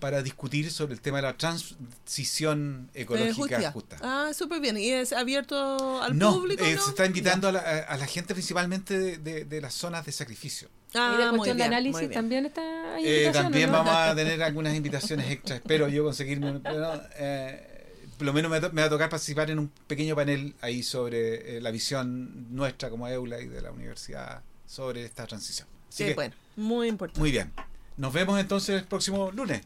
para 0.00 0.22
discutir 0.22 0.70
sobre 0.70 0.92
el 0.92 1.00
tema 1.00 1.16
de 1.16 1.22
la 1.22 1.36
transición 1.38 2.90
ecológica 2.92 3.72
justa. 3.72 3.96
Ah, 4.02 4.32
súper 4.34 4.60
bien. 4.60 4.76
¿Y 4.76 4.90
es 4.90 5.14
abierto 5.14 6.02
al 6.02 6.14
público? 6.14 6.62
Eh, 6.62 6.76
se 6.76 6.90
está 6.90 7.06
invitando 7.06 7.48
a 7.48 7.52
la, 7.52 8.06
gente 8.06 8.34
principalmente 8.34 9.16
de 9.16 9.60
las 9.62 9.72
zonas 9.72 10.04
de 10.04 10.12
sacrificio. 10.12 10.68
Ah, 10.94 11.14
y 11.14 11.24
la 11.24 11.30
cuestión 11.30 11.56
de 11.56 11.64
análisis 11.64 12.10
también 12.10 12.46
está 12.46 12.94
ahí. 12.94 13.04
Eh, 13.06 13.30
también 13.32 13.72
vamos 13.72 13.94
a 13.94 14.14
tener 14.14 14.42
algunas 14.42 14.74
invitaciones 14.74 15.30
extras. 15.30 15.60
Espero 15.60 15.88
yo 15.88 16.04
conseguirme. 16.04 16.60
Eh, 17.16 17.68
por 18.16 18.26
lo 18.26 18.32
menos 18.32 18.50
me, 18.50 18.60
va 18.60 18.84
a 18.84 18.90
tocar 18.90 19.08
participar 19.08 19.50
en 19.50 19.58
un 19.58 19.68
pequeño 19.86 20.14
panel 20.14 20.54
ahí 20.60 20.82
sobre 20.82 21.56
eh, 21.56 21.60
la 21.60 21.70
visión 21.70 22.54
nuestra 22.54 22.88
como 22.90 23.08
EULA 23.08 23.40
y 23.40 23.48
de 23.48 23.60
la 23.60 23.72
universidad 23.72 24.42
sobre 24.66 25.04
esta 25.04 25.26
transición. 25.26 25.66
sí, 25.88 26.12
bueno, 26.14 26.34
muy 26.56 26.88
importante. 26.88 27.20
Muy 27.20 27.30
bien. 27.30 27.52
Nos 27.96 28.12
vemos 28.12 28.38
entonces 28.38 28.80
el 28.80 28.86
próximo 28.86 29.30
lunes. 29.32 29.62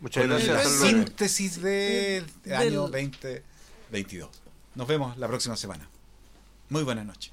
Muchas 0.00 0.26
gracias. 0.26 0.68
Síntesis 0.68 1.62
del 1.62 2.24
año 2.52 2.88
2022. 2.88 4.30
Nos 4.74 4.88
vemos 4.88 5.16
la 5.16 5.28
próxima 5.28 5.56
semana. 5.56 5.88
Muy 6.68 6.82
buenas 6.82 7.06
noches. 7.06 7.31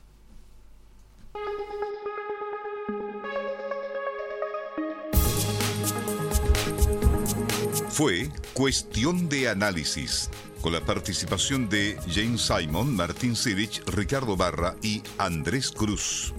Fue 7.99 8.29
Cuestión 8.53 9.27
de 9.27 9.49
Análisis, 9.49 10.29
con 10.61 10.71
la 10.71 10.79
participación 10.79 11.67
de 11.67 11.97
James 12.09 12.39
Simon, 12.39 12.95
Martín 12.95 13.35
Sirich, 13.35 13.83
Ricardo 13.87 14.37
Barra 14.37 14.77
y 14.81 15.03
Andrés 15.17 15.69
Cruz. 15.69 16.33